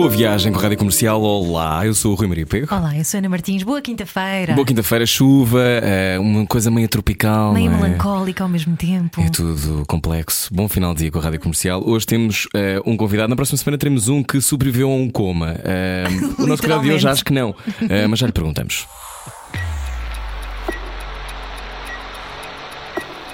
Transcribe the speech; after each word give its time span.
Boa 0.00 0.08
viagem 0.08 0.50
com 0.50 0.58
a 0.58 0.62
Rádio 0.62 0.78
Comercial. 0.78 1.20
Olá, 1.20 1.84
eu 1.84 1.92
sou 1.92 2.12
o 2.12 2.14
Rui 2.14 2.26
Maria 2.26 2.46
Pego. 2.46 2.74
Olá, 2.74 2.96
eu 2.96 3.04
sou 3.04 3.18
Ana 3.18 3.28
Martins. 3.28 3.62
Boa 3.62 3.82
quinta-feira. 3.82 4.54
Boa 4.54 4.66
quinta-feira, 4.66 5.04
chuva, 5.04 5.60
é, 5.62 6.18
uma 6.18 6.46
coisa 6.46 6.70
meio 6.70 6.88
tropical. 6.88 7.52
Meio 7.52 7.70
é? 7.70 7.76
melancólica 7.76 8.42
ao 8.42 8.48
mesmo 8.48 8.74
tempo. 8.78 9.20
É 9.20 9.28
tudo 9.28 9.84
complexo. 9.86 10.48
Bom 10.54 10.70
final 10.70 10.94
de 10.94 11.00
dia 11.00 11.10
com 11.10 11.18
a 11.18 11.20
Rádio 11.20 11.38
Comercial. 11.40 11.82
Hoje 11.86 12.06
temos 12.06 12.48
eh, 12.54 12.80
um 12.86 12.96
convidado. 12.96 13.28
Na 13.28 13.36
próxima 13.36 13.58
semana 13.58 13.76
teremos 13.76 14.08
um 14.08 14.22
que 14.22 14.40
sobreviveu 14.40 14.90
a 14.90 14.94
um 14.94 15.10
coma. 15.10 15.54
Eh, 15.62 16.04
o 16.42 16.46
nosso 16.46 16.62
convidado 16.62 16.84
de 16.84 16.92
hoje 16.92 17.06
acho 17.06 17.22
que 17.22 17.34
não, 17.34 17.54
Eh, 17.86 18.06
mas 18.06 18.18
já 18.20 18.26
lhe 18.26 18.32
perguntamos. 18.32 18.86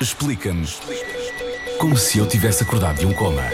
Explica-nos 0.01 0.81
como 1.79 1.97
se 1.97 2.19
eu 2.19 2.27
tivesse 2.27 2.65
acordado 2.65 2.99
de 2.99 3.07
um 3.07 3.13
coma. 3.13 3.45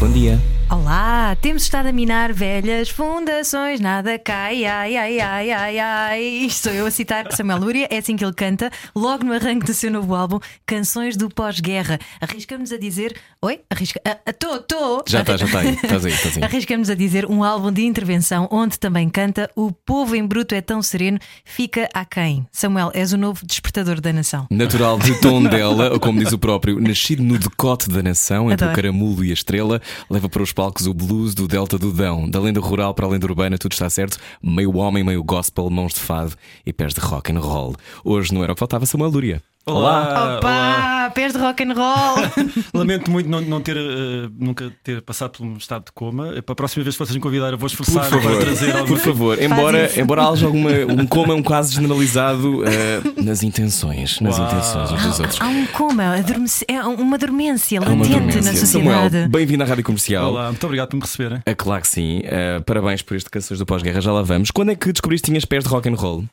Bom 0.00 0.10
dia. 0.10 0.55
Olá, 0.68 1.36
temos 1.40 1.62
estado 1.62 1.86
a 1.86 1.92
minar 1.92 2.32
velhas 2.32 2.88
fundações, 2.88 3.78
nada 3.78 4.18
cai, 4.18 4.64
ai, 4.64 4.96
ai, 4.96 5.20
ai, 5.20 5.50
ai, 5.52 5.78
ai. 5.78 6.22
Isto 6.22 6.64
sou 6.64 6.72
eu 6.72 6.86
a 6.86 6.90
citar 6.90 7.32
Samuel 7.32 7.58
Lúria, 7.58 7.86
é 7.88 7.98
assim 7.98 8.16
que 8.16 8.24
ele 8.24 8.34
canta, 8.34 8.68
logo 8.94 9.22
no 9.22 9.32
arranque 9.32 9.64
do 9.64 9.72
seu 9.72 9.92
novo 9.92 10.12
álbum, 10.12 10.40
Canções 10.66 11.16
do 11.16 11.28
Pós-Guerra. 11.28 12.00
Arriscamos 12.20 12.72
a 12.72 12.78
dizer. 12.78 13.14
Oi? 13.40 13.60
Arrisca. 13.70 14.00
Estou, 14.26 14.56
estou. 14.56 15.04
Já 15.06 15.20
está, 15.20 15.36
já 15.36 15.46
está 15.46 15.60
aí. 15.60 15.68
Estás 15.68 16.04
aí, 16.04 16.12
estás 16.12 16.36
aí. 16.36 16.42
Arriscamos 16.42 16.90
a 16.90 16.96
dizer 16.96 17.26
um 17.26 17.44
álbum 17.44 17.70
de 17.70 17.84
intervenção 17.84 18.48
onde 18.50 18.76
também 18.76 19.08
canta 19.08 19.48
O 19.54 19.70
povo 19.70 20.16
em 20.16 20.26
bruto 20.26 20.52
é 20.52 20.60
tão 20.60 20.82
sereno, 20.82 21.20
fica 21.44 21.88
a 21.94 22.04
quem? 22.04 22.44
Samuel, 22.50 22.90
és 22.92 23.12
o 23.12 23.16
novo 23.16 23.46
despertador 23.46 24.00
da 24.00 24.12
nação. 24.12 24.48
Natural 24.50 24.98
de 24.98 25.14
Tondela, 25.20 25.92
ou 25.92 26.00
como 26.00 26.18
diz 26.18 26.32
o 26.32 26.38
próprio, 26.38 26.80
nascido 26.80 27.22
no 27.22 27.38
decote 27.38 27.88
da 27.88 28.02
nação, 28.02 28.50
entre 28.50 28.64
Adoro. 28.64 28.72
o 28.72 28.82
caramulo 28.82 29.24
e 29.24 29.30
a 29.30 29.34
estrela, 29.34 29.80
leva 30.10 30.28
para 30.28 30.42
os 30.42 30.55
palcos 30.56 30.86
o 30.86 30.94
blues 30.94 31.34
do 31.34 31.46
Delta 31.46 31.76
do 31.76 31.92
Dão. 31.92 32.28
Da 32.28 32.40
lenda 32.40 32.60
rural 32.60 32.94
para 32.94 33.04
a 33.04 33.08
lenda 33.10 33.26
urbana, 33.26 33.58
tudo 33.58 33.72
está 33.72 33.90
certo. 33.90 34.18
Meio 34.42 34.74
homem, 34.78 35.04
meio 35.04 35.22
gospel, 35.22 35.68
mãos 35.68 35.92
de 35.92 36.00
fado 36.00 36.34
e 36.64 36.72
pés 36.72 36.94
de 36.94 37.00
rock 37.00 37.30
and 37.30 37.40
roll. 37.40 37.76
Hoje 38.02 38.32
não 38.32 38.42
era 38.42 38.52
o 38.52 38.54
que 38.54 38.60
faltava, 38.60 38.86
Samuel 38.86 39.10
Lúria. 39.10 39.42
Olá, 39.68 40.36
Opa, 40.38 41.10
pés 41.12 41.32
de 41.32 41.40
rock 41.40 41.64
and 41.64 41.72
roll. 41.74 42.22
Lamento 42.72 43.10
muito 43.10 43.28
não, 43.28 43.40
não 43.40 43.60
ter, 43.60 43.76
eh, 43.76 44.28
nunca 44.38 44.72
ter 44.84 45.02
passado 45.02 45.32
por 45.38 45.44
um 45.44 45.56
estado 45.56 45.86
de 45.86 45.92
coma. 45.92 46.34
Eh, 46.36 46.40
Para 46.40 46.52
a 46.52 46.54
próxima 46.56 46.84
vez 46.84 46.94
que 46.94 47.04
vocês 47.04 47.16
me 47.16 47.20
convidarem, 47.20 47.54
eu 47.54 47.58
vou 47.58 47.68
Por 47.68 47.82
esforçar 47.82 48.04
favor, 48.04 48.30
para 48.30 48.40
trazer 48.44 48.70
por 48.70 48.78
alguma 48.78 48.98
favor. 49.00 49.42
Embora, 49.42 50.00
embora 50.00 50.28
haja 50.28 50.46
alguma. 50.46 50.70
Um 50.70 51.04
coma 51.08 51.32
é 51.32 51.36
um 51.36 51.42
caso 51.42 51.72
generalizado 51.74 52.62
eh, 52.64 53.00
nas 53.20 53.42
intenções. 53.42 54.20
Nas 54.20 54.38
Uau. 54.38 54.46
intenções 54.46 54.92
uns 54.92 55.02
dos 55.02 55.18
outros. 55.18 55.40
Há 55.40 55.48
um 55.48 55.66
coma, 55.66 56.14
adormece- 56.16 56.64
é 56.68 56.80
uma 56.84 57.18
dormência 57.18 57.80
Há 57.80 57.82
uma 57.90 58.04
latente 58.04 58.18
dormência. 58.20 58.42
na 58.52 58.56
sociedade. 58.56 59.28
Bem-vindo 59.28 59.64
à 59.64 59.66
Rádio 59.66 59.82
Comercial. 59.82 60.30
Olá, 60.30 60.46
muito 60.46 60.64
obrigado 60.64 60.90
por 60.90 60.96
me 60.96 61.02
receberem. 61.02 61.42
É 61.44 61.56
claro 61.56 61.82
que 61.82 61.88
sim. 61.88 62.20
Eh, 62.22 62.60
parabéns 62.64 63.02
por 63.02 63.16
este 63.16 63.28
Canções 63.28 63.58
do 63.58 63.66
Pós-Guerra, 63.66 64.00
já 64.00 64.12
lá 64.12 64.22
vamos. 64.22 64.52
Quando 64.52 64.70
é 64.70 64.76
que 64.76 64.92
descobriste 64.92 65.24
que 65.24 65.32
tinhas 65.32 65.44
pés 65.44 65.64
de 65.64 65.70
rock 65.70 65.88
and 65.88 65.94
roll? 65.96 66.24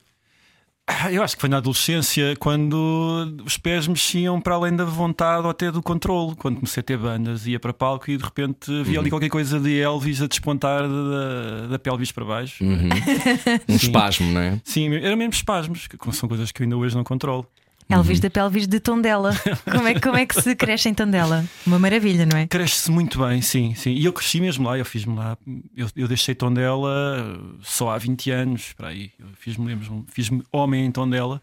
Eu 1.12 1.24
acho 1.24 1.36
que 1.36 1.42
foi 1.42 1.50
na 1.50 1.58
adolescência 1.58 2.36
quando 2.38 3.38
os 3.46 3.58
pés 3.58 3.88
mexiam 3.88 4.42
para 4.42 4.56
além 4.56 4.76
da 4.76 4.84
vontade 4.84 5.44
ou 5.46 5.50
até 5.50 5.72
do 5.72 5.82
controle. 5.82 6.36
Quando 6.36 6.56
comecei 6.56 6.82
a 6.82 6.84
ter 6.84 6.98
bandas, 6.98 7.48
ia 7.48 7.58
para 7.58 7.72
palco 7.74 8.12
e 8.12 8.18
de 8.18 8.24
repente 8.24 8.70
havia 8.82 8.96
Uhum. 8.96 9.00
ali 9.02 9.10
qualquer 9.10 9.30
coisa 9.30 9.60
de 9.62 9.80
Elvis 9.80 10.22
a 10.22 10.28
despontar 10.28 10.82
da, 10.82 11.68
da 11.70 11.80
pelvis 11.80 12.12
para 12.12 12.26
baixo. 12.26 12.64
Uhum. 12.66 12.90
Um 13.70 13.76
espasmo, 13.76 14.32
não 14.32 14.42
é? 14.42 14.60
Sim, 14.66 14.94
eram 14.96 15.16
mesmo 15.16 15.34
espasmos, 15.34 15.88
que 15.88 15.98
são 16.12 16.28
coisas 16.28 16.52
que 16.52 16.62
eu 16.62 16.66
ainda 16.66 16.76
hoje 16.76 16.96
não 16.96 17.04
controlo. 17.04 17.46
Elvis 17.90 18.20
da 18.20 18.30
pelvis 18.30 18.68
de 18.68 18.80
Tondela. 18.80 19.34
Como 19.70 19.88
é, 19.88 20.00
como 20.00 20.18
é 20.18 20.26
que 20.26 20.42
se 20.42 20.56
cresce 20.56 20.90
em 20.90 20.94
Tondela? 20.94 21.46
Uma 21.66 21.80
maravilha, 21.80 22.26
não 22.26 22.38
é? 22.38 22.48
Cresce-se 22.48 22.90
muito 22.92 23.20
bem, 23.20 23.42
sim, 23.42 23.74
sim. 23.76 23.92
E 23.92 24.06
eu 24.06 24.14
cresci 24.14 24.40
mesmo 24.40 24.68
lá, 24.68 24.78
eu 24.78 24.86
fiz-me 24.86 25.16
lá, 25.16 25.38
eu, 25.76 25.88
eu 25.96 26.08
deixei 26.08 26.36
Tondela 26.36 27.40
só 27.62 27.92
há 27.92 27.98
20 27.98 28.32
anos, 28.32 28.74
para 28.74 28.90
aí, 28.90 29.12
eu 29.20 29.28
fiz-me 29.40 29.66
mesmo, 29.76 30.06
fiz-me 30.12 30.44
homem 30.52 30.86
em 30.86 30.92
Tondela 30.92 31.42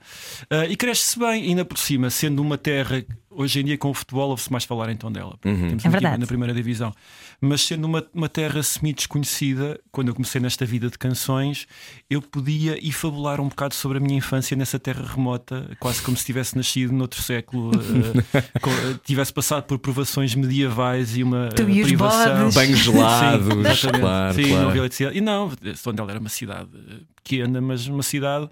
uh, 0.51 0.65
e 0.71 0.77
cresce-se 0.77 1.19
bem, 1.19 1.45
ainda 1.45 1.65
por 1.65 1.79
cima, 1.79 2.11
sendo 2.11 2.41
uma 2.43 2.59
terra. 2.59 3.05
Hoje 3.33 3.61
em 3.61 3.65
dia, 3.65 3.79
com 3.79 3.91
o 3.91 3.95
futebol, 3.95 4.31
ouve-se 4.31 4.51
mais 4.51 4.65
falar 4.65 4.91
em 4.91 4.97
Tondela. 4.97 5.37
porque 5.41 5.57
Temos 5.57 5.85
É 5.85 5.89
verdade. 5.89 6.19
na 6.19 6.27
primeira 6.27 6.53
divisão. 6.53 6.93
Mas 7.41 7.63
sendo 7.63 7.87
uma, 7.87 8.07
uma 8.13 8.29
terra 8.29 8.63
semi-desconhecida, 8.63 9.81
quando 9.91 10.09
eu 10.09 10.15
comecei 10.15 10.41
nesta 10.41 10.67
vida 10.67 10.91
de 10.91 10.99
canções, 10.99 11.67
eu 12.11 12.21
podia 12.21 12.77
ir 12.85 12.93
fabular 12.93 13.41
um 13.41 13.49
bocado 13.49 13.75
sobre 13.75 13.97
a 13.97 14.01
minha 14.01 14.19
infância 14.19 14.55
nessa 14.57 14.79
terra 14.79 15.03
remota, 15.07 15.71
quase 15.81 16.03
como 16.03 16.17
se 16.17 16.25
tivesse 16.27 16.55
nascido 16.57 16.93
noutro 16.93 17.23
século, 17.23 17.71
uh, 17.75 18.99
tivesse 19.05 19.33
passado 19.33 19.65
por 19.65 19.79
provações 19.79 20.35
medievais 20.35 21.17
e 21.17 21.23
uma 21.23 21.49
Tu 21.49 21.63
uh, 21.63 21.83
privação. 21.83 22.51
Banhos 22.51 22.79
gelados, 22.79 23.47
Sim, 23.47 23.61
exatamente. 23.61 24.01
claro, 24.01 24.35
Sim, 24.35 24.43
claro. 24.43 24.61
não 24.63 24.69
havia 24.69 24.81
eletricidade. 24.83 25.17
E 25.19 25.21
não, 25.21 25.51
Tondela 25.83 26.11
era 26.11 26.21
uma 26.21 26.29
cidade 26.29 26.69
eh, 26.75 26.97
pequena, 27.17 27.61
mas 27.61 27.87
uma 27.87 28.03
cidade 28.03 28.51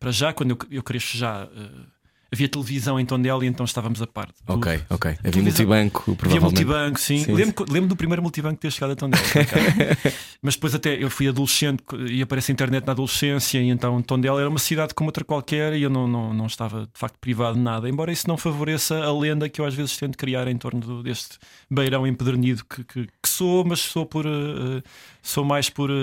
para 0.00 0.10
já, 0.10 0.32
quando 0.32 0.50
eu, 0.50 0.58
eu 0.70 0.82
cresço 0.82 1.16
já. 1.16 1.48
eh, 1.56 1.97
Havia 2.30 2.46
televisão 2.48 3.00
em 3.00 3.06
Tondela 3.06 3.42
e 3.44 3.48
então 3.48 3.64
estávamos 3.64 4.02
a 4.02 4.06
parte. 4.06 4.34
Ok, 4.46 4.80
ok. 4.90 5.10
Havia 5.12 5.22
Televisão- 5.32 5.42
multibanco, 5.66 6.02
Havia 6.02 6.14
provavelmente. 6.16 6.64
multibanco, 6.64 7.00
sim. 7.00 7.24
Sim, 7.24 7.32
lembro, 7.32 7.64
lembro 7.70 7.88
do 7.88 7.96
primeiro 7.96 8.20
multibanco 8.22 8.60
ter 8.60 8.70
chegado 8.70 8.90
a 8.92 8.96
Tondela. 8.96 9.22
Mas 10.42 10.54
depois 10.54 10.74
até 10.74 11.02
eu 11.02 11.08
fui 11.10 11.26
adolescente 11.28 11.82
e 12.10 12.20
aparece 12.22 12.50
a 12.50 12.54
internet 12.54 12.84
na 12.86 12.92
adolescência 12.92 13.58
e 13.60 13.68
então 13.70 14.00
Tondela 14.02 14.40
era 14.40 14.48
uma 14.48 14.58
cidade 14.58 14.92
como 14.94 15.08
outra 15.08 15.24
qualquer 15.24 15.72
e 15.74 15.82
eu 15.82 15.90
não, 15.90 16.06
não, 16.06 16.34
não 16.34 16.46
estava 16.46 16.82
de 16.82 16.90
facto 16.98 17.16
privado 17.18 17.56
de 17.56 17.62
nada. 17.62 17.88
Embora 17.88 18.12
isso 18.12 18.28
não 18.28 18.36
favoreça 18.36 18.96
a 19.02 19.12
lenda 19.18 19.48
que 19.48 19.60
eu 19.60 19.64
às 19.64 19.74
vezes 19.74 19.96
tento 19.96 20.16
criar 20.18 20.46
em 20.48 20.56
torno 20.56 20.80
do- 20.80 21.02
deste 21.02 21.38
beirão 21.70 22.06
empedernido 22.06 22.62
que, 22.64 22.84
que, 22.84 23.04
que 23.06 23.28
sou, 23.28 23.64
mas 23.64 23.80
sou 23.80 24.04
por 24.04 24.26
eh, 24.26 24.82
sou 25.22 25.44
mais 25.44 25.70
por 25.70 25.90
eh, 25.90 25.94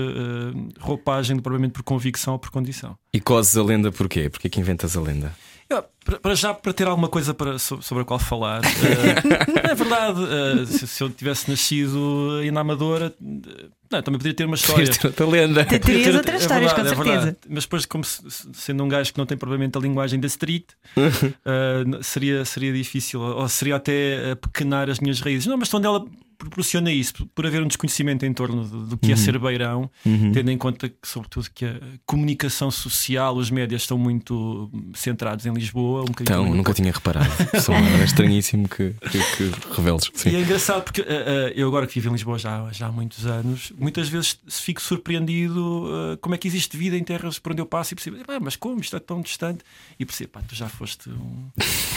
roupagem 0.79 1.35
do 1.35 1.41
propriamente 1.43 1.73
por 1.73 1.83
convicção 1.83 2.33
ou 2.33 2.39
por 2.39 2.49
condição. 2.49 2.97
E 3.13 3.19
cozes 3.21 3.55
a 3.55 3.63
lenda 3.63 3.91
porquê? 3.91 4.29
Porquê 4.29 4.49
que 4.49 4.59
inventas 4.59 4.97
a 4.97 5.01
lenda? 5.01 5.35
Eu, 5.67 5.83
para, 6.21 6.35
já, 6.35 6.53
para 6.53 6.71
ter 6.73 6.87
alguma 6.87 7.07
coisa 7.09 7.33
para, 7.33 7.57
so- 7.57 7.81
sobre 7.81 8.03
a 8.03 8.05
qual 8.05 8.19
falar, 8.19 8.61
eh, 8.63 9.65
é 9.71 9.73
verdade. 9.75 10.19
eh, 10.23 10.65
se, 10.67 10.87
se 10.87 11.03
eu 11.03 11.09
tivesse 11.09 11.49
nascido 11.49 12.37
aí 12.39 12.51
na 12.51 12.61
Amadora, 12.61 13.11
eh, 13.19 13.65
não, 13.91 14.01
também 14.03 14.19
poderia 14.19 14.35
ter 14.35 14.45
uma 14.45 14.55
história. 14.55 14.87
Ter 14.87 15.07
outra 15.07 15.25
lenda. 15.25 15.65
Te- 15.65 15.79
Terias 15.79 16.13
outras 16.15 16.35
é 16.35 16.43
histórias, 16.43 16.71
verdade, 16.71 16.75
com 16.75 16.81
é 16.81 17.03
certeza. 17.05 17.25
verdade. 17.25 17.37
Mas 17.49 17.63
depois, 17.63 17.85
como 17.87 18.03
se- 18.03 18.29
se- 18.29 18.47
sendo 18.53 18.83
um 18.83 18.87
gajo 18.87 19.11
que 19.11 19.17
não 19.17 19.25
tem 19.25 19.37
propriamente 19.37 19.75
a 19.75 19.81
linguagem 19.81 20.19
da 20.19 20.27
street, 20.27 20.65
seria, 22.03 22.45
seria 22.45 22.73
difícil, 22.73 23.19
ou 23.21 23.47
seria 23.49 23.75
até 23.77 24.35
pequenar 24.35 24.89
as 24.89 24.99
minhas 24.99 25.19
raízes. 25.19 25.47
Não, 25.47 25.57
mas 25.57 25.73
onde 25.73 25.87
ela 25.87 26.05
proporciona 26.37 26.91
isso, 26.91 27.25
por- 27.33 27.45
haver 27.45 27.61
um 27.61 27.67
desconhecimento 27.67 28.25
em 28.25 28.33
torno 28.33 28.65
do, 28.65 28.85
do 28.87 28.97
que 28.97 29.07
Uhum. 29.07 29.13
é 29.13 29.15
ser 29.15 29.37
beirão, 29.39 29.89
tendo 30.33 30.51
em 30.51 30.57
conta 30.57 30.89
que, 30.89 30.95
sobretudo, 31.03 31.47
que 31.53 31.65
a 31.65 31.79
comunicação 32.05 32.69
social, 32.71 33.35
os 33.35 33.49
médias 33.49 33.81
estão 33.83 33.97
muito 33.97 34.69
centrados 34.93 35.45
em 35.45 35.53
Lisboa. 35.53 36.01
Um 36.03 36.05
Então, 36.21 36.53
nunca 36.53 36.73
tinha 36.73 36.91
reparado. 36.91 37.29
Só 37.61 37.73
é 37.73 38.03
estranhíssimo 38.03 38.67
que, 38.67 38.93
que, 39.11 39.19
que 39.37 39.73
reveles. 39.75 40.09
E 40.15 40.19
Sim. 40.19 40.35
é 40.35 40.41
engraçado 40.41 40.83
porque 40.83 41.01
uh, 41.01 41.03
uh, 41.05 41.07
eu 41.55 41.67
agora 41.67 41.87
que 41.87 41.93
vivo 41.95 42.09
em 42.09 42.13
Lisboa 42.13 42.37
já, 42.37 42.69
já 42.71 42.87
há 42.87 42.91
muitos 42.91 43.25
anos, 43.25 43.71
muitas 43.77 44.07
vezes 44.09 44.37
fico 44.49 44.81
surpreendido 44.81 45.85
uh, 45.85 46.17
como 46.17 46.35
é 46.35 46.37
que 46.37 46.47
existe 46.47 46.75
vida 46.77 46.97
em 46.97 47.03
terras 47.03 47.39
por 47.39 47.51
onde 47.51 47.61
eu 47.61 47.65
passo 47.65 47.93
e 47.93 47.95
percebo, 47.95 48.17
"Ah, 48.27 48.39
mas 48.39 48.55
como 48.55 48.79
isto 48.81 48.95
é 48.95 48.99
tão 48.99 49.21
distante? 49.21 49.63
E 49.99 50.05
percebo, 50.05 50.31
pá, 50.31 50.41
tu 50.47 50.55
já 50.55 50.67
foste, 50.67 51.09
um, 51.09 51.47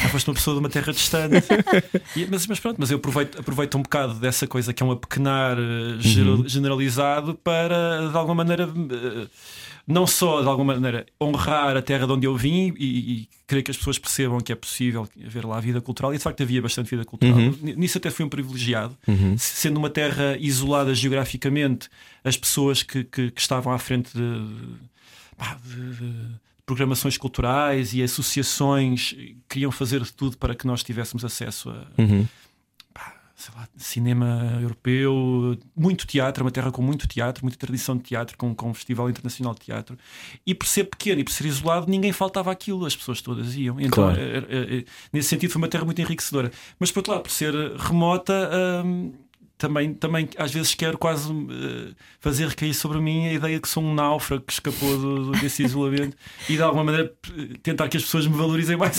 já 0.03 0.09
foste 0.09 0.28
uma 0.28 0.34
pessoa 0.34 0.55
de 0.55 0.60
uma 0.60 0.69
terra 0.69 0.93
distante. 0.93 1.47
E- 2.17 2.26
mas, 2.31 2.46
mas 2.46 2.58
pronto, 2.61 2.76
mas 2.79 2.91
eu 2.91 2.96
aproveito, 2.96 3.38
aproveito 3.41 3.76
um 3.76 3.82
bocado 3.82 4.14
dessa 4.29 4.47
coisa 4.47 4.73
que 4.73 4.83
é 4.83 4.87
um 4.87 4.91
apequenar 4.93 5.59
uh, 5.59 6.01
geral- 6.01 6.47
generalizado 6.49 7.35
para 7.35 8.09
de 8.11 8.17
alguma 8.17 8.37
maneira. 8.37 8.67
uh, 8.69 9.29
não 9.91 10.07
só 10.07 10.43
de 10.43 10.49
alguma 10.49 10.75
maneira 10.75 11.07
honrar 11.19 11.75
a 11.75 11.81
terra 11.81 12.07
de 12.07 12.13
onde 12.13 12.27
eu 12.27 12.37
vim 12.37 12.75
e, 12.79 12.85
e 13.23 13.29
querer 13.47 13.63
que 13.63 13.71
as 13.71 13.77
pessoas 13.79 13.99
percebam 13.99 14.39
que 14.39 14.53
é 14.53 14.55
possível 14.55 15.09
haver 15.27 15.47
lá 15.47 15.59
vida 15.61 15.81
cultural, 15.81 16.13
e 16.13 16.19
de 16.19 16.23
facto 16.23 16.43
havia 16.43 16.61
bastante 16.61 16.91
vida 16.91 17.07
cultural. 17.07 17.39
N- 17.39 17.75
Nisso 17.75 17.97
até 17.97 18.11
fui 18.11 18.23
um 18.23 18.29
privilegiado, 18.29 18.95
Se- 19.39 19.55
sendo 19.63 19.79
uma 19.79 19.89
terra 19.89 20.37
isolada 20.39 20.95
geograficamente, 20.95 21.89
as 22.23 22.37
pessoas 22.37 22.83
que, 22.83 23.03
que- 23.03 23.31
que 23.31 23.41
estavam 23.41 23.73
à 23.73 23.79
frente 23.79 24.11
de, 24.13 24.21
de- 25.65 25.97
de 25.97 26.13
programações 26.67 27.17
culturais 27.17 27.95
e 27.95 28.03
associações 28.03 29.15
queriam 29.49 29.71
fazer 29.73 30.03
de 30.03 30.13
tudo 30.13 30.37
para 30.37 30.55
que 30.55 30.67
nós 30.67 30.83
tivéssemos 30.85 31.25
acesso 31.25 31.71
a. 31.71 31.87
Uhum. 32.03 32.27
Sei 33.49 33.59
lá, 33.61 33.69
cinema 33.77 34.59
europeu, 34.61 35.59
muito 35.75 36.06
teatro, 36.06 36.45
uma 36.45 36.50
terra 36.50 36.71
com 36.71 36.83
muito 36.83 37.06
teatro, 37.09 37.45
muita 37.45 37.59
tradição 37.59 37.97
de 37.97 38.03
teatro, 38.03 38.37
com, 38.37 38.55
com 38.55 38.71
um 38.71 38.75
festival 38.75 39.09
internacional 39.09 39.55
de 39.55 39.61
teatro. 39.61 39.97
E 40.47 40.55
por 40.55 40.67
ser 40.67 40.85
pequeno 40.85 41.21
e 41.21 41.25
por 41.25 41.33
ser 41.33 41.47
isolado, 41.47 41.91
ninguém 41.91 42.12
faltava 42.12 42.50
aquilo, 42.53 42.85
as 42.85 42.95
pessoas 42.97 43.21
todas 43.23 43.55
iam. 43.56 43.81
Então, 43.81 44.05
Claro. 44.05 44.21
é- 44.21 44.39
é- 44.39 44.79
é- 44.81 44.85
nesse 45.12 45.29
sentido, 45.29 45.50
foi 45.50 45.62
uma 45.62 45.69
terra 45.69 45.85
muito 45.85 46.00
enriquecedora. 46.00 46.50
Mas 46.79 46.91
por 46.91 47.00
outro 47.00 47.12
lado, 47.12 47.23
por 47.23 47.31
ser 47.33 47.55
remota. 47.77 48.50
hum, 48.85 49.12
também, 49.58 49.93
também 49.93 50.28
às 50.38 50.52
vezes 50.52 50.75
quero 50.75 50.96
quase 50.96 51.31
eh, 51.31 51.93
fazer 52.20 52.46
recair 52.49 52.72
sobre 52.72 53.00
mim 53.00 53.26
a 53.26 53.32
ideia 53.32 53.60
que 53.60 53.69
sou 53.69 53.82
um 53.82 53.93
náufrago 53.93 54.44
que 54.44 54.52
escapou 54.52 54.96
do- 54.96 55.25
do- 55.26 55.40
desse 55.40 55.64
isolamento 55.64 56.16
e 56.49 56.55
de 56.56 56.62
alguma 56.62 56.84
maneira 56.84 57.12
tentar 57.62 57.88
que 57.88 57.96
as 57.96 58.05
pessoas 58.05 58.26
me 58.26 58.37
valorizem 58.37 58.76
mais. 58.76 58.96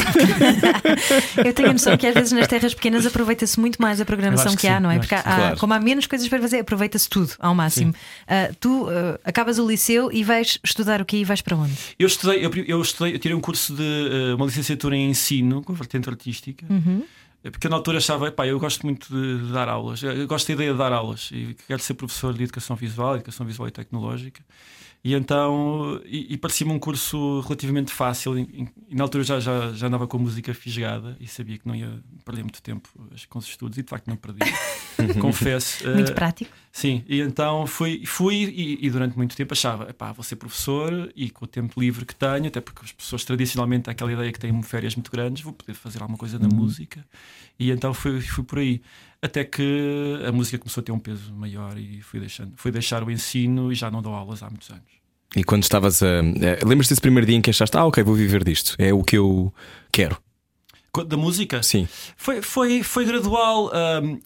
Eu 1.46 1.54
tenho 1.54 1.70
a 1.70 1.74
noção 1.74 1.96
que 1.98 2.06
às 2.08 2.14
vezes 2.14 2.32
nas 2.32 2.48
terras 2.48 2.74
pequenas 2.74 3.06
aproveita-se 3.06 3.60
muito 3.60 3.82
mais 3.82 4.00
a 4.02 4.06
programação 4.06 4.52
que, 4.52 4.60
que 4.62 4.68
há, 4.68 4.78
sim, 4.78 4.84
não 4.84 4.92
é? 4.92 5.00
Porque 5.00 5.16
há- 5.16 5.24
Claro. 5.24 5.58
como 5.58 5.74
há 5.74 5.80
menos 5.80 6.06
coisas 6.08 6.28
para 6.28 6.40
fazer, 6.42 6.60
aproveita-se 6.60 7.10
tudo 7.10 7.32
ao 7.40 7.56
máximo. 7.56 7.94
Ah, 8.28 8.50
tu 8.60 8.88
ah, 8.90 9.20
acabas 9.24 9.58
o 9.60 9.68
liceu 9.68 10.12
e 10.12 10.24
vais 10.24 10.60
estudar 10.64 11.02
o 11.02 11.06
quê 11.06 11.18
e 11.18 11.24
vais 11.24 11.42
para 11.42 11.56
onde? 11.56 11.74
Eu 11.98 12.08
estudei, 12.08 12.46
eu, 12.46 12.52
eu 12.68 12.82
estudei, 12.82 13.16
eu 13.16 13.20
tirei 13.20 13.36
um 13.36 13.42
curso 13.42 13.74
de 13.74 13.84
eh, 13.84 14.34
uma 14.36 14.46
licenciatura 14.46 14.96
em 14.96 15.10
ensino 15.10 15.62
com 15.64 15.74
vertente 15.74 16.10
artística. 16.10 16.66
Uhum. 16.70 17.04
É 17.44 17.50
Porque 17.50 17.68
eu 17.68 17.72
na 17.72 17.78
altura 17.78 18.00
achava, 18.00 18.32
pá, 18.32 18.46
eu 18.46 18.60
gosto 18.60 18.86
muito 18.86 19.08
de, 19.10 19.52
dar 19.54 19.70
aulas, 19.70 20.04
eu 20.04 20.28
gosto 20.28 20.48
da 20.48 20.54
ideia 20.54 20.72
de 20.74 20.78
dar 20.78 20.92
aulas 20.92 21.30
e 21.32 21.56
quero 21.68 21.82
ser 21.82 21.94
professor 21.94 22.34
de 22.34 22.44
educação 22.44 22.76
visual, 22.76 23.16
educação 23.16 23.46
visual 23.46 23.68
e 23.68 23.72
tecnológica. 23.72 24.44
E 25.02 25.14
então, 25.14 26.02
e, 26.06 26.34
e 26.34 26.38
parecia-me 26.38 26.74
um 26.74 26.80
curso 26.80 27.40
relativamente 27.42 27.92
fácil. 27.92 28.38
E, 28.38 28.68
na 28.92 29.04
altura 29.04 29.24
já, 29.24 29.40
já, 29.40 29.72
já 29.72 29.88
andava 29.88 30.06
com 30.08 30.18
a 30.18 30.20
música 30.20 30.54
fisgada 30.54 31.16
e 31.22 31.28
sabia 31.28 31.58
que 31.58 31.66
não 31.66 31.74
ia 31.74 32.02
perder 32.26 32.42
muito 32.42 32.62
tempo 32.62 32.90
com 33.30 33.40
os 33.40 33.48
estudos, 33.48 33.78
e 33.78 33.84
de 33.84 33.90
facto 33.90 34.08
não 34.08 34.18
perdi, 34.18 34.40
confesso. 35.22 35.88
Muito 35.90 36.12
Eh, 36.12 36.14
prático. 36.16 36.52
Sim, 36.72 37.04
e 37.08 37.22
então 37.22 37.66
fui, 37.66 38.06
fui 38.06 38.36
e, 38.36 38.86
e 38.86 38.90
durante 38.90 39.16
muito 39.18 39.36
tempo 39.36 39.54
achava, 39.54 39.92
pá, 39.94 40.12
vou 40.12 40.24
ser 40.24 40.36
professor 40.36 41.12
e 41.16 41.30
com 41.30 41.46
o 41.46 41.48
tempo 41.48 41.80
livre 41.80 42.06
que 42.06 42.14
tenho, 42.14 42.48
até 42.48 42.60
porque 42.60 42.82
as 42.84 42.92
pessoas 42.92 43.24
tradicionalmente 43.24 43.84
têm 43.86 43.92
aquela 43.94 44.12
ideia 44.12 44.32
que 44.34 44.40
têm 44.40 44.62
férias 44.64 44.96
muito 44.96 45.10
grandes, 45.12 45.44
vou 45.44 45.54
poder 45.54 45.74
fazer 45.76 46.02
alguma 46.02 46.18
coisa 46.18 46.38
na 46.38 46.50
música. 46.50 47.06
E 47.58 47.72
então 47.72 47.94
fui, 47.94 48.20
fui 48.22 48.44
por 48.44 48.60
aí. 48.60 48.82
Até 49.22 49.44
que 49.44 50.22
a 50.26 50.32
música 50.32 50.58
começou 50.58 50.82
a 50.82 50.84
ter 50.84 50.92
um 50.94 51.00
peso 51.00 51.34
maior 51.34 51.78
e 51.78 52.02
fui 52.02 52.20
deixando, 52.22 52.54
fui 52.56 52.72
deixar 52.72 53.04
o 53.04 53.12
ensino 53.12 53.72
e 53.72 53.76
já 53.76 53.92
não 53.92 54.02
dou 54.02 54.14
aulas 54.14 54.42
há 54.42 54.50
muitos 54.50 54.70
anos. 54.70 54.84
E 55.36 55.44
quando 55.44 55.64
estavas 55.64 56.02
a. 56.02 56.08
eh, 56.08 56.60
Lembras-te 56.66 56.92
desse 56.92 57.02
primeiro 57.02 57.28
dia 57.28 57.36
em 57.36 57.42
que 57.42 57.50
achaste, 57.50 57.78
ah, 57.78 57.86
ok, 57.86 58.02
vou 58.04 58.16
viver 58.16 58.44
disto, 58.44 58.76
é 58.80 58.94
o 58.94 59.04
que 59.04 59.18
eu 59.18 59.54
quero? 59.92 60.18
Da 61.08 61.16
música? 61.18 61.62
Sim. 61.64 61.88
Foi, 62.18 62.42
foi, 62.42 62.84
foi 62.84 63.06
gradual. 63.06 63.72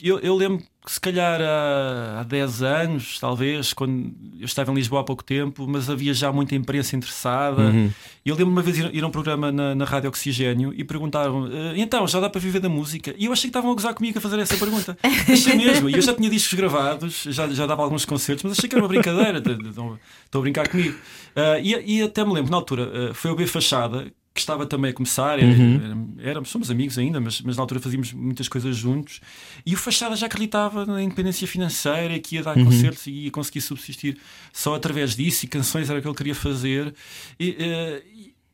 eu, 0.01 0.19
eu 0.19 0.35
lembro 0.35 0.63
que 0.85 0.91
se 0.91 0.99
calhar 0.99 1.39
há, 1.41 2.19
há 2.19 2.23
10 2.23 2.61
anos, 2.61 3.17
talvez, 3.17 3.71
quando 3.71 4.11
eu 4.37 4.43
estava 4.45 4.69
em 4.71 4.75
Lisboa 4.75 4.99
há 4.99 5.03
pouco 5.03 5.23
tempo, 5.23 5.65
mas 5.67 5.89
havia 5.89 6.13
já 6.13 6.29
muita 6.31 6.55
imprensa 6.55 6.95
interessada. 6.95 7.61
Uhum. 7.63 7.89
E 8.25 8.29
eu 8.29 8.35
lembro 8.35 8.51
uma 8.51 8.61
vez 8.61 8.77
ir, 8.77 8.93
ir 8.93 9.01
a 9.03 9.07
um 9.07 9.11
programa 9.11 9.49
na, 9.51 9.73
na 9.75 9.85
Rádio 9.85 10.09
Oxigênio 10.09 10.73
e 10.75 10.83
perguntaram: 10.83 11.47
"Eh, 11.47 11.73
então, 11.77 12.05
já 12.07 12.19
dá 12.19 12.29
para 12.29 12.41
viver 12.41 12.59
da 12.59 12.67
música? 12.67 13.15
E 13.17 13.25
eu 13.25 13.31
achei 13.31 13.43
que 13.43 13.47
estavam 13.49 13.71
a 13.71 13.73
gozar 13.73 13.93
comigo 13.93 14.17
a 14.17 14.21
fazer 14.21 14.39
essa 14.39 14.57
pergunta. 14.57 14.97
achei 15.31 15.55
mesmo. 15.55 15.89
E 15.89 15.93
eu 15.93 16.01
já 16.01 16.13
tinha 16.13 16.29
discos 16.29 16.53
gravados, 16.53 17.23
já, 17.29 17.47
já 17.47 17.65
dava 17.65 17.81
alguns 17.83 18.03
concertos, 18.03 18.43
mas 18.43 18.57
achei 18.57 18.67
que 18.67 18.75
era 18.75 18.83
uma 18.83 18.89
brincadeira. 18.89 19.39
de- 19.39 19.55
de- 19.55 19.69
Estão 19.69 19.97
a 20.33 20.39
brincar 20.39 20.67
comigo. 20.67 20.97
Ah, 21.35 21.59
e, 21.59 21.97
e 21.99 22.01
até 22.01 22.25
me 22.25 22.33
lembro, 22.33 22.51
na 22.51 22.57
altura, 22.57 23.09
ah, 23.11 23.13
foi 23.13 23.31
o 23.31 23.35
B 23.35 23.47
Fachada. 23.47 24.11
Que 24.33 24.39
estava 24.39 24.65
também 24.65 24.89
a 24.89 24.93
começar, 24.95 25.37
era- 25.37 25.45
Uhum. 25.51 26.15
era- 26.17 26.43
somos 26.43 26.71
amigos 26.71 26.97
ainda, 26.97 27.21
mas, 27.21 27.39
mas 27.41 27.55
na 27.55 27.61
altura 27.61 27.79
fazíamos 27.79 28.11
muitas 28.13 28.47
coisas 28.47 28.75
juntos. 28.75 29.21
E 29.63 29.75
o 29.75 29.77
Fachada 29.77 30.15
já 30.15 30.25
acreditava 30.25 30.85
na 30.87 31.03
independência 31.03 31.47
financeira, 31.47 32.17
que 32.19 32.35
ia 32.37 32.41
dar 32.43 32.57
Uhum. 32.57 32.65
concertos 32.65 33.05
e 33.05 33.11
ia 33.11 33.31
conseguir 33.31 33.61
subsistir 33.61 34.17
só 34.51 34.73
através 34.73 35.15
disso, 35.15 35.45
e 35.45 35.47
canções 35.47 35.87
era 35.89 35.99
o 35.99 36.01
que 36.01 36.07
ele 36.07 36.15
queria 36.17 36.33
fazer. 36.35 36.95
E, 37.39 37.55
eh, 37.59 38.03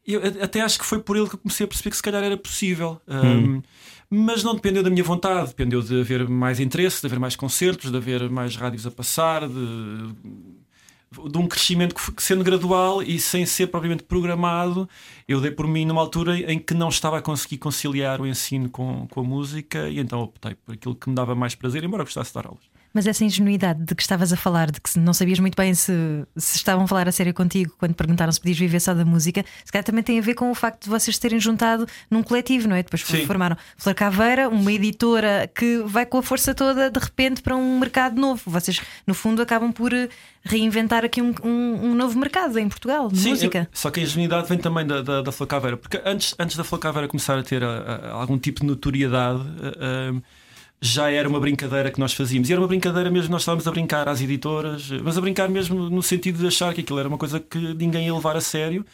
eu 0.05 0.21
até 0.43 0.59
acho 0.59 0.77
que 0.79 0.85
foi 0.85 0.99
por 0.99 1.15
ele 1.15 1.29
que 1.29 1.35
eu 1.35 1.39
comecei 1.39 1.63
a 1.63 1.67
perceber 1.67 1.91
que 1.91 1.95
se 1.97 2.03
calhar 2.03 2.23
era 2.23 2.35
possível. 2.35 2.99
Um, 3.07 3.61
mas 4.09 4.43
não 4.43 4.55
dependeu 4.55 4.81
da 4.83 4.89
minha 4.89 5.03
vontade, 5.03 5.47
dependeu 5.49 5.81
de 5.81 6.01
haver 6.01 6.27
mais 6.27 6.59
interesse, 6.59 6.99
de 6.99 7.05
haver 7.07 7.19
mais 7.19 7.35
concertos, 7.37 7.89
de 7.89 7.95
haver 7.95 8.27
mais 8.29 8.55
rádios 8.57 8.85
a 8.87 8.91
passar, 8.91 9.47
de, 9.47 9.53
de 11.11 11.38
um 11.38 11.47
crescimento 11.47 11.95
que, 11.95 12.21
sendo 12.23 12.44
gradual 12.44 13.01
e 13.01 13.19
sem 13.19 13.45
ser 13.45 13.67
propriamente 13.67 14.03
programado, 14.03 14.88
eu 15.27 15.41
dei 15.41 15.51
por 15.51 15.67
mim 15.67 15.85
numa 15.85 16.01
altura 16.01 16.38
em 16.39 16.59
que 16.59 16.73
não 16.73 16.89
estava 16.89 17.17
a 17.17 17.21
conseguir 17.21 17.57
conciliar 17.57 18.21
o 18.21 18.27
ensino 18.27 18.69
com, 18.69 19.07
com 19.07 19.19
a 19.21 19.23
música 19.23 19.89
e 19.89 20.00
então 20.00 20.21
optei 20.21 20.56
por 20.56 20.73
aquilo 20.75 20.95
que 20.95 21.09
me 21.09 21.15
dava 21.15 21.33
mais 21.33 21.56
prazer, 21.56 21.83
embora 21.83 22.03
gostasse 22.03 22.29
de 22.29 22.35
dar 22.35 22.47
aulas. 22.47 22.69
Mas 22.94 23.06
essa 23.06 23.24
ingenuidade 23.24 23.83
de 23.83 23.94
que 23.94 24.01
estavas 24.01 24.33
a 24.33 24.36
falar, 24.38 24.71
de 24.71 24.81
que 24.81 24.97
não 25.00 25.13
sabias 25.13 25.38
muito 25.39 25.56
bem 25.56 25.74
se, 25.75 25.91
se 26.36 26.57
estavam 26.57 26.86
a 26.86 26.88
falar 26.88 27.07
a 27.07 27.12
sério 27.12 27.33
contigo 27.33 27.71
quando 27.77 27.94
perguntaram 27.94 28.31
se 28.31 28.39
podias 28.39 28.57
viver 28.57 28.80
só 28.80 28.94
da 28.95 29.06
música, 29.06 29.45
se 29.63 29.71
calhar 29.71 29.83
também 29.83 30.03
tem 30.03 30.18
a 30.18 30.21
ver 30.21 30.33
com 30.33 30.50
o 30.50 30.56
facto 30.56 30.86
de 30.86 30.89
vocês 30.89 31.18
terem 31.19 31.39
juntado 31.39 31.88
num 32.09 32.24
coletivo, 32.24 32.68
não 32.68 32.75
é? 32.75 32.81
Depois 32.81 33.03
Sim. 33.03 33.25
formaram 33.27 33.56
Flor 33.77 33.94
Caveira, 33.94 34.50
uma 34.50 34.71
editora 34.74 35.50
que 35.53 35.83
vai 35.86 36.06
com 36.06 36.18
a 36.18 36.24
força 36.24 36.53
toda 36.56 36.89
de 36.89 37.00
repente 37.00 37.41
para 37.44 37.56
um 37.56 37.77
mercado 37.80 38.19
novo. 38.19 38.41
Vocês, 38.47 38.81
no 39.06 39.13
fundo, 39.13 39.41
acabam 39.41 39.71
por 39.71 39.94
eh, 39.94 40.09
reinventar 40.44 41.06
aqui 41.06 41.21
um, 41.21 41.33
um- 41.44 41.89
um 41.91 41.95
novo 41.95 42.18
mercado 42.18 42.57
em 42.57 42.68
Portugal 42.68 43.07
de 43.09 43.19
Sim, 43.19 43.30
música. 43.30 43.59
eu- 43.59 43.68
só 43.71 43.91
que 43.91 44.00
a 44.00 44.03
ingenuidade 44.03 44.47
vem 44.50 44.57
também 44.57 44.88
da, 44.88 45.01
da, 45.03 45.21
da 45.21 45.31
Flor 45.31 45.45
Caveira, 45.47 45.77
porque 45.77 46.01
antes, 46.03 46.33
antes 46.39 46.57
da 46.57 46.63
Flor 46.63 46.80
Caveira 46.80 47.07
começar 47.07 47.38
a 47.38 47.44
ter 47.44 47.63
a- 47.63 47.68
a- 47.68 48.12
algum 48.13 48.38
tipo 48.39 48.62
de 48.62 48.65
notoriedade, 48.65 49.41
a- 49.41 50.21
já 50.81 51.11
era 51.11 51.27
uma 51.27 51.39
brincadeira 51.39 51.91
que 51.91 51.99
nós 51.99 52.13
fazíamos. 52.13 52.49
E 52.49 52.53
era 52.53 52.61
uma 52.61 52.67
brincadeira 52.67 53.11
mesmo, 53.11 53.31
nós 53.31 53.41
estávamos 53.41 53.67
a 53.67 53.71
brincar 53.71 54.07
às 54.07 54.21
editoras, 54.21 54.89
mas 55.03 55.17
a 55.17 55.21
brincar 55.21 55.49
mesmo 55.49 55.89
no 55.89 56.01
sentido 56.01 56.39
de 56.39 56.47
achar 56.47 56.73
que 56.73 56.81
aquilo 56.81 56.99
era 56.99 57.07
uma 57.07 57.17
coisa 57.17 57.39
que 57.39 57.57
ninguém 57.75 58.07
ia 58.07 58.13
levar 58.13 58.35
a 58.37 58.41
sério. 58.41 58.85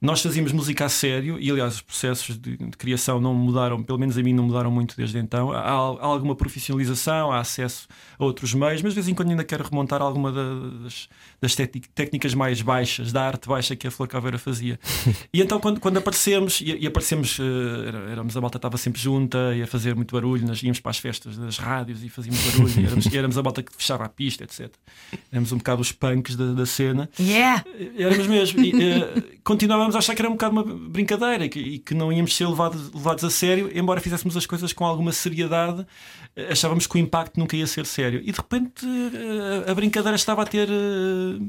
Nós 0.00 0.22
fazíamos 0.22 0.50
música 0.52 0.86
a 0.86 0.88
sério 0.88 1.38
e, 1.38 1.50
aliás, 1.50 1.74
os 1.74 1.80
processos 1.82 2.38
de, 2.38 2.56
de 2.56 2.70
criação 2.78 3.20
não 3.20 3.34
mudaram, 3.34 3.82
pelo 3.82 3.98
menos 3.98 4.16
a 4.16 4.22
mim 4.22 4.32
não 4.32 4.44
mudaram 4.44 4.70
muito 4.70 4.96
desde 4.96 5.18
então. 5.18 5.52
Há, 5.52 5.60
há 5.60 5.72
alguma 6.06 6.34
profissionalização, 6.34 7.30
há 7.30 7.38
acesso 7.40 7.86
a 8.18 8.24
outros 8.24 8.54
meios, 8.54 8.80
mas 8.80 8.92
de 8.92 8.94
vez 8.94 9.08
em 9.08 9.14
quando 9.14 9.30
ainda 9.30 9.44
quero 9.44 9.62
remontar 9.62 10.00
alguma 10.00 10.32
da- 10.32 10.54
das, 10.84 11.08
das 11.40 11.54
técnicas 11.94 12.32
mais 12.34 12.62
baixas, 12.62 13.12
da 13.12 13.26
arte 13.26 13.46
baixa 13.46 13.76
que 13.76 13.86
a 13.86 13.90
Flor 13.90 14.08
Caveira 14.08 14.38
fazia. 14.38 14.80
e 15.34 15.42
então, 15.42 15.60
quando, 15.60 15.78
quando 15.80 15.98
aparecemos, 15.98 16.60
e, 16.62 16.76
e 16.78 16.86
aparecemos, 16.86 17.38
era- 17.86 18.10
éramos, 18.10 18.34
a 18.36 18.40
malta 18.40 18.56
estava 18.56 18.78
sempre 18.78 19.00
junta, 19.02 19.54
ia 19.54 19.66
fazer 19.66 19.94
muito 19.94 20.14
barulho, 20.14 20.46
nós 20.46 20.62
íamos 20.62 20.80
para 20.80 20.90
as 20.90 20.98
festas 20.98 21.36
das 21.36 21.58
rádios 21.58 22.02
e 22.02 22.08
fazíamos 22.08 22.40
barulho, 22.46 22.80
e 22.80 22.86
éramos, 22.86 23.04
e 23.06 23.16
éramos 23.18 23.36
a 23.38 23.42
malta 23.42 23.62
que 23.62 23.72
fechava 23.76 24.04
a 24.04 24.08
pista, 24.08 24.44
etc. 24.44 24.70
Éramos 25.30 25.52
um 25.52 25.58
bocado 25.58 25.82
os 25.82 25.92
punks 25.92 26.36
da, 26.36 26.52
da 26.52 26.64
cena. 26.64 27.08
Yeah! 27.18 27.64
Éramos 27.98 28.26
mesmo. 28.26 28.60
E, 28.64 28.72
eh, 28.82 29.22
continuávamos 29.44 29.89
a 29.94 29.98
achar 29.98 30.14
que 30.14 30.22
era 30.22 30.28
um 30.28 30.32
bocado 30.32 30.52
uma 30.52 30.62
brincadeira 30.64 31.44
e 31.44 31.48
que, 31.48 31.58
e 31.60 31.78
que 31.78 31.94
não 31.94 32.12
íamos 32.12 32.36
ser 32.36 32.46
levados, 32.48 32.92
levados 32.92 33.24
a 33.24 33.30
sério, 33.30 33.70
embora 33.74 34.00
fizéssemos 34.00 34.36
as 34.36 34.46
coisas 34.46 34.72
com 34.72 34.84
alguma 34.84 35.12
seriedade, 35.12 35.86
eh, 36.36 36.48
achávamos 36.52 36.86
que 36.86 36.96
o 36.96 36.98
impacto 36.98 37.38
nunca 37.38 37.56
ia 37.56 37.66
ser 37.66 37.86
sério. 37.86 38.20
E 38.24 38.32
de 38.32 38.36
repente 38.38 38.84
eh, 38.86 39.70
a 39.70 39.74
brincadeira 39.74 40.16
estava 40.16 40.42
a 40.42 40.46
ter. 40.46 40.68
eh, 40.70 41.40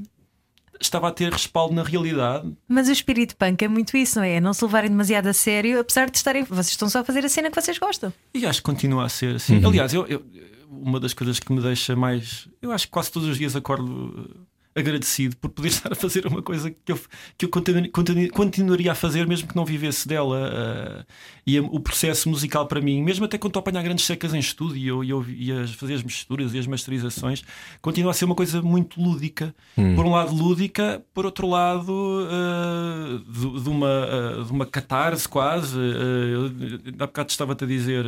Estava 0.79 1.09
a 1.09 1.11
ter 1.11 1.31
respaldo 1.31 1.75
na 1.75 1.83
realidade. 1.83 2.51
Mas 2.67 2.89
o 2.89 2.91
espírito 2.91 3.35
punk 3.37 3.61
é 3.63 3.67
muito 3.67 3.95
isso, 3.95 4.17
não 4.17 4.23
é? 4.25 4.37
É 4.37 4.41
não 4.41 4.51
se 4.51 4.65
levarem 4.65 4.89
demasiado 4.89 5.27
a 5.27 5.33
sério, 5.33 5.79
apesar 5.79 6.09
de 6.09 6.17
estarem. 6.17 6.43
Vocês 6.43 6.69
estão 6.69 6.89
só 6.89 7.01
a 7.01 7.03
fazer 7.03 7.23
a 7.23 7.29
cena 7.29 7.51
que 7.51 7.61
vocês 7.61 7.77
gostam. 7.77 8.11
E 8.33 8.43
acho 8.47 8.61
que 8.61 8.63
continua 8.65 9.05
a 9.05 9.09
ser 9.09 9.35
assim. 9.35 9.63
Aliás, 9.63 9.93
eu, 9.93 10.07
eu- 10.07 10.25
uma 10.71 10.99
das 10.99 11.13
coisas 11.13 11.37
que 11.39 11.53
me 11.53 11.61
deixa 11.61 11.95
mais. 11.95 12.47
Eu 12.59 12.71
acho 12.71 12.87
que 12.87 12.91
quase 12.91 13.11
todos 13.11 13.29
os 13.29 13.37
dias 13.37 13.55
acordo 13.55 14.47
agradecido 14.75 15.35
por 15.37 15.49
poder 15.49 15.67
estar 15.69 15.91
a 15.91 15.95
fazer 15.95 16.25
uma 16.27 16.41
coisa 16.41 16.71
que 16.71 16.91
eu, 16.91 16.99
que 17.37 17.45
eu 17.45 17.49
continu- 17.49 17.89
continu- 17.91 18.29
continuaria 18.31 18.91
a 18.91 18.95
fazer 18.95 19.27
mesmo 19.27 19.47
que 19.47 19.55
não 19.55 19.65
vivesse 19.65 20.07
dela. 20.07 20.49
eh, 20.53 21.05
e 21.45 21.57
a- 21.57 21.61
o 21.63 21.79
processo 21.79 22.29
musical 22.29 22.67
para 22.67 22.79
mim, 22.79 23.01
mesmo 23.01 23.25
até 23.25 23.37
quando 23.37 23.49
estou 23.51 23.59
a 23.59 23.63
apanhar 23.63 23.81
grandes 23.83 24.05
secas 24.05 24.33
em 24.33 24.39
estúdio 24.39 25.03
e 25.03 25.09
eu, 25.09 25.25
e 25.27 25.49
eu 25.49 25.63
a 25.63 25.67
fazer 25.67 25.95
as 25.95 26.03
misturas 26.03 26.53
e 26.53 26.59
as 26.59 26.67
masterizações, 26.67 27.43
continua 27.81 28.11
a 28.11 28.13
ser 28.13 28.25
uma 28.25 28.35
coisa 28.35 28.61
muito 28.61 29.01
lúdica. 29.01 29.53
Por 29.75 30.05
um 30.05 30.11
lado, 30.11 30.33
lúdica, 30.35 31.01
por 31.13 31.25
outro 31.25 31.47
lado, 31.49 32.27
eh, 32.29 33.19
de, 33.27 33.63
de 33.63 33.69
uma, 33.69 33.87
eh, 33.89 34.43
de 34.43 34.51
uma 34.51 34.65
catarse 34.65 35.27
quase. 35.27 35.77
eh, 35.77 36.93
há 36.99 37.07
bocado 37.07 37.29
estava-te 37.31 37.63
a 37.63 37.67
dizer 37.67 38.05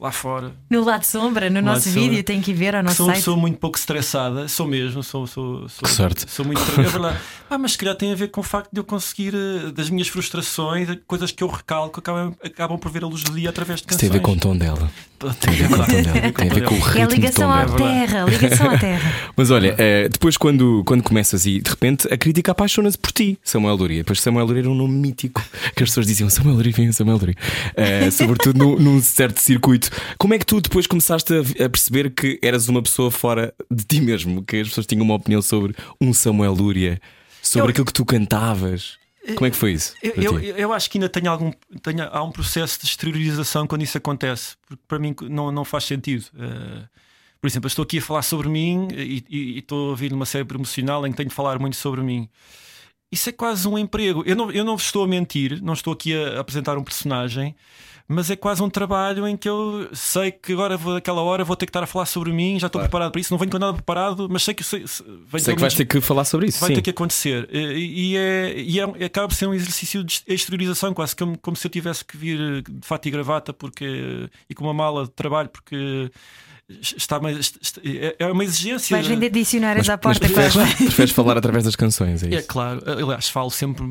lá 0.00 0.10
fora. 0.12 0.52
No 0.70 0.84
lado 0.84 1.04
sombra, 1.04 1.48
no 1.48 1.56
lado 1.56 1.64
nosso 1.66 1.88
sombra. 1.88 2.00
vídeo, 2.08 2.24
tem 2.24 2.40
que 2.40 2.50
ir 2.50 2.54
ver 2.54 2.74
ao 2.74 2.80
que 2.82 2.86
nosso 2.86 2.96
sou 2.96 3.06
site. 3.06 3.16
pessoa 3.18 3.36
muito 3.36 3.58
pouco 3.58 3.78
estressada, 3.78 4.48
sou 4.48 4.66
mesmo, 4.66 5.02
sou, 5.02 5.26
sou, 5.26 5.68
sou, 5.68 5.88
Que 5.88 5.94
sorte. 6.02 6.24
sou 6.30 6.44
muito 6.44 6.60
é 6.60 6.82
verdade. 6.82 7.18
Ah, 7.50 7.58
mas 7.58 7.72
se 7.72 7.78
calhar 7.78 7.94
tem 7.94 8.10
a 8.10 8.14
ver 8.14 8.28
com 8.28 8.40
o 8.40 8.44
facto 8.44 8.70
de 8.72 8.80
eu 8.80 8.84
conseguir 8.84 9.34
eh, 9.34 9.70
das 9.72 9.90
minhas 9.90 10.08
frustrações, 10.08 10.88
coisas 11.06 11.30
que 11.30 11.44
eu 11.44 11.48
recalco, 11.48 12.00
acabam, 12.00 12.34
acabam 12.42 12.78
por 12.78 12.90
ver 12.90 13.04
a 13.04 13.06
luz 13.06 13.22
do 13.22 13.32
dia 13.34 13.50
através 13.50 13.80
de 13.80 13.86
Isso 13.86 13.98
canções. 13.98 14.00
tem 14.00 14.08
a 14.08 14.12
ver 14.12 14.20
com 14.20 14.32
o 14.32 14.36
tom 14.38 14.56
dela. 14.56 14.90
Tem 15.38 15.50
a 15.50 15.56
ver 15.56 15.68
com 15.68 15.74
o 15.74 15.76
tom 15.86 16.02
dela. 16.02 16.32
Tem 16.32 16.50
a 16.50 16.54
ver 16.54 16.64
com 16.64 16.74
o 16.74 16.78
É 16.78 16.80
a 16.80 16.84
ritmo 16.84 17.02
do 17.04 17.08
tom 17.08 17.14
ligação 17.14 17.52
à 17.52 17.66
terra, 17.66 18.22
a 18.22 18.26
ligação 18.26 18.70
à 18.70 18.78
terra. 18.78 19.12
Mas 19.36 19.50
olha, 19.50 19.74
eh, 19.76 20.08
depois 20.08 20.38
quando, 20.38 20.82
quando 20.86 21.02
começas 21.02 21.44
e 21.44 21.60
de 21.60 21.68
repente 21.68 22.08
a 22.10 22.16
crítica 22.16 22.52
apaixona-se 22.52 22.96
por 22.96 23.12
ti, 23.12 23.38
Samuel 23.44 23.76
Luria. 23.76 23.98
Depois 23.98 24.18
Samuel 24.20 24.46
Luria 24.46 24.62
era 24.62 24.70
um 24.70 24.74
nome 24.74 24.94
mítico 24.94 25.42
que 25.76 25.82
as 25.82 25.90
pessoas 25.90 26.06
diziam 26.06 26.30
Samuel 26.30 26.56
Luria, 26.56 26.72
vem 26.72 26.90
Samuel 26.90 27.18
Luria. 27.18 27.36
Eh, 27.76 28.10
sobretudo 28.10 28.58
num, 28.58 28.78
num 28.78 29.02
certo 29.02 29.38
circuito. 29.40 29.90
Como 30.16 30.32
é 30.32 30.38
que 30.38 30.46
tu 30.46 30.58
depois 30.58 30.86
começaste 30.86 31.34
a, 31.34 31.66
a 31.66 31.68
perceber 31.68 32.10
que 32.10 32.38
eras 32.42 32.66
uma 32.68 32.82
pessoa 32.82 33.10
fora 33.10 33.52
de 33.70 33.84
ti 33.84 34.00
mesmo? 34.00 34.42
Que 34.42 34.56
as 34.60 34.68
pessoas 34.68 34.86
tinham 34.86 35.04
uma 35.04 35.14
opinião 35.16 35.42
sobre 35.42 35.74
um 36.02 36.12
Samuel 36.12 36.52
Luria, 36.52 37.00
sobre 37.42 37.68
Eu- 37.68 37.70
aquilo 37.70 37.86
que 37.86 37.92
tu 37.92 38.04
cantavas? 38.04 38.98
Como 39.36 39.46
é 39.46 39.50
que 39.50 39.56
foi 39.56 39.72
isso? 39.72 39.94
Eu, 40.02 40.14
eu, 40.16 40.40
eu 40.56 40.72
acho 40.72 40.90
que 40.90 40.98
ainda 40.98 41.08
tenho 41.08 41.30
algum, 41.30 41.52
tenho, 41.80 42.02
há 42.10 42.22
um 42.24 42.32
processo 42.32 42.80
de 42.80 42.86
exteriorização 42.86 43.68
quando 43.68 43.82
isso 43.82 43.96
acontece, 43.96 44.56
porque 44.66 44.82
para 44.88 44.98
mim 44.98 45.14
não, 45.30 45.52
não 45.52 45.64
faz 45.64 45.84
sentido. 45.84 46.24
Eh, 46.36 46.82
por 47.40 47.46
exemplo, 47.46 47.66
eu 47.66 47.68
estou 47.68 47.84
aqui 47.84 47.98
a 47.98 48.02
falar 48.02 48.22
sobre 48.22 48.48
mim 48.48 48.88
e, 48.92 49.24
e- 49.30 49.36
e 49.54 49.58
estou 49.60 49.86
a 49.86 49.90
ouvir 49.90 50.10
numa 50.10 50.26
série 50.26 50.44
promocional 50.44 51.06
em 51.06 51.12
que 51.12 51.16
tenho 51.16 51.28
de 51.28 51.34
falar 51.36 51.58
muito 51.60 51.76
sobre 51.76 52.00
mim. 52.02 52.28
Isso 53.12 53.28
é 53.28 53.32
quase 53.32 53.68
um 53.68 53.78
emprego. 53.78 54.24
Eu 54.26 54.34
não, 54.34 54.50
eu 54.50 54.64
não 54.64 54.74
estou 54.74 55.04
a 55.04 55.06
mentir, 55.08 55.62
não 55.62 55.74
estou 55.74 55.92
aqui 55.92 56.14
a 56.16 56.40
apresentar 56.40 56.76
um 56.76 56.82
personagem, 56.82 57.54
mas 58.12 58.30
é 58.30 58.36
quase 58.36 58.62
um 58.62 58.68
trabalho 58.70 59.26
em 59.26 59.36
que 59.36 59.48
eu 59.48 59.88
sei 59.92 60.30
que 60.30 60.52
agora, 60.52 60.76
vou, 60.76 60.94
daquela 60.94 61.22
hora, 61.22 61.44
vou 61.44 61.56
ter 61.56 61.66
que 61.66 61.70
estar 61.70 61.82
a 61.82 61.86
falar 61.86 62.06
sobre 62.06 62.32
mim, 62.32 62.58
já 62.58 62.66
estou 62.66 62.80
preparado 62.80 63.10
para 63.10 63.20
isso. 63.20 63.32
Não 63.32 63.38
venho 63.38 63.50
com 63.50 63.58
nada 63.58 63.72
preparado, 63.72 64.28
mas 64.30 64.42
sei 64.42 64.54
que 64.54 64.62
sei, 64.62 64.86
sei, 64.86 65.06
Sei 65.38 65.54
que 65.54 65.60
vais 65.60 65.74
ter 65.74 65.84
que 65.86 66.00
falar 66.00 66.24
sobre 66.24 66.46
isso. 66.48 66.60
vai 66.60 66.68
sim. 66.68 66.74
ter 66.74 66.82
que 66.82 66.90
acontecer. 66.90 67.48
E, 67.52 68.12
e 68.12 68.16
é, 68.16 68.54
e 68.60 68.80
é- 68.80 69.04
acaba 69.04 69.28
por 69.28 69.34
ser 69.34 69.46
um 69.46 69.54
exercício 69.54 70.04
de 70.04 70.22
exteriorização, 70.26 70.92
quase 70.94 71.16
como, 71.16 71.36
como 71.38 71.56
se 71.56 71.66
eu 71.66 71.70
tivesse 71.70 72.04
que 72.04 72.16
vir 72.16 72.62
de 72.62 72.86
fato 72.86 73.06
e 73.06 73.10
gravata 73.10 73.52
porque, 73.52 74.28
e 74.48 74.54
com 74.54 74.64
uma 74.64 74.74
mala 74.74 75.04
de 75.04 75.10
trabalho, 75.10 75.48
porque 75.48 76.10
está 76.80 77.18
uma, 77.18 77.30
é 77.30 78.16
é 78.18 78.26
uma 78.26 78.44
exigência. 78.44 78.96
Vais 78.96 79.06
vender 79.06 79.30
dicionários 79.30 79.86
Mas, 79.88 79.94
à 79.94 80.00
mas 80.02 80.18
porta. 80.18 80.20
preferes, 80.32 80.52
quase. 80.54 80.76
preferes 80.76 81.10
falar 81.12 81.36
através 81.36 81.64
das 81.64 81.76
canções, 81.76 82.22
é 82.22 82.34
É 82.34 82.38
isso? 82.38 82.48
claro, 82.48 82.80
aliás, 82.86 83.28
falo 83.28 83.50
sempre 83.50 83.84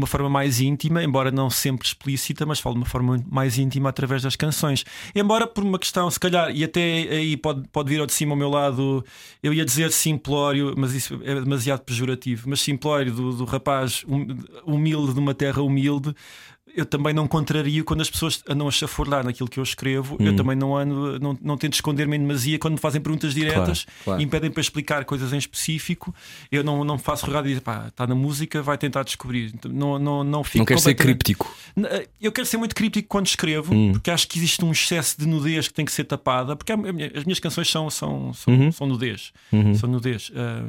uma 0.00 0.06
forma 0.06 0.28
mais 0.28 0.60
íntima, 0.60 1.02
embora 1.02 1.30
não 1.30 1.48
sempre 1.50 1.86
explícita, 1.86 2.44
mas 2.44 2.58
falo 2.58 2.74
de 2.74 2.80
uma 2.80 2.86
forma 2.86 3.22
mais 3.30 3.58
íntima 3.58 3.88
através 3.88 4.22
das 4.22 4.36
canções. 4.36 4.84
Embora 5.14 5.46
por 5.46 5.62
uma 5.62 5.78
questão, 5.78 6.10
se 6.10 6.18
calhar, 6.18 6.50
e 6.54 6.64
até 6.64 6.80
aí 6.80 7.36
pode, 7.36 7.68
pode 7.68 7.88
vir 7.88 8.00
ao 8.00 8.06
de 8.06 8.12
cima 8.12 8.32
ao 8.32 8.36
meu 8.36 8.48
lado, 8.50 9.04
eu 9.42 9.52
ia 9.52 9.64
dizer 9.64 9.92
simplório, 9.92 10.74
mas 10.76 10.92
isso 10.94 11.20
é 11.22 11.34
demasiado 11.34 11.80
pejorativo, 11.80 12.48
mas 12.48 12.60
simplório 12.60 13.12
do, 13.12 13.32
do 13.32 13.44
rapaz 13.44 14.04
hum- 14.08 14.38
humilde 14.64 15.14
de 15.14 15.20
uma 15.20 15.34
terra 15.34 15.62
humilde. 15.62 16.14
Eu 16.76 16.86
também 16.86 17.12
não 17.12 17.26
contrario 17.26 17.84
quando 17.84 18.00
as 18.00 18.10
pessoas 18.10 18.42
andam 18.48 18.68
a 18.68 18.70
chafurdar 18.70 19.24
naquilo 19.24 19.48
que 19.48 19.58
eu 19.58 19.62
escrevo. 19.64 20.16
Eu 20.20 20.36
também 20.36 20.56
não 20.56 20.76
ando, 20.76 21.18
não, 21.20 21.38
não 21.42 21.56
tento 21.56 21.74
esconder-me 21.74 22.16
em 22.16 22.20
demasia 22.20 22.58
quando 22.58 22.74
me 22.74 22.80
fazem 22.80 23.00
perguntas 23.00 23.34
diretas 23.34 23.86
claro. 24.04 24.20
e 24.20 24.24
me 24.24 24.30
pedem 24.30 24.50
para 24.50 24.60
explicar 24.60 25.04
coisas 25.04 25.32
em 25.32 25.38
específico. 25.38 26.14
Eu 26.50 26.62
não, 26.62 26.84
não 26.84 26.98
faço 26.98 27.26
rogado 27.26 27.46
e 27.46 27.50
dizer, 27.50 27.60
pá, 27.60 27.86
está 27.88 28.06
na 28.06 28.14
música, 28.14 28.62
vai 28.62 28.78
tentar 28.78 29.02
descobrir. 29.02 29.52
Não, 29.68 29.98
não, 29.98 30.24
não 30.24 30.44
fico 30.44 30.58
Não 30.58 30.66
queres 30.66 30.82
ser 30.82 30.94
críptico. 30.94 31.52
Eh, 31.76 32.08
Eu 32.20 32.32
quero 32.32 32.46
ser 32.46 32.56
muito 32.56 32.74
críptico 32.74 33.08
quando 33.08 33.26
escrevo, 33.26 33.74
Hum. 33.74 33.92
porque 33.92 34.10
acho 34.10 34.26
que 34.28 34.38
existe 34.38 34.64
um 34.64 34.70
excesso 34.72 35.18
de 35.18 35.26
nudez 35.26 35.68
que 35.68 35.74
tem 35.74 35.84
que 35.84 35.92
ser 35.92 36.04
tapada. 36.04 36.54
Porque 36.56 36.72
as 36.72 37.24
minhas 37.24 37.40
canções 37.40 37.68
são, 37.68 37.90
são, 37.90 38.32
são, 38.32 38.52
Uhum. 38.54 38.72
são 38.72 38.86
nudez. 38.86 39.32
Uhum. 39.52 39.74
São 39.74 39.90
nudez. 39.90 40.30
Eh, 40.34 40.62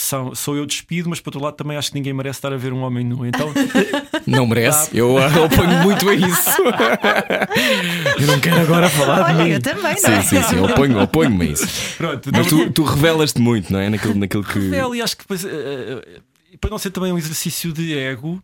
são, 0.00 0.32
sou 0.34 0.56
eu 0.56 0.64
despido, 0.64 1.08
mas 1.10 1.18
por 1.20 1.30
outro 1.30 1.42
lado 1.42 1.54
também 1.54 1.76
acho 1.76 1.90
que 1.90 1.96
ninguém 1.96 2.12
merece 2.12 2.38
estar 2.38 2.52
a 2.52 2.56
ver 2.56 2.72
um 2.72 2.82
homem 2.82 3.04
nu. 3.04 3.26
Então 3.26 3.52
Não 4.26 4.46
merece, 4.46 4.96
eu 4.96 5.18
ah, 5.18 5.26
oponho 5.44 5.82
muito 5.82 6.08
a 6.08 6.14
isso. 6.14 6.50
eu 8.20 8.26
não 8.28 8.38
quero 8.40 8.60
agora 8.60 8.88
falar 8.88 9.16
de 9.16 9.34
Olha, 9.34 9.44
mim. 9.44 9.50
eu 9.50 9.60
também, 9.60 9.96
não 10.02 10.10
é? 10.10 10.22
Sim, 10.22 10.36
sim, 10.36 10.42
sim, 10.44 10.56
eu 10.56 10.64
oponho, 10.64 11.00
oponho-me 11.02 11.48
a 11.48 11.50
isso. 11.50 11.66
pronto. 11.96 12.30
Mas 12.32 12.52
não- 12.52 12.66
tu, 12.66 12.72
tu 12.72 12.82
revelas-te 12.84 13.40
muito, 13.40 13.72
não 13.72 13.80
é? 13.80 13.90
Naquilo, 13.90 14.14
naquilo 14.14 14.44
que. 14.44 14.58
Revelo 14.58 14.94
e 14.94 15.02
acho 15.02 15.16
que 15.16 15.22
depois, 15.24 15.44
eh, 15.44 16.20
para 16.60 16.70
não 16.70 16.78
ser 16.78 16.90
também 16.90 17.12
um 17.12 17.18
exercício 17.18 17.72
de 17.72 17.98
ego, 17.98 18.40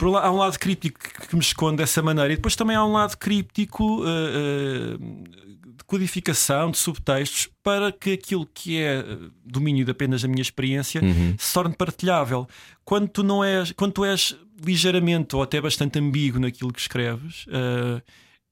por 0.00 0.08
um 0.08 0.16
há 0.16 0.30
um 0.32 0.36
lado 0.38 0.58
críptico 0.58 0.98
que- 1.28 1.34
me 1.36 1.42
esconde 1.42 1.76
dessa 1.76 2.00
maneira, 2.02 2.32
e 2.32 2.36
depois 2.36 2.56
também 2.56 2.74
há 2.74 2.84
um 2.84 2.92
lado 2.92 3.16
críptico 3.18 4.02
eh, 4.06 4.08
eh, 4.08 4.98
de 5.76 5.84
codificação, 5.86 6.70
de 6.70 6.78
subtextos, 6.78 7.48
para 7.62 7.92
que 7.92 8.12
aquilo 8.12 8.46
que 8.52 8.78
é 8.78 9.00
eh, 9.00 9.18
domínio 9.44 9.84
de 9.84 9.90
apenas 9.90 10.22
da 10.22 10.28
minha 10.28 10.42
experiência 10.42 11.02
Uhum. 11.02 11.34
se 11.38 11.52
torne 11.52 11.74
partilhável. 11.76 12.48
Quando 12.84 13.08
tu 13.08 13.22
não 13.22 13.44
és, 13.44 13.72
quando 13.72 13.92
tu 13.92 14.04
és 14.04 14.36
ligeiramente 14.64 15.36
ou 15.36 15.42
até 15.42 15.60
bastante 15.60 15.98
ambíguo 15.98 16.40
naquilo 16.40 16.72
que 16.72 16.80
escreves. 16.80 17.44
eh, 17.50 18.02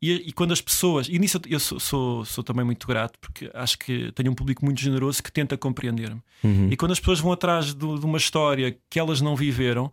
e, 0.01 0.13
e 0.29 0.33
quando 0.33 0.53
as 0.53 0.61
pessoas, 0.61 1.09
e 1.09 1.19
nisso 1.19 1.39
eu- 1.39 1.53
eu 1.55 1.59
sou, 1.61 1.81
sou, 1.81 2.25
sou 2.25 2.45
também 2.45 2.65
muito 2.65 2.87
grato, 2.87 3.19
porque 3.21 3.51
acho 3.53 3.77
que 3.79 4.13
tenho 4.13 4.31
um 4.31 4.35
público 4.35 4.65
muito 4.65 4.81
generoso 4.81 5.21
que 5.23 5.33
tenta 5.33 5.57
compreender-me. 5.57 6.21
Uhum. 6.45 6.69
E 6.71 6.77
quando 6.77 6.93
as 6.93 7.01
pessoas 7.01 7.19
vão 7.19 7.33
atrás 7.33 7.75
do- 7.75 7.99
de 7.99 8.05
uma 8.07 8.17
história 8.19 8.77
que 8.89 8.99
elas 9.01 9.21
não 9.21 9.35
viveram, 9.35 9.93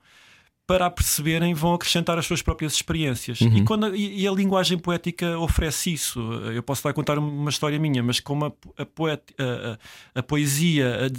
para 0.68 0.88
a 0.88 0.90
perceberem, 0.90 1.54
vão 1.54 1.74
acrescentar 1.74 2.18
as 2.18 2.26
suas 2.26 2.42
próprias 2.42 2.74
experiências. 2.74 3.40
Uhum. 3.42 3.58
E, 3.58 3.64
quando, 3.64 3.86
a- 3.86 3.96
e- 3.96 4.28
a 4.28 4.32
linguagem 4.32 4.78
poética 4.78 5.38
oferece 5.38 5.94
isso. 5.94 6.20
Eu 6.54 6.64
posso 6.64 6.80
estar 6.80 6.90
a 6.90 6.94
contar 6.94 7.20
uma 7.20 7.50
história 7.50 7.78
minha, 7.80 8.02
mas 8.02 8.20
como 8.20 8.46
a, 8.46 8.52
a, 8.78 8.86
poet- 8.86 9.22
a- 9.38 9.78
a- 10.20 10.24
poesia 10.24 11.10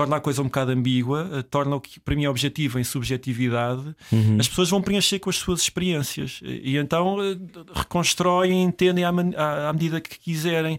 torna 0.00 0.16
a 0.16 0.20
coisa 0.20 0.40
um 0.40 0.46
bocado 0.46 0.70
ambígua, 0.72 1.28
a- 1.38 1.42
torna 1.42 1.76
o 1.76 1.80
que 1.80 2.00
para 2.00 2.14
mim 2.16 2.24
é 2.24 2.30
objetivo 2.30 2.78
em 2.78 2.84
subjetividade, 2.84 3.94
Uhum. 4.10 4.36
as 4.40 4.48
pessoas 4.48 4.70
vão 4.70 4.80
preencher 4.80 5.18
com 5.18 5.28
as 5.28 5.36
suas 5.36 5.60
experiências 5.60 6.40
e, 6.42 6.72
e 6.72 6.76
então 6.78 7.16
eh, 7.22 7.36
reconstroem, 7.74 8.62
entendem 8.62 9.04
à, 9.04 9.10
à- 9.10 9.68
à 9.68 9.72
medida 9.72 10.00
que 10.00 10.18
quiserem. 10.18 10.78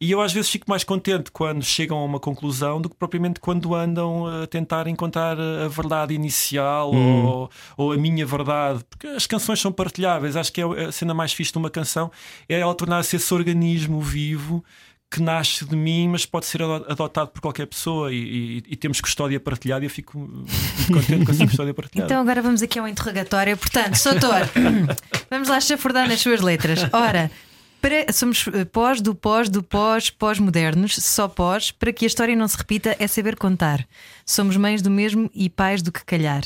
E 0.00 0.10
eu 0.10 0.20
às 0.20 0.32
vezes 0.32 0.50
fico 0.50 0.66
mais 0.68 0.84
contente 0.84 1.30
quando 1.32 1.62
chegam 1.64 1.98
a 1.98 2.04
uma 2.04 2.20
conclusão 2.20 2.80
do 2.80 2.88
que 2.88 2.96
propriamente 2.96 3.40
quando 3.40 3.74
andam 3.74 4.26
a 4.26 4.46
tentar 4.46 4.86
encontrar 4.86 5.38
a 5.40 5.68
verdade 5.68 6.14
inicial 6.14 6.92
Hum. 6.94 7.24
ou, 7.24 7.50
ou 7.76 7.92
a 7.92 7.96
minha 7.96 8.24
verdade, 8.26 8.84
porque 8.88 9.06
as 9.06 9.26
canções 9.26 9.60
são 9.60 9.72
partilháveis. 9.72 10.36
Acho 10.36 10.52
que 10.52 10.60
é 10.60 10.64
a 10.86 10.92
cena 10.92 11.14
mais 11.14 11.32
fixe 11.32 11.52
de 11.52 11.58
uma 11.58 11.70
canção 11.70 12.10
é 12.48 12.60
ela 12.60 12.74
tornar-se 12.74 13.16
esse 13.16 13.32
organismo 13.34 14.00
vivo. 14.00 14.64
Que 15.10 15.20
nasce 15.20 15.64
de 15.64 15.74
mim, 15.74 16.06
mas 16.08 16.24
pode 16.24 16.46
ser 16.46 16.62
ado- 16.62 16.86
adotado 16.88 17.30
por 17.30 17.40
qualquer 17.40 17.66
pessoa 17.66 18.12
e, 18.12 18.16
e- 18.16 18.62
e 18.68 18.76
temos 18.76 19.00
custódia 19.00 19.40
partilhada. 19.40 19.84
E 19.84 19.86
eu 19.86 19.90
fico 19.90 20.16
muito 20.18 20.52
contente 20.92 21.24
com 21.26 21.32
essa 21.32 21.44
custódia 21.46 21.74
partilhada. 21.74 22.06
Então 22.12 22.20
agora 22.22 22.40
vamos 22.40 22.62
aqui 22.62 22.78
ao 22.78 22.86
interrogatório. 22.86 23.56
Portanto, 23.56 23.96
Soutor, 23.96 24.48
vamos 25.28 25.48
lá 25.48 25.60
chafurdar 25.60 26.06
nas 26.08 26.20
suas 26.20 26.40
letras. 26.40 26.80
Ora, 26.92 27.28
para- 27.82 28.12
somos 28.12 28.46
eh, 28.54 28.64
pós 28.64 29.00
do 29.00 29.12
pós 29.12 29.48
do 29.48 29.64
pós, 29.64 30.10
pós-modernos, 30.10 30.94
só 30.94 31.26
pós, 31.26 31.72
para 31.72 31.92
que 31.92 32.04
a 32.04 32.08
história 32.08 32.36
não 32.36 32.46
se 32.46 32.56
repita 32.56 32.94
é 32.98 33.08
saber 33.08 33.34
contar. 33.36 33.84
Somos 34.24 34.56
mães 34.56 34.80
do 34.80 34.90
mesmo 34.92 35.28
e 35.34 35.50
pais 35.50 35.82
do 35.82 35.90
que 35.90 36.04
calhar. 36.04 36.42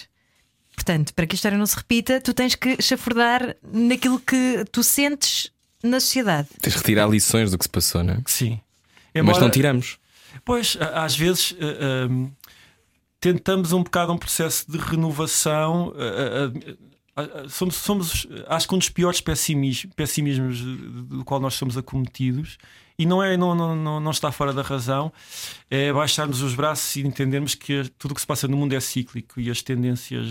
Portanto, 0.74 1.12
para 1.14 1.26
que 1.26 1.34
a 1.34 1.36
história 1.36 1.58
não 1.58 1.66
se 1.66 1.76
repita, 1.76 2.18
tu 2.20 2.32
tens 2.32 2.54
que 2.54 2.80
chafurdar 2.82 3.56
naquilo 3.62 4.18
que 4.18 4.64
tu 4.72 4.82
sentes 4.82 5.50
na 5.84 6.00
sociedade. 6.00 6.48
Tens 6.60 6.72
de 6.72 6.78
retirar 6.78 7.06
lições 7.08 7.50
do 7.50 7.58
que 7.58 7.64
se 7.64 7.68
passou, 7.68 8.02
não 8.02 8.14
é? 8.14 8.18
Sim. 8.26 8.58
Mas 9.14 9.22
Embora- 9.22 9.40
não 9.40 9.50
tiramos. 9.50 9.98
Pois, 10.44 10.76
às 10.94 11.14
vezes 11.16 11.54
um, 12.10 12.30
tentamos 13.20 13.72
um 13.72 13.82
bocado 13.82 14.12
um 14.12 14.18
processo 14.18 14.70
de 14.70 14.78
renovação. 14.78 15.94
eh, 15.96 16.50
eh, 17.16 17.44
somos, 17.48 17.76
somos, 17.76 18.26
acho 18.48 18.66
que 18.68 18.74
um 18.74 18.78
dos 18.78 18.88
piores 18.88 19.20
pessimis- 19.20 19.86
pessimismos 19.94 20.60
do 20.60 21.24
qual 21.24 21.38
nós 21.40 21.54
somos 21.54 21.76
acometidos. 21.78 22.58
E 22.98 23.06
não, 23.06 23.22
é, 23.22 23.36
não, 23.36 23.54
não, 23.56 23.74
não, 23.74 24.00
não 24.00 24.10
está 24.12 24.30
fora 24.30 24.52
da 24.52 24.62
razão, 24.62 25.12
é 25.68 25.92
baixarmos 25.92 26.42
os 26.42 26.54
braços 26.54 26.94
e 26.94 27.00
entendermos 27.00 27.54
que 27.56 27.84
tudo 27.98 28.12
o 28.12 28.14
que 28.14 28.20
se 28.20 28.26
passa 28.26 28.46
no 28.46 28.56
mundo 28.56 28.72
é 28.72 28.78
cíclico 28.80 29.40
e 29.40 29.50
as 29.50 29.62
tendências 29.62 30.28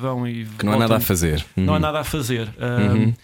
vão 0.00 0.26
e 0.26 0.44
Que 0.58 0.64
não 0.66 0.72
há 0.72 0.78
nada 0.78 0.96
a 0.96 1.00
fazer. 1.00 1.44
não 1.56 1.74
há 1.74 1.76
Uhum. 1.76 1.82
nada 1.82 2.00
a 2.00 2.04
fazer. 2.04 2.48
Uhum. 2.58 3.14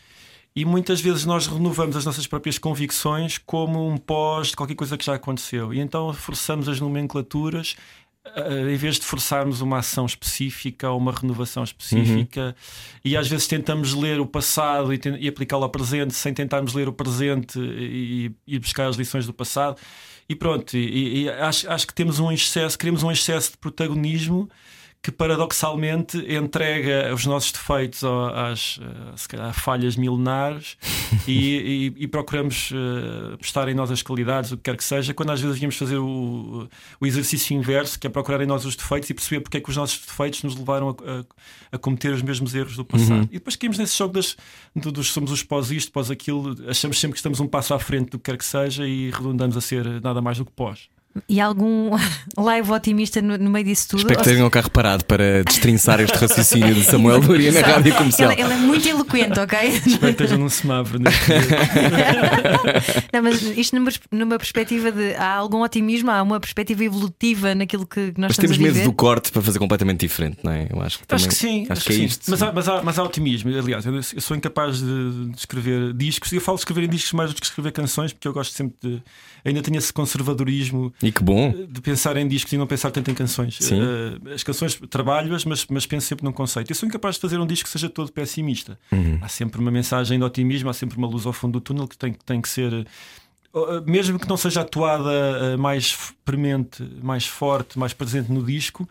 E 0.58 0.64
muitas 0.64 1.00
vezes 1.00 1.24
nós 1.24 1.46
renovamos 1.46 1.94
as 1.94 2.04
nossas 2.04 2.26
próprias 2.26 2.58
convicções 2.58 3.38
como 3.38 3.88
um 3.88 3.96
pós 3.96 4.48
de 4.48 4.56
qualquer 4.56 4.74
coisa 4.74 4.98
que 4.98 5.04
já 5.04 5.14
aconteceu. 5.14 5.72
E 5.72 5.78
então 5.78 6.12
forçamos 6.12 6.68
as 6.68 6.80
nomenclaturas 6.80 7.76
eh, 8.24 8.72
em 8.72 8.76
vez 8.76 8.96
de 8.96 9.06
forçarmos 9.06 9.60
uma 9.60 9.78
ação 9.78 10.04
específica 10.04 10.90
ou 10.90 10.98
uma 10.98 11.12
renovação 11.12 11.62
específica. 11.62 12.56
E 13.04 13.16
às 13.16 13.28
vezes 13.28 13.46
tentamos 13.46 13.94
ler 13.94 14.18
o 14.18 14.26
passado 14.26 14.92
e, 14.92 15.00
e 15.20 15.28
aplicá-lo 15.28 15.62
ao 15.62 15.70
presente 15.70 16.12
sem 16.12 16.34
tentarmos 16.34 16.74
ler 16.74 16.88
o 16.88 16.92
presente 16.92 17.56
e, 17.60 18.32
e 18.44 18.58
buscar 18.58 18.88
as 18.88 18.96
lições 18.96 19.28
do 19.28 19.32
passado. 19.32 19.76
E 20.28 20.34
pronto, 20.34 20.76
e, 20.76 21.22
e 21.22 21.30
acho, 21.30 21.70
acho 21.70 21.86
que 21.86 21.94
temos 21.94 22.18
um 22.18 22.32
excesso, 22.32 22.76
queremos 22.76 23.04
um 23.04 23.12
excesso 23.12 23.52
de 23.52 23.58
protagonismo 23.58 24.50
que 25.00 25.12
paradoxalmente 25.12 26.18
entrega 26.34 27.14
os 27.14 27.24
nossos 27.24 27.52
defeitos 27.52 28.02
às 28.04 28.80
eh, 28.82 29.12
se 29.16 29.28
calhar, 29.28 29.54
falhas 29.54 29.96
milenares 29.96 30.76
e, 31.26 31.92
e- 31.98 32.04
e 32.04 32.08
procuramos 32.08 32.70
eh, 32.72 33.36
postar 33.36 33.68
em 33.68 33.74
nós 33.74 33.90
as 33.90 34.02
qualidades, 34.02 34.50
o 34.52 34.56
que 34.56 34.64
quer 34.64 34.76
que 34.76 34.82
seja, 34.84 35.14
quando 35.14 35.30
às 35.30 35.40
vezes 35.40 35.54
devíamos 35.54 35.76
fazer 35.76 35.98
o, 35.98 36.68
o 37.00 37.06
exercício 37.06 37.56
inverso, 37.56 37.98
que 37.98 38.06
é 38.06 38.10
procurar 38.10 38.40
em 38.42 38.46
nós 38.46 38.64
os 38.64 38.74
defeitos 38.76 39.08
e 39.08 39.14
perceber 39.14 39.40
porque 39.40 39.56
é 39.58 39.60
que 39.60 39.70
os 39.70 39.76
nossos 39.76 39.98
defeitos 40.04 40.42
nos 40.42 40.56
levaram 40.56 40.88
a, 40.90 40.92
a- 41.20 41.24
a 41.72 41.78
cometer 41.78 42.12
os 42.12 42.20
mesmos 42.22 42.54
erros 42.54 42.76
do 42.76 42.84
passado. 42.84 43.22
E 43.30 43.34
depois 43.34 43.54
caímos 43.56 43.78
nesse 43.78 43.96
jogo 43.96 44.14
das, 44.14 44.36
do- 44.74 44.90
dos 44.92 45.12
somos 45.12 45.30
os 45.30 45.42
pós 45.42 45.70
isto, 45.70 45.92
pós 45.92 46.10
aquilo, 46.10 46.56
achamos 46.68 46.98
sempre 46.98 47.12
que 47.14 47.18
estamos 47.18 47.38
um 47.40 47.46
passo 47.46 47.72
à 47.72 47.78
frente 47.78 48.10
do 48.10 48.18
que 48.18 48.30
quer 48.30 48.36
que 48.36 48.44
seja 48.44 48.86
e 48.86 49.10
redundamos 49.10 49.56
a 49.56 49.60
ser 49.60 50.00
nada 50.02 50.20
mais 50.20 50.38
do 50.38 50.44
que 50.44 50.52
pós. 50.52 50.88
E 51.28 51.40
algum 51.40 51.90
live 52.38 52.70
otimista 52.70 53.20
no, 53.20 53.36
no 53.36 53.50
meio 53.50 53.64
disso 53.64 53.88
tudo? 53.88 54.00
Espero 54.00 54.18
que 54.20 54.24
tenham 54.24 54.46
o 54.46 54.50
carro 54.50 54.70
parado 54.70 55.04
para 55.04 55.42
destrinçar 55.44 56.00
este 56.00 56.16
raciocínio 56.16 56.74
de 56.74 56.84
Samuel 56.84 57.18
Luria 57.20 57.50
na 57.50 57.60
rádio 57.60 57.94
comercial. 57.94 58.30
Ele, 58.32 58.42
ele 58.42 58.52
é 58.52 58.56
muito 58.56 58.88
eloquente, 58.88 59.38
ok? 59.40 59.58
Espero 59.68 59.98
que 59.98 60.06
estejam 60.06 60.38
num 60.38 60.48
semáforo. 60.48 61.00
Não, 63.12 63.22
mas 63.22 63.42
isto 63.42 63.76
numa, 63.76 63.90
numa 64.12 64.38
perspectiva 64.38 64.92
de. 64.92 65.14
Há 65.14 65.34
algum 65.34 65.62
otimismo, 65.62 66.10
há 66.10 66.22
uma 66.22 66.38
perspectiva 66.40 66.84
evolutiva 66.84 67.54
naquilo 67.54 67.86
que 67.86 68.12
nós 68.16 68.28
Mas 68.28 68.30
estamos 68.32 68.56
temos 68.56 68.58
a 68.58 68.62
medo 68.62 68.74
viver. 68.74 68.84
do 68.86 68.92
corte 68.92 69.32
para 69.32 69.42
fazer 69.42 69.58
completamente 69.58 70.00
diferente, 70.00 70.38
não 70.42 70.52
é? 70.52 70.68
Eu 70.70 70.80
acho 70.82 70.98
que, 71.00 71.06
também, 71.06 71.26
Acho 71.26 71.28
que 71.28 71.34
sim, 71.34 71.66
Acho 71.68 71.84
que 71.84 71.92
é 71.92 71.96
sim. 71.96 72.04
isto. 72.04 72.30
Mas, 72.30 72.42
há, 72.42 72.52
mas, 72.52 72.68
há, 72.68 72.82
mas 72.82 72.98
há 72.98 73.02
otimismo. 73.02 73.50
Aliás, 73.56 73.84
eu, 73.86 73.94
eu 73.94 74.02
sou 74.02 74.36
incapaz 74.36 74.78
de, 74.78 75.30
de 75.30 75.38
escrever 75.38 75.92
discos. 75.94 76.32
Eu 76.32 76.40
falo 76.40 76.56
de 76.56 76.62
escrever 76.62 76.84
em 76.84 76.88
discos 76.88 77.12
mais 77.12 77.32
do 77.32 77.40
que 77.40 77.46
escrever 77.46 77.72
canções, 77.72 78.12
porque 78.12 78.28
eu 78.28 78.32
gosto 78.32 78.54
sempre 78.54 78.76
de. 78.82 79.02
Ainda 79.44 79.62
tenho 79.62 79.78
esse 79.78 79.92
conservadorismo 79.92 80.92
E 81.02 81.07
que 81.12 81.22
bom. 81.22 81.50
de 81.52 81.80
pensar 81.80 82.16
em 82.16 82.26
discos 82.26 82.52
e 82.52 82.56
não 82.58 82.66
pensar 82.66 82.90
tanto 82.90 83.10
em 83.10 83.14
canções. 83.14 83.56
Sim. 83.60 83.80
Eh, 83.80 84.34
as 84.34 84.42
canções 84.42 84.74
trabalho-as, 84.90 85.44
mas, 85.44 85.66
mas 85.68 85.86
penso 85.86 86.06
sempre 86.06 86.24
num 86.24 86.32
conceito. 86.32 86.70
Eu 86.70 86.74
sou 86.74 86.88
incapaz 86.88 87.16
de 87.16 87.20
fazer 87.20 87.38
um 87.38 87.46
disco 87.46 87.64
que 87.64 87.70
seja 87.70 87.88
todo 87.88 88.10
pessimista. 88.12 88.78
Uhum. 88.92 89.18
Há 89.22 89.28
sempre 89.28 89.60
uma 89.60 89.70
mensagem 89.70 90.18
de 90.18 90.24
otimismo, 90.24 90.68
há 90.70 90.74
sempre 90.74 90.96
uma 90.98 91.06
luz 91.08 91.26
ao 91.26 91.32
fundo 91.32 91.52
do 91.52 91.60
túnel 91.60 91.86
que 91.88 91.96
tem, 91.96 92.12
que 92.12 92.24
tem 92.24 92.40
que 92.40 92.48
ser. 92.48 92.72
eh, 92.72 93.80
Mesmo 93.86 94.18
que 94.18 94.28
não 94.28 94.36
seja 94.36 94.60
atuada 94.62 95.10
eh, 95.12 95.56
mais 95.56 96.12
premente, 96.24 96.82
mais 97.02 97.26
forte, 97.26 97.78
mais 97.78 97.92
presente 97.92 98.30
no 98.32 98.42
disco, 98.44 98.88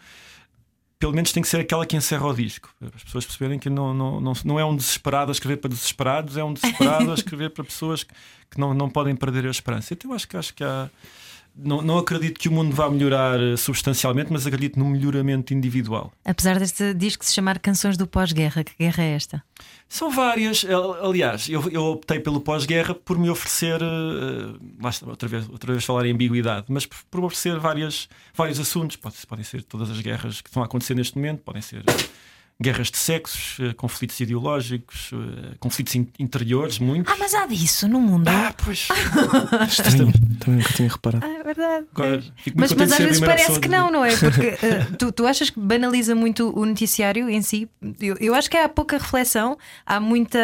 pelo 1.00 1.14
menos 1.14 1.32
tem 1.32 1.44
que 1.44 1.48
ser 1.50 1.60
aquela 1.60 1.86
que 1.86 1.96
encerra 1.96 2.26
o 2.28 2.34
disco. 2.34 2.70
Para 2.80 2.90
as 2.96 3.04
pessoas 3.04 3.24
perceberem 3.26 3.60
que 3.60 3.70
não, 3.70 3.94
não, 3.94 4.20
não, 4.20 4.34
não 4.44 4.60
é 4.60 4.66
um 4.66 4.76
desesperado 4.76 5.30
a 5.30 5.34
escrever 5.34 5.58
para 5.58 5.70
desesperados, 5.70 6.38
é 6.38 6.44
um 6.44 6.52
desesperado 6.54 7.12
a 7.12 7.14
escrever 7.16 7.52
para 7.52 7.64
pessoas 7.64 8.04
que, 8.04 8.12
que 8.50 8.60
não, 8.60 8.74
não 8.74 8.90
podem 8.90 9.16
perder 9.16 9.46
a 9.46 9.52
esperança. 9.52 9.94
Então 9.94 10.10
eu 10.10 10.16
acho 10.16 10.28
que 10.28 10.36
acho 10.36 10.54
que 10.56 10.64
há. 10.64 10.90
Não, 11.60 11.82
não 11.82 11.98
acredito 11.98 12.40
que 12.40 12.48
o 12.48 12.52
mundo 12.52 12.76
vá 12.76 12.90
melhorar 12.90 13.40
eh, 13.42 13.58
substancialmente, 13.58 14.32
mas 14.32 14.46
acredito 14.46 14.78
no 14.78 14.86
melhoramento 14.86 15.54
individual. 15.54 16.14
Apesar 16.24 16.60
deste 16.60 16.94
disco 16.94 17.26
se 17.26 17.34
chamar 17.34 17.58
Canções 17.60 17.98
do 17.98 18.06
Pós-Guerra, 18.06 18.64
que 18.64 18.74
guerra 18.80 19.04
é 19.04 19.16
esta? 19.16 19.44
São 19.90 20.12
várias. 20.12 20.64
Al- 20.66 21.06
Aliás, 21.10 21.50
eu, 21.50 21.68
eu 21.70 21.84
optei 21.86 22.20
pelo 22.20 22.40
pós-guerra 22.42 22.94
por 22.94 23.18
me 23.18 23.30
oferecer. 23.30 23.80
lá 24.82 24.90
está, 24.90 25.08
outra 25.08 25.28
vez, 25.28 25.50
outra 25.50 25.72
vez 25.72 25.84
falar 25.84 26.06
em 26.06 26.14
ambiguidade, 26.14 26.66
mas 26.70 26.86
por, 26.86 26.98
por 27.10 27.20
me 27.22 27.26
oferecer 27.28 27.58
várias, 27.60 28.08
vários 28.36 28.60
assuntos. 28.60 28.96
Pode, 28.98 29.16
podem 29.28 29.44
ser 29.44 29.64
todas 29.64 29.90
as 29.90 30.00
guerras 30.00 30.42
que 30.42 30.50
estão 30.50 30.62
a 30.62 30.66
acontecer 30.66 30.94
neste 30.94 31.16
momento, 31.16 31.40
podem 31.42 31.62
ser 31.62 31.84
eh, 31.88 31.94
guerras 32.62 32.90
de 32.92 32.98
sexos, 32.98 33.58
conflitos 33.78 34.20
ideológicos, 34.20 35.12
conflitos 35.60 35.94
in- 35.96 36.08
interiores, 36.20 36.80
muitos. 36.80 37.12
Ah, 37.14 37.16
mas 37.20 37.34
há 37.34 37.46
disso 37.46 37.88
no 37.88 38.02
mundo. 38.02 38.28
Ah, 38.28 38.54
pois. 38.64 38.88
Estranho. 39.70 40.12
Também 40.40 40.60
nunca 40.60 40.74
tinha 40.74 40.90
reparado. 40.90 41.26
Ah, 41.26 41.47
verdade. 41.54 41.86
Fico 42.38 42.58
muito 42.58 42.60
Mas, 42.60 42.74
mas 42.74 42.92
às 42.92 42.98
vezes 42.98 43.20
parece 43.20 43.46
pessoa 43.46 43.60
que 43.60 43.68
não, 43.68 43.92
não 43.92 44.06
é? 44.06 44.16
Porque 44.16 44.58
eh, 44.64 44.86
tu, 44.98 45.12
tu 45.12 45.26
achas 45.26 45.50
que 45.50 45.60
banaliza 45.60 46.14
muito 46.14 46.52
o 46.58 46.66
noticiário 46.66 47.30
em 47.30 47.42
si? 47.42 47.68
Eu, 48.00 48.16
eu 48.20 48.36
acho 48.36 48.50
que 48.50 48.58
há 48.58 48.70
pouca 48.70 48.98
reflexão, 48.98 49.58
há 49.86 50.00
muita 50.00 50.40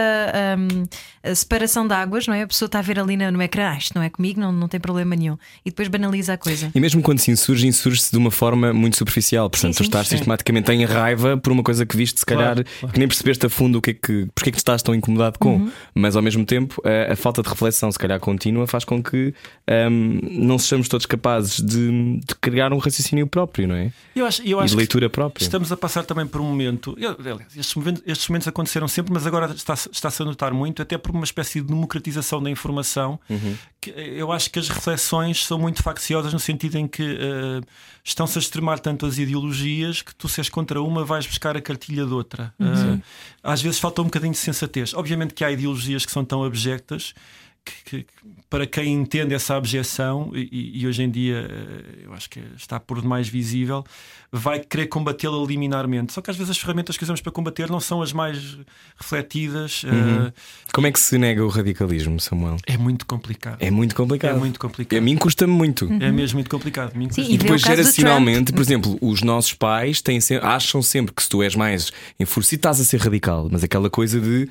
a 1.23 1.33
separação 1.35 1.87
de 1.87 1.93
águas, 1.93 2.27
não 2.27 2.33
é? 2.33 2.43
A 2.43 2.47
pessoa 2.47 2.67
está 2.67 2.79
a 2.79 2.81
ver 2.81 2.99
ali 2.99 3.15
no, 3.15 3.31
no 3.31 3.41
ecrã, 3.41 3.71
ah, 3.71 3.77
isto 3.77 3.95
não 3.95 4.03
é 4.03 4.09
comigo, 4.09 4.39
não, 4.41 4.51
não 4.51 4.67
tem 4.67 4.79
problema 4.79 5.15
nenhum. 5.15 5.37
E 5.65 5.69
depois 5.69 5.87
banaliza 5.87 6.33
a 6.33 6.37
coisa. 6.37 6.69
E 6.75 6.79
mesmo 6.79 7.01
quando 7.01 7.19
se 7.19 7.31
insurge, 7.31 7.65
insurge-se 7.65 8.11
de 8.11 8.17
uma 8.17 8.31
forma 8.31 8.73
muito 8.73 8.97
superficial. 8.97 9.49
Portanto, 9.49 9.73
Sim, 9.73 9.77
tu 9.77 9.83
sim. 9.83 9.89
estás 9.89 10.07
Sim. 10.07 10.17
sistematicamente 10.17 10.71
em 10.71 10.83
raiva 10.85 11.37
por 11.37 11.51
uma 11.51 11.63
coisa 11.63 11.85
que 11.85 11.95
viste, 11.95 12.19
se 12.19 12.25
calhar, 12.25 12.55
Claro, 12.55 12.65
claro. 12.79 12.93
que 12.93 12.99
nem 12.99 13.07
percebeste 13.07 13.45
a 13.45 13.49
fundo 13.49 13.77
o 13.77 13.81
que 13.81 13.91
é 13.91 13.93
que, 13.93 14.27
porque 14.35 14.49
é 14.49 14.51
que 14.51 14.57
tu 14.57 14.59
estás 14.59 14.81
tão 14.81 14.93
incomodado 14.93 15.39
com. 15.39 15.55
Uhum. 15.55 15.71
Mas 15.95 16.15
ao 16.15 16.21
mesmo 16.21 16.45
tempo, 16.45 16.81
a, 16.85 17.13
a 17.13 17.15
falta 17.15 17.41
de 17.41 17.49
reflexão, 17.49 17.91
se 17.91 17.97
calhar 17.97 18.19
contínua, 18.19 18.67
faz 18.67 18.83
com 18.83 19.01
que 19.01 19.33
hum, 19.89 20.19
não 20.23 20.59
sejamos 20.59 20.87
todos 20.93 21.05
capazes 21.07 21.59
de, 21.59 22.19
de 22.19 22.35
criar 22.39 22.71
um 22.71 22.77
raciocínio 22.77 23.25
próprio, 23.25 23.67
não 23.67 23.75
é? 23.75 23.91
Eu 24.15 24.25
acho, 24.27 24.41
eu 24.43 24.59
E 24.59 24.61
acho 24.61 24.67
de 24.67 24.71
que 24.73 24.77
leitura 24.77 25.09
própria. 25.09 25.43
Estamos 25.43 25.71
a 25.71 25.77
passar 25.77 26.05
também 26.05 26.27
por 26.27 26.39
um 26.39 26.43
momento. 26.45 26.95
eu- 26.99 27.15
aliás, 27.19 27.55
Estes 27.57 27.73
momentos, 27.75 28.03
estes 28.05 28.27
momentos 28.29 28.47
aconteceram 28.47 28.87
sempre, 28.87 29.11
mas 29.11 29.25
agora 29.25 29.51
está- 29.53 29.73
está-se 29.73 30.21
a 30.21 30.25
notar 30.25 30.53
muito, 30.53 30.81
até 30.83 30.97
por 30.97 31.11
uma 31.11 31.23
espécie 31.23 31.61
de 31.61 31.67
democratização 31.67 32.41
da 32.43 32.49
informação. 32.49 33.19
Que 33.81 33.89
eh, 33.91 34.13
eu 34.21 34.31
acho 34.31 34.49
que 34.51 34.59
as 34.59 34.69
reflexões 34.69 35.43
são 35.45 35.57
muito 35.57 35.81
facciosas 35.81 36.31
no 36.31 36.39
sentido 36.39 36.77
em 36.77 36.87
que 36.87 37.03
eh, 37.03 37.61
estão-se 38.03 38.37
a 38.37 38.41
extremar 38.41 38.79
tanto 38.79 39.05
as 39.05 39.17
ideologias 39.17 40.01
que 40.03 40.13
tu, 40.15 40.29
se 40.29 40.39
és 40.41 40.47
contra 40.49 40.81
uma, 40.81 41.03
vais 41.03 41.25
buscar 41.25 41.57
a 41.57 41.61
cartilha 41.61 42.05
de 42.05 42.13
outra. 42.13 42.53
Eh, 42.59 42.99
às 43.43 43.61
vezes 43.61 43.79
falta 43.79 44.01
um 44.01 44.05
bocadinho 44.05 44.31
de 44.33 44.37
sensatez. 44.39 44.93
Obviamente 44.93 45.33
que 45.33 45.43
há 45.43 45.51
ideologias 45.51 46.05
que 46.05 46.11
são 46.11 46.23
tão 46.23 46.43
abjectas. 46.43 47.13
Que, 47.65 48.01
que- 48.01 48.05
para 48.49 48.67
quem 48.67 48.91
entende 48.93 49.33
essa 49.33 49.55
abjeção, 49.55 50.31
e, 50.35 50.81
e 50.81 50.85
hoje 50.87 51.01
em 51.01 51.09
dia 51.09 51.47
eh, 51.49 52.03
eu 52.05 52.13
acho 52.13 52.29
que 52.29 52.41
está 52.57 52.77
por 52.79 53.01
demais 53.01 53.27
visível, 53.29 53.83
vai 54.31 54.59
querer 54.59 54.87
combatê-la 54.87 55.37
liminarmente. 55.45 56.11
Só 56.13 56.21
que 56.21 56.29
às 56.29 56.35
vezes 56.37 56.51
as 56.51 56.57
ferramentas 56.57 56.97
que 56.97 57.03
usamos 57.03 57.21
para 57.21 57.31
combater 57.31 57.69
não 57.69 57.79
são 57.79 58.01
as 58.01 58.11
mais 58.11 58.57
refletidas. 58.97 59.83
eh, 59.85 60.31
Como 60.73 60.87
é 60.87 60.91
que 60.91 60.99
se 60.99 61.17
nega 61.17 61.43
o 61.43 61.47
radicalismo, 61.47 62.19
Samuel? 62.19 62.57
é 62.67 62.77
muito 62.77 63.05
complicado. 63.05 63.57
É 63.59 63.71
muito 63.71 63.93
É 63.93 63.95
complicado. 63.95 64.39
muito 64.39 64.59
complicado. 64.59 64.97
A 64.97 65.01
mim 65.01 65.15
custa-me 65.17 65.53
muito. 65.53 65.85
É 66.01 66.11
mesmo 66.11 66.37
muito 66.37 66.49
complicado. 66.49 66.93
Sim, 67.11 67.21
E 67.23 67.35
E 67.35 67.37
depois, 67.37 67.61
geracionalmente, 67.61 68.51
por 68.51 68.61
exemplo, 68.61 68.97
os 69.01 69.21
nossos 69.21 69.53
pais 69.53 70.01
têm 70.01 70.19
se- 70.21 70.35
acham 70.35 70.81
sempre 70.81 71.13
que 71.13 71.23
se 71.23 71.29
tu 71.29 71.41
és 71.41 71.55
mais 71.55 71.91
enfurecido, 72.19 72.59
estás 72.59 72.79
a 72.79 72.83
ser 72.83 72.99
radical. 72.99 73.47
Mas 73.51 73.63
aquela 73.63 73.89
coisa 73.89 74.19
de 74.19 74.49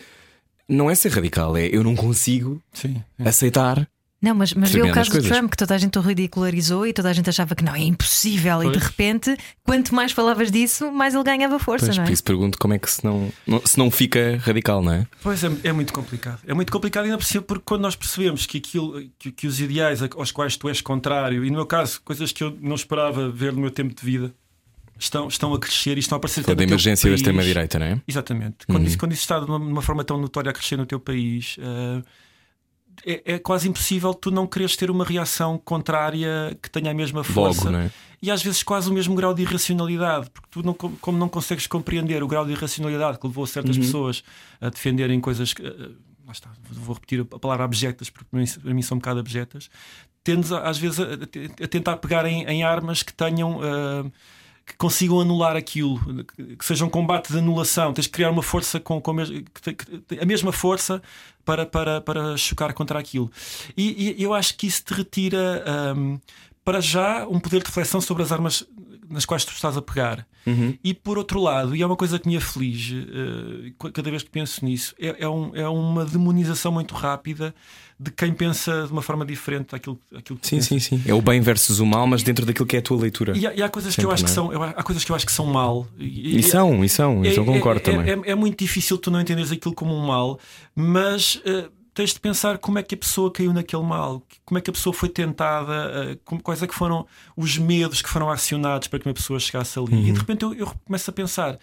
não 0.73 0.91
é 0.91 0.95
ser 0.95 1.11
radical, 1.11 1.57
é 1.57 1.67
eu 1.67 1.85
não 1.85 1.95
consigo 1.95 2.61
Sim, 2.73 3.03
é. 3.19 3.29
aceitar. 3.29 3.87
Não, 4.23 4.37
mas, 4.37 4.55
mas 4.55 4.71
vê 4.71 4.81
o 4.81 4.93
caso 4.93 5.11
do 5.11 5.15
coisas. 5.15 5.29
Trump, 5.29 5.51
que 5.51 5.57
toda 5.57 5.75
a 5.75 5.79
gente 5.79 5.99
o 5.99 6.01
ridicularizou 6.01 6.87
e 6.87 6.93
toda 6.93 7.11
a 7.11 7.13
gente 7.13 7.29
achava 7.29 7.57
que 7.57 7.65
não, 7.65 7.75
é 7.75 7.81
impossível. 7.81 8.63
E 8.63 8.67
de 8.67 8.73
Pois. 8.75 8.85
repente, 8.85 9.37
quanto 9.65 9.93
mais 9.93 10.13
falavas 10.13 10.49
disso, 10.49 10.93
mais 10.93 11.13
ele 11.13 11.25
ganhava 11.25 11.59
força, 11.59 11.87
Pois, 11.87 11.97
não 11.97 12.05
é? 12.05 12.07
por 12.07 12.13
isso 12.13 12.23
pergunto 12.23 12.57
como 12.57 12.73
é 12.73 12.79
que 12.79 12.89
se 12.89 13.05
não, 13.05 13.33
se 13.65 13.77
não 13.77 13.91
fica 13.91 14.39
radical, 14.41 14.81
não 14.81 14.93
é? 14.93 15.07
Pois 15.21 15.43
é, 15.43 15.51
é 15.65 15.73
muito 15.73 15.93
complicado. 15.93 16.39
É 16.47 16.55
muito 16.55 16.71
complicado 16.71 17.07
ainda 17.07 17.19
por 17.19 17.25
cima 17.25 17.43
porque 17.43 17.65
quando 17.67 17.81
nós 17.81 17.97
percebemos 17.97 18.47
que 18.47 18.59
aquilo, 18.59 19.03
que, 19.19 19.33
que 19.33 19.47
os 19.49 19.61
ideais 19.61 19.99
aos 20.01 20.31
quais 20.31 20.57
tu 20.57 20.69
és 20.69 20.81
contrário, 20.81 21.45
e 21.45 21.51
no 21.51 21.57
meu 21.57 21.67
caso, 21.67 22.01
coisas 22.05 22.31
que 22.31 22.45
eu 22.45 22.57
não 22.61 22.77
esperava 22.77 23.29
ver 23.29 23.53
no 23.53 23.61
meu 23.61 23.73
tempo 23.73 23.93
de 23.93 24.07
vida, 24.07 24.33
estão, 25.03 25.29
estão 25.29 25.53
a 25.55 25.59
crescer 25.59 25.97
e 25.97 26.01
estão 26.01 26.17
a 26.17 26.19
aparecer 26.19 26.41
É 26.41 26.45
tanto 26.45 26.57
da 26.59 26.65
emergência 26.65 27.09
da 27.09 27.13
país. 27.13 27.21
extrema-direita, 27.21 27.79
não 27.79 27.87
é? 27.87 28.01
Exatamente. 28.07 28.67
Quando, 28.67 28.81
Uhum. 28.83 28.87
isso, 28.89 28.99
quando 28.99 29.13
isso 29.13 29.23
está 29.23 29.39
de 29.41 29.47
uma, 29.47 29.59
de 29.59 29.67
uma 29.67 29.83
forma 29.83 30.05
tão 30.05 30.19
notória 30.19 30.51
a 30.51 30.53
crescer 30.53 30.77
no 30.77 30.87
teu 30.87 31.01
país, 31.01 31.57
eh, 31.59 32.03
é, 33.07 33.35
é 33.35 33.39
quase 33.39 33.69
impossível 33.69 34.13
tu 34.15 34.31
não 34.31 34.47
quereres 34.47 34.77
ter 34.77 34.91
uma 34.91 35.05
reação 35.05 35.59
contrária 35.59 36.57
que 36.63 36.71
tenha 36.71 36.91
a 36.91 36.95
mesma 36.95 37.25
força 37.25 37.71
Logo, 37.71 37.77
é? 37.79 37.91
e 38.21 38.31
às 38.31 38.43
vezes 38.43 38.63
quase 38.63 38.91
o 38.91 38.93
mesmo 38.93 39.15
grau 39.15 39.33
de 39.35 39.43
irracionalidade, 39.43 40.31
porque 40.31 40.49
tu, 40.51 40.63
não, 40.63 40.75
como 40.75 41.19
não 41.19 41.29
consegues 41.29 41.67
compreender 41.67 42.23
o 42.23 42.29
grau 42.29 42.45
de 42.45 42.53
irracionalidade 42.53 43.19
que 43.19 43.27
levou 43.27 43.47
certas 43.47 43.77
Uhum. 43.77 43.83
pessoas 43.83 44.23
a 44.61 44.69
defenderem 44.69 45.21
coisas 45.21 45.53
que. 45.53 45.63
eh, 45.67 45.73
lá 46.27 46.33
está, 46.33 46.51
vou 46.71 46.95
repetir 46.95 47.21
a 47.33 47.39
palavra 47.39 47.65
abjetas, 47.65 48.09
porque 48.11 48.29
para 48.31 48.73
mim, 48.75 48.83
são 48.83 48.97
um 48.97 49.01
bocado 49.01 49.19
abjetas, 49.21 49.69
tendes 50.23 50.53
às 50.53 50.79
vezes 50.79 51.01
a, 51.01 51.05
a- 51.65 51.67
tentar 51.69 51.97
pegar 51.97 52.25
em, 52.27 52.45
em 52.45 52.63
armas 52.63 53.03
que 53.03 53.13
tenham. 53.13 53.59
eh, 53.65 54.11
que 54.67 54.77
consigam 54.77 55.21
anular 55.21 55.57
aquilo, 55.57 55.99
que- 56.57 56.65
seja 56.65 56.85
um 56.85 56.89
combate 56.89 57.33
de 57.33 57.39
anulação. 57.39 57.93
Tens 57.93 58.07
que 58.07 58.13
criar 58.13 58.31
uma 58.31 58.43
força 58.43 58.79
com, 58.81 59.01
com 59.01 59.11
a 59.11 60.25
mesma 60.27 60.53
força 60.53 61.03
para, 61.45 61.67
para, 61.67 62.01
para 62.01 62.37
chocar 62.37 62.73
contra 62.73 62.99
aquilo. 62.99 63.31
E, 63.77 64.15
e 64.19 64.23
eu 64.23 64.33
acho 64.35 64.57
que 64.57 64.67
isso 64.67 64.85
te 64.85 64.95
retira, 64.95 65.65
hum, 65.97 66.19
para 66.65 66.81
já, 66.81 67.27
um 67.27 67.41
poder 67.41 67.61
de 67.61 67.67
reflexão 67.67 68.01
sobre 68.01 68.23
as 68.23 68.31
armas 68.31 68.65
nas 69.13 69.25
quais 69.25 69.45
tu 69.45 69.53
estás 69.53 69.77
a 69.77 69.83
pegar. 69.83 70.27
Uhum. 70.45 70.77
E 70.83 70.93
por 70.93 71.19
outro 71.19 71.41
lado, 71.41 71.77
e 71.77 71.83
é 71.83 71.87
uma 71.87 71.95
coisa 71.97 72.19
que 72.19 72.27
me 72.29 72.37
aflige 72.37 73.07
eh, 73.79 73.91
cada 73.93 74.11
vez 74.11 74.23
que 74.25 74.31
penso 74.31 74.65
nisso, 74.65 74.93
é, 74.99 75.17
é, 75.25 75.29
um- 75.29 75.55
é 75.55 75.69
uma 75.69 76.05
demonização 76.05 76.73
muito 76.73 76.95
rápida 76.95 77.55
de 78.01 78.11
quem 78.11 78.33
pensa 78.35 78.85
de 78.87 78.93
uma 78.93 79.03
forma 79.03 79.25
diferente 79.25 79.69
daquilo, 79.71 80.01
daquilo 80.11 80.39
que 80.41 80.49
Sim, 80.49 80.57
pensa. 80.57 80.69
sim, 80.71 80.79
sim. 80.81 81.03
É 81.07 81.15
o 81.15 81.23
bem 81.23 81.41
versus 81.41 81.79
o 81.79 81.87
mal, 81.87 82.07
mas 82.09 82.25
dentro 82.25 82.45
daquilo 82.45 82.67
que 82.67 82.75
é 82.75 82.81
a 82.81 82.83
tua 82.83 83.01
leitura. 83.01 83.37
E 83.37 83.47
há, 83.47 83.55
e 83.55 83.63
há 83.63 83.69
coisas 83.69 83.95
que 83.95 84.01
Sempre, 84.03 84.11
eu 84.11 84.15
acho 84.15 84.25
que 84.25 84.31
não 84.31 84.35
são, 84.35 84.53
eu- 84.53 84.63
há 84.65 84.83
coisas 84.83 85.05
que 85.05 85.13
eu 85.13 85.17
acho 85.17 85.27
que 85.27 85.33
são 85.33 85.47
mal. 85.47 85.87
E, 85.97 86.39
E 86.39 86.43
são, 86.43 86.85
e 86.85 86.89
são, 86.89 87.25
isso 87.25 87.39
eu 87.39 87.45
concordo 87.45 87.81
é, 87.81 87.85
também. 87.85 88.11
É, 88.27 88.31
é 88.33 88.35
muito 88.35 88.59
difícil 88.59 88.99
tu 88.99 89.11
não 89.13 89.21
entenderes 89.21 89.53
aquilo 89.53 89.75
como 89.75 89.95
um 89.95 90.05
mal, 90.07 90.41
mas 90.75 91.41
eh, 91.45 91.69
tens 91.95 92.13
de 92.13 92.21
pensar 92.21 92.59
como 92.59 92.79
é 92.79 92.83
que 92.83 92.95
a 92.95 92.99
pessoa 92.99 93.31
caiu 93.31 93.53
naquele 93.53 93.83
mal, 93.83 94.23
como 94.45 94.59
é 94.59 94.61
que 94.61 94.71
a 94.71 94.73
pessoa 94.73 94.95
foi 94.95 95.09
tentada, 95.09 96.19
como, 96.25 96.43
quais 96.43 96.63
é 96.63 96.67
que 96.67 96.75
foram 96.75 97.07
os 97.37 97.59
medos 97.59 98.01
que 98.01 98.09
foram 98.09 98.31
acionados 98.31 98.89
para 98.89 98.99
que 98.99 99.07
uma 99.07 99.15
pessoa 99.15 99.39
chegasse 99.39 99.79
ali. 99.79 99.95
Uhum. 99.95 100.07
E 100.07 100.13
de 100.13 100.19
repente 100.19 100.43
eu, 100.43 100.55
eu 100.55 100.73
começo 100.85 101.11
a 101.11 101.13
pensar. 101.13 101.59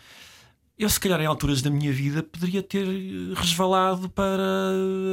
Eu, 0.77 0.87
se 0.87 0.97
calhar, 0.97 1.19
em 1.19 1.25
alturas 1.25 1.61
da 1.61 1.69
minha 1.69 1.91
vida, 1.91 2.23
poderia 2.23 2.63
ter 2.63 2.87
resvalado 3.35 4.09
para 4.09 4.41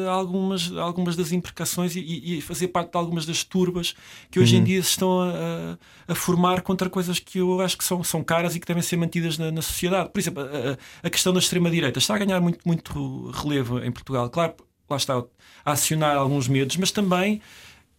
algumas, 0.09 0.71
algumas 0.77 1.17
das 1.17 1.33
imprecações 1.33 1.97
e, 1.97 2.37
e 2.39 2.41
fazer 2.41 2.69
parte 2.69 2.93
de 2.93 2.97
algumas 2.97 3.27
das 3.27 3.43
turbas 3.43 3.93
que 4.31 4.39
hoje 4.39 4.55
em 4.55 4.63
dia 4.63 4.81
se 4.81 4.91
estão 4.91 5.23
a, 5.23 5.77
a, 6.07 6.15
formar 6.15 6.61
contra 6.61 6.89
coisas 6.89 7.19
que 7.19 7.39
eu 7.39 7.61
acho 7.61 7.77
que 7.77 7.83
são, 7.83 8.05
são 8.05 8.23
caras 8.23 8.55
e 8.55 8.61
que 8.61 8.67
devem 8.67 8.81
ser 8.81 8.97
mantidas 8.97 9.39
na, 9.39 9.51
na 9.51 9.61
sociedade. 9.61 10.11
Por 10.11 10.21
exemplo, 10.21 10.45
a, 10.45 11.07
a 11.09 11.11
questão 11.11 11.33
da 11.33 11.41
extrema-direita 11.41 11.99
está 11.99 12.15
a 12.15 12.19
ganhar 12.19 12.41
muito, 12.41 12.61
muito 12.65 13.33
relevo 13.33 13.81
em 13.81 13.91
Portugal. 13.91 14.31
Claro, 14.31 14.55
lá 14.89 14.97
está 14.97 15.23
a 15.65 15.73
acionar 15.73 16.17
alguns 16.17 16.49
medos, 16.49 16.77
mas 16.77 16.91
também 16.91 17.41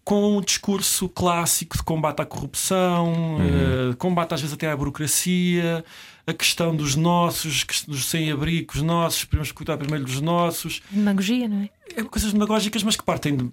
com 0.08 0.38
um 0.38 0.42
discurso 0.42 1.10
clássico 1.10 1.76
de 1.76 1.84
combate 1.84 2.22
à 2.22 2.26
corrupção, 2.26 3.14
uhum. 3.14 3.92
uh, 3.92 3.98
combate 3.98 4.34
às 4.34 4.40
vezes 4.40 4.54
até 4.54 4.72
à 4.72 4.78
burocracia, 4.78 5.84
a 6.26 6.34
questão 6.34 6.74
dos 6.74 6.96
nossos, 6.96 7.66
dos 7.86 8.06
sem-abrigos 8.06 8.82
nossos, 8.82 9.26
podemos 9.26 9.52
cuidar 9.52 9.76
primeiro 9.76 10.06
dos 10.06 10.22
nossos. 10.22 10.82
Demagogia, 10.90 11.50
não 11.50 11.62
é? 11.62 11.70
é? 11.94 12.04
Coisas 12.04 12.32
demagógicas, 12.32 12.84
mas 12.84 12.96
que 12.96 13.04
partem 13.04 13.36
de 13.36 13.52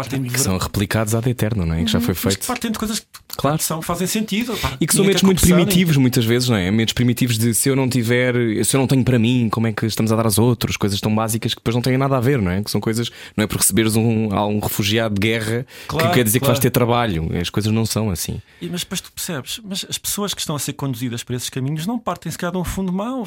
partem 0.00 0.22
de... 0.22 0.30
que 0.30 0.40
são 0.40 0.56
replicados 0.58 1.14
ad 1.14 1.28
eterno, 1.28 1.66
não 1.66 1.74
é? 1.74 1.84
Que 1.84 1.90
já 1.90 2.00
foi 2.00 2.14
feito. 2.14 2.24
Mas 2.26 2.36
que 2.36 2.46
partem 2.46 2.70
de 2.70 2.78
coisas 2.78 3.00
que 3.00 3.06
claro. 3.36 3.62
são, 3.62 3.82
fazem 3.82 4.06
sentido. 4.06 4.56
Pá, 4.56 4.76
e 4.80 4.86
que 4.86 4.94
são 4.94 5.04
medos 5.04 5.22
muito 5.22 5.40
primitivos, 5.40 5.96
nem... 5.96 6.02
muitas 6.02 6.24
vezes, 6.24 6.48
não 6.48 6.56
é? 6.56 6.70
Medos 6.70 6.92
primitivos 6.92 7.38
de 7.38 7.54
se 7.54 7.68
eu 7.68 7.76
não 7.76 7.88
tiver, 7.88 8.34
se 8.64 8.76
eu 8.76 8.80
não 8.80 8.86
tenho 8.86 9.04
para 9.04 9.18
mim, 9.18 9.48
como 9.50 9.66
é 9.66 9.72
que 9.72 9.86
estamos 9.86 10.10
a 10.12 10.16
dar 10.16 10.24
aos 10.24 10.38
outros? 10.38 10.76
Coisas 10.76 11.00
tão 11.00 11.14
básicas 11.14 11.54
que 11.54 11.60
depois 11.60 11.74
não 11.74 11.82
têm 11.82 11.96
nada 11.96 12.16
a 12.16 12.20
ver, 12.20 12.40
não 12.40 12.50
é? 12.50 12.62
Que 12.62 12.70
são 12.70 12.80
coisas, 12.80 13.10
não 13.36 13.44
é 13.44 13.46
por 13.46 13.58
receberes 13.58 13.96
um, 13.96 14.28
um 14.34 14.58
refugiado 14.58 15.14
de 15.14 15.20
guerra 15.20 15.66
claro, 15.86 16.08
que 16.08 16.14
quer 16.14 16.24
dizer 16.24 16.38
claro. 16.38 16.52
que 16.52 16.56
vais 16.56 16.58
ter 16.60 16.70
trabalho. 16.70 17.28
As 17.40 17.50
coisas 17.50 17.72
não 17.72 17.84
são 17.84 18.10
assim. 18.10 18.40
E, 18.60 18.68
mas 18.68 18.80
depois 18.80 19.00
tu 19.00 19.12
percebes, 19.12 19.60
mas 19.64 19.84
as 19.88 19.98
pessoas 19.98 20.34
que 20.34 20.40
estão 20.40 20.56
a 20.56 20.58
ser 20.58 20.72
conduzidas 20.72 21.22
por 21.22 21.34
esses 21.34 21.50
caminhos 21.50 21.86
não 21.86 21.98
partem 21.98 22.30
sequer 22.30 22.50
de 22.50 22.56
um 22.56 22.64
fundo 22.64 22.92
mau. 22.92 23.26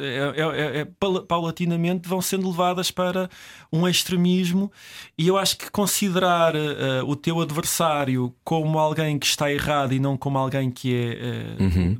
É, 0.00 0.40
é, 0.40 0.78
é, 0.78 0.80
é 0.80 0.88
paulatinamente 1.28 2.08
vão 2.08 2.20
sendo 2.20 2.48
levadas 2.48 2.90
para 2.90 3.28
um 3.72 3.88
extremismo 3.88 4.70
e 5.18 5.26
eu 5.26 5.36
acho 5.36 5.56
que 5.56 5.70
considerar 6.04 6.54
uh, 6.54 7.08
o 7.08 7.16
teu 7.16 7.40
adversário 7.40 8.34
como 8.44 8.78
alguém 8.78 9.18
que 9.18 9.26
está 9.26 9.50
errado 9.50 9.92
e 9.92 9.98
não 9.98 10.16
como 10.16 10.38
alguém 10.38 10.70
que 10.70 10.94
é 10.94 11.62
uh, 11.62 11.62
uhum. 11.62 11.98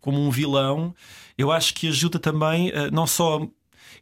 como 0.00 0.20
um 0.20 0.30
vilão, 0.30 0.94
eu 1.36 1.50
acho 1.50 1.74
que 1.74 1.88
ajuda 1.88 2.18
também 2.18 2.70
uh, 2.70 2.90
não 2.92 3.06
só 3.06 3.46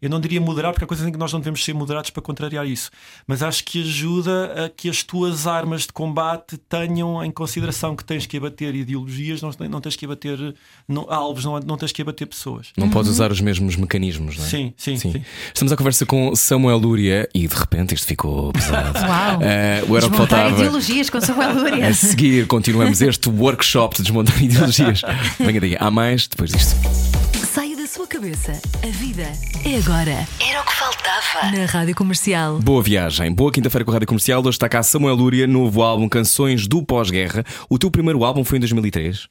eu 0.00 0.10
não 0.10 0.20
diria 0.20 0.40
moderar, 0.40 0.72
porque 0.72 0.84
há 0.84 0.86
coisas 0.86 1.06
em 1.06 1.12
que 1.12 1.18
nós 1.18 1.32
não 1.32 1.40
devemos 1.40 1.64
ser 1.64 1.74
moderados 1.74 2.10
para 2.10 2.22
contrariar 2.22 2.66
isso, 2.66 2.90
mas 3.26 3.42
acho 3.42 3.64
que 3.64 3.82
ajuda 3.82 4.64
a 4.64 4.68
que 4.68 4.88
as 4.88 5.02
tuas 5.02 5.46
armas 5.46 5.82
de 5.82 5.92
combate 5.92 6.56
tenham 6.68 7.24
em 7.24 7.30
consideração 7.30 7.96
que 7.96 8.04
tens 8.04 8.26
que 8.26 8.36
abater 8.36 8.74
ideologias, 8.74 9.42
não, 9.42 9.50
não 9.68 9.80
tens 9.80 9.96
que 9.96 10.04
abater 10.04 10.54
não, 10.88 11.06
alvos, 11.08 11.44
não, 11.44 11.58
não 11.60 11.76
tens 11.76 11.92
que 11.92 12.02
abater 12.02 12.26
pessoas. 12.26 12.68
Não 12.76 12.86
uhum. 12.86 12.92
podes 12.92 13.10
usar 13.10 13.30
os 13.30 13.40
mesmos 13.40 13.76
mecanismos, 13.76 14.36
não 14.36 14.44
é? 14.44 14.48
Sim, 14.48 14.74
sim, 14.76 14.96
sim, 14.96 15.12
sim. 15.12 15.24
Estamos 15.48 15.72
à 15.72 15.76
conversa 15.76 16.04
com 16.06 16.34
Samuel 16.34 16.78
Lúria 16.78 17.28
e 17.34 17.46
de 17.46 17.54
repente 17.54 17.94
isto 17.94 18.06
ficou 18.06 18.52
pesado. 18.52 18.98
Uau! 18.98 19.38
Uh, 19.38 19.92
o 19.92 19.96
era 19.96 20.10
que 20.10 20.16
faltava. 20.16 20.50
ideologias 20.50 21.10
com 21.10 21.20
Samuel 21.20 21.54
Lúria. 21.54 21.88
A 21.88 21.94
seguir, 21.94 22.46
continuamos 22.46 23.00
este 23.00 23.28
workshop 23.28 23.96
de 23.96 24.02
desmontar 24.02 24.40
ideologias. 24.42 25.02
Venha 25.38 25.60
daí, 25.60 25.76
há 25.78 25.90
mais 25.90 26.26
depois 26.26 26.50
disto 26.50 27.05
sua 27.96 28.06
cabeça. 28.06 28.52
A 28.82 28.86
vida 28.88 29.22
é 29.64 29.78
agora. 29.78 30.28
Era 30.38 30.60
o 30.60 30.66
que 30.66 30.74
faltava. 30.74 31.50
Na 31.50 31.64
Rádio 31.64 31.94
Comercial. 31.94 32.58
Boa 32.58 32.82
viagem. 32.82 33.32
Boa 33.32 33.50
quinta-feira 33.50 33.86
com 33.86 33.90
a 33.90 33.94
Rádio 33.94 34.06
Comercial. 34.06 34.40
Hoje 34.40 34.50
está 34.50 34.68
cá 34.68 34.82
Samuel 34.82 35.14
Lúria, 35.14 35.46
novo 35.46 35.82
álbum 35.82 36.06
Canções 36.06 36.66
do 36.66 36.82
Pós-Guerra. 36.82 37.42
O 37.70 37.78
teu 37.78 37.90
primeiro 37.90 38.22
álbum 38.22 38.44
foi 38.44 38.58
em 38.58 38.60
2003? 38.60 39.28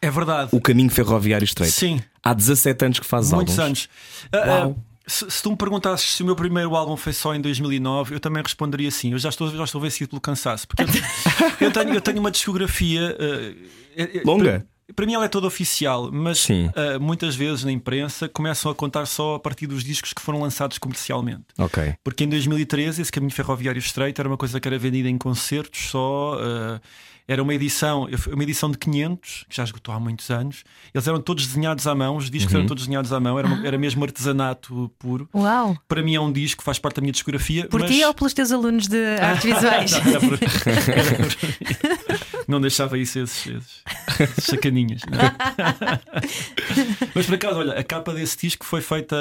É 0.00 0.08
verdade. 0.08 0.50
O 0.52 0.60
Caminho 0.60 0.88
Ferroviário 0.88 1.44
Estreito. 1.44 1.74
Sim. 1.74 2.00
Há 2.22 2.32
17 2.32 2.84
anos 2.84 3.00
que 3.00 3.06
fazes 3.06 3.32
Muitos 3.32 3.58
álbuns. 3.58 3.88
Muitos 4.30 4.48
anos. 4.52 4.68
Uh, 4.68 4.70
uh, 4.70 4.76
se, 5.04 5.28
se, 5.28 5.42
tu 5.42 5.50
me 5.50 5.56
perguntasses 5.56 6.14
se 6.14 6.22
o 6.22 6.26
meu 6.26 6.36
primeiro 6.36 6.76
álbum 6.76 6.96
foi 6.96 7.12
só 7.12 7.34
em 7.34 7.40
2009, 7.40 8.14
eu 8.14 8.20
também 8.20 8.40
responderia 8.40 8.90
sim. 8.92 9.10
Eu 9.10 9.18
já 9.18 9.30
estou, 9.30 9.50
já 9.50 9.64
estou 9.64 9.80
vencido 9.80 10.10
pelo 10.10 10.20
cansaço. 10.20 10.68
Porque 10.68 10.84
eu, 11.60 11.66
eu, 11.66 11.72
tenho, 11.72 11.92
eu 11.92 12.00
tenho 12.00 12.20
uma 12.20 12.30
discografia 12.30 13.16
uh, 13.18 14.20
longa. 14.24 14.64
Para 14.94 15.04
mim 15.04 15.14
ela 15.14 15.24
é 15.24 15.28
toda 15.28 15.46
oficial, 15.46 16.10
mas 16.12 16.48
uh, 16.48 17.00
muitas 17.00 17.34
vezes 17.34 17.64
na 17.64 17.72
imprensa 17.72 18.28
começam 18.28 18.70
a 18.70 18.74
contar 18.74 19.04
só 19.06 19.34
a 19.34 19.40
partir 19.40 19.66
dos 19.66 19.82
discos 19.82 20.12
que 20.12 20.22
foram 20.22 20.40
lançados 20.40 20.78
comercialmente. 20.78 21.44
Ok. 21.58 21.94
Porque 22.04 22.24
em 22.24 22.28
2013 22.28 23.02
esse 23.02 23.10
caminho 23.10 23.32
ferroviário 23.32 23.80
estreito 23.80 24.20
era 24.20 24.28
uma 24.28 24.36
coisa 24.36 24.60
que 24.60 24.68
era 24.68 24.78
vendida 24.78 25.08
em 25.08 25.18
concertos 25.18 25.90
só. 25.90 26.36
Uh, 26.36 26.80
era 27.28 27.42
uma 27.42 27.52
edição, 27.52 28.06
uma 28.32 28.42
edição 28.44 28.70
de 28.70 28.78
500, 28.78 29.46
que 29.48 29.56
já 29.56 29.64
esgotou 29.64 29.92
há 29.92 29.98
muitos 29.98 30.30
anos. 30.30 30.62
Eles 30.94 31.08
eram 31.08 31.20
todos 31.20 31.44
desenhados 31.44 31.84
à 31.86 31.94
mão, 31.94 32.16
os 32.16 32.30
discos 32.30 32.52
uhum. 32.52 32.60
eram 32.60 32.68
todos 32.68 32.84
desenhados 32.84 33.12
à 33.12 33.18
mão, 33.18 33.36
era, 33.36 33.48
uma, 33.48 33.66
era 33.66 33.76
mesmo 33.76 34.04
artesanato 34.04 34.90
puro. 34.98 35.28
Uau! 35.34 35.76
Para 35.88 36.02
mim 36.02 36.14
é 36.14 36.20
um 36.20 36.30
disco, 36.30 36.62
faz 36.62 36.78
parte 36.78 36.96
da 36.96 37.02
minha 37.02 37.12
discografia. 37.12 37.66
Por 37.66 37.80
mas... 37.80 37.90
ti 37.90 38.04
ou 38.04 38.14
pelos 38.14 38.32
teus 38.32 38.52
alunos 38.52 38.86
de 38.86 39.04
artes 39.18 39.44
visuais? 39.44 39.90
não, 39.92 40.10
era 40.10 40.20
por... 40.20 40.38
era 40.94 41.16
por... 41.16 42.35
não 42.46 42.60
deixava 42.60 42.98
isso 42.98 43.18
esses, 43.18 43.82
esses 44.20 44.34
sacaninhas. 44.44 45.02
mas 47.14 47.26
por 47.26 47.34
acaso, 47.34 47.58
olha, 47.58 47.72
a 47.72 47.84
capa 47.84 48.14
desse 48.14 48.36
disco 48.38 48.64
foi 48.64 48.80
feita. 48.80 49.16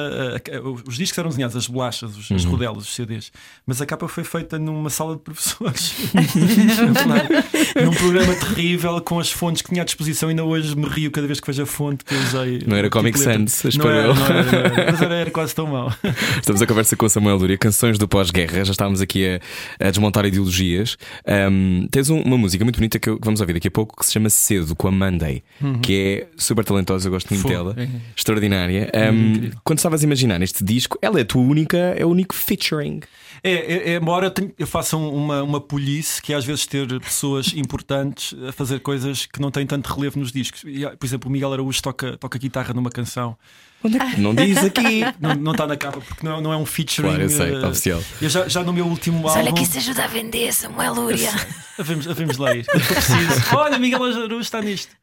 os 0.85 0.97
discos 0.97 1.17
eram 1.17 1.29
desenhados, 1.29 1.55
as 1.55 1.67
bolachas, 1.67 2.15
os, 2.15 2.31
as 2.31 2.43
uhum. 2.43 2.51
rodelas, 2.51 2.83
os 2.83 2.93
CDs, 2.93 3.31
mas 3.65 3.81
a 3.81 3.85
capa 3.85 4.07
foi 4.07 4.23
feita 4.23 4.59
numa 4.59 4.89
sala 4.89 5.15
de 5.15 5.21
professores. 5.21 5.95
num 7.83 7.93
programa 7.93 8.35
terrível 8.35 8.99
com 9.01 9.19
as 9.19 9.31
fontes 9.31 9.61
que 9.61 9.69
tinha 9.69 9.81
à 9.81 9.85
disposição. 9.85 10.29
Ainda 10.29 10.43
hoje 10.43 10.75
me 10.75 10.87
rio 10.87 11.11
cada 11.11 11.27
vez 11.27 11.39
que 11.39 11.47
vejo 11.47 11.63
a 11.63 11.65
fonte 11.65 12.03
que 12.03 12.13
eu 12.13 12.19
usei. 12.19 12.63
Não 12.65 12.77
era 12.77 12.89
Comic 12.89 13.17
Sans, 13.17 13.65
espero 13.65 13.89
não 13.89 13.91
era, 13.91 14.13
não 14.13 14.25
era, 14.25 14.43
não 14.43 14.59
era, 14.59 14.91
mas 14.91 15.01
era, 15.01 15.15
era, 15.15 15.31
quase 15.31 15.55
tão 15.55 15.67
mau. 15.67 15.91
Estamos 16.37 16.61
a 16.61 16.67
conversa 16.67 16.95
com 16.95 17.05
o 17.05 17.09
Samuel 17.09 17.37
Luria, 17.37 17.57
canções 17.57 17.97
do 17.97 18.07
pós-guerra. 18.07 18.63
Já 18.63 18.71
estávamos 18.71 19.01
aqui 19.01 19.27
a, 19.27 19.87
a 19.87 19.89
desmontar 19.89 20.25
ideologias. 20.25 20.97
Um, 21.27 21.87
tens 21.89 22.09
um, 22.09 22.21
uma 22.21 22.37
música 22.37 22.63
muito 22.63 22.77
bonita 22.77 22.99
que, 22.99 23.09
eu, 23.09 23.14
que, 23.19 23.25
vamos 23.25 23.41
ouvir 23.41 23.53
daqui 23.53 23.67
a 23.67 23.71
pouco 23.71 23.97
que 23.97 24.05
se 24.05 24.13
chama 24.13 24.29
Cedo, 24.29 24.75
com 24.75 24.87
a 24.87 24.91
Monday, 24.91 25.43
uhum. 25.61 25.79
que 25.79 25.93
é 25.95 26.27
super 26.37 26.63
talentosa, 26.63 27.07
eu 27.07 27.11
gosto 27.11 27.33
muito 27.33 27.47
dela, 27.47 27.75
é. 27.77 27.87
extraordinária. 28.15 28.91
Um, 29.11 29.51
quando 29.63 29.79
estavas 29.79 30.01
a 30.01 30.05
imaginar 30.05 30.41
este 30.41 30.63
disco, 30.63 30.97
ela 31.01 31.19
é 31.19 31.21
a 31.21 31.25
tua 31.25 31.41
única, 31.41 31.77
é 31.77 32.05
o 32.05 32.09
único 32.09 32.35
featuring. 32.35 33.01
É, 33.43 33.51
é, 33.51 33.89
é 33.91 33.95
embora 33.97 34.27
eu, 34.27 34.31
tenho, 34.31 34.53
eu 34.57 34.67
faça 34.67 34.97
uma, 34.97 35.43
uma 35.43 35.61
polícia 35.61 36.21
que 36.21 36.33
é 36.33 36.35
às 36.35 36.45
vezes 36.45 36.65
ter 36.65 36.87
pessoas 36.99 37.53
importantes 37.55 38.35
a 38.47 38.51
fazer 38.51 38.79
coisas 38.79 39.25
que 39.25 39.39
não 39.39 39.51
têm 39.51 39.65
tanto 39.65 39.93
relevo 39.93 40.19
nos 40.19 40.31
discos. 40.31 40.63
Ah, 40.85 40.95
por 40.97 41.05
exemplo, 41.05 41.29
o 41.29 41.31
Miguel 41.31 41.53
Araújo 41.53 41.81
toca, 41.81 42.17
toca 42.17 42.39
guitarra 42.39 42.73
numa 42.73 42.89
canção. 42.89 43.37
Onde 43.85 43.97
é 43.97 44.15
que... 44.15 44.19
Não 44.19 44.33
diz 44.33 44.57
aqui. 44.57 45.01
Não, 45.19 45.51
está 45.51 45.67
na 45.67 45.77
capa 45.77 46.01
porque 46.01 46.25
não, 46.25 46.41
não 46.41 46.51
é 46.51 46.57
um 46.57 46.65
featuring. 46.65 47.09
Claro, 47.09 47.21
eu 47.21 47.29
sei, 47.29 47.51
uh, 47.51 47.67
oficial. 47.67 48.03
Eu 48.19 48.29
já, 48.29 48.47
já 48.47 48.63
no 48.63 48.73
meu 48.73 48.85
último 48.87 49.21
Mas 49.21 49.35
álbum. 49.35 49.47
Olha 49.47 49.53
que 49.53 49.63
isso 49.63 49.77
ajuda 49.77 50.05
a 50.05 50.07
vender, 50.07 50.51
Samuel 50.51 50.93
Lúria. 50.93 51.31
Vamos, 51.77 52.05
vamos 52.05 52.37
lá 52.37 52.55
ir. 52.55 52.65
Preciso. 52.65 53.43
Olha, 53.55 53.77
Miguel 53.77 54.03
Araújo 54.03 54.39
está 54.39 54.61
nisto. 54.61 54.95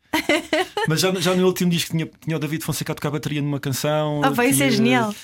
Mas 0.88 1.00
já, 1.00 1.12
já 1.14 1.34
no 1.34 1.46
último 1.46 1.70
disco 1.70 1.92
tinha, 1.92 2.10
tinha 2.20 2.36
o 2.36 2.40
David 2.40 2.64
Fonseca 2.64 2.92
a 2.92 2.94
tocar 2.94 3.10
bateria 3.10 3.40
numa 3.40 3.60
canção. 3.60 4.20
Ah, 4.24 4.30
vai 4.30 4.52
ser 4.52 4.70
genial. 4.70 5.14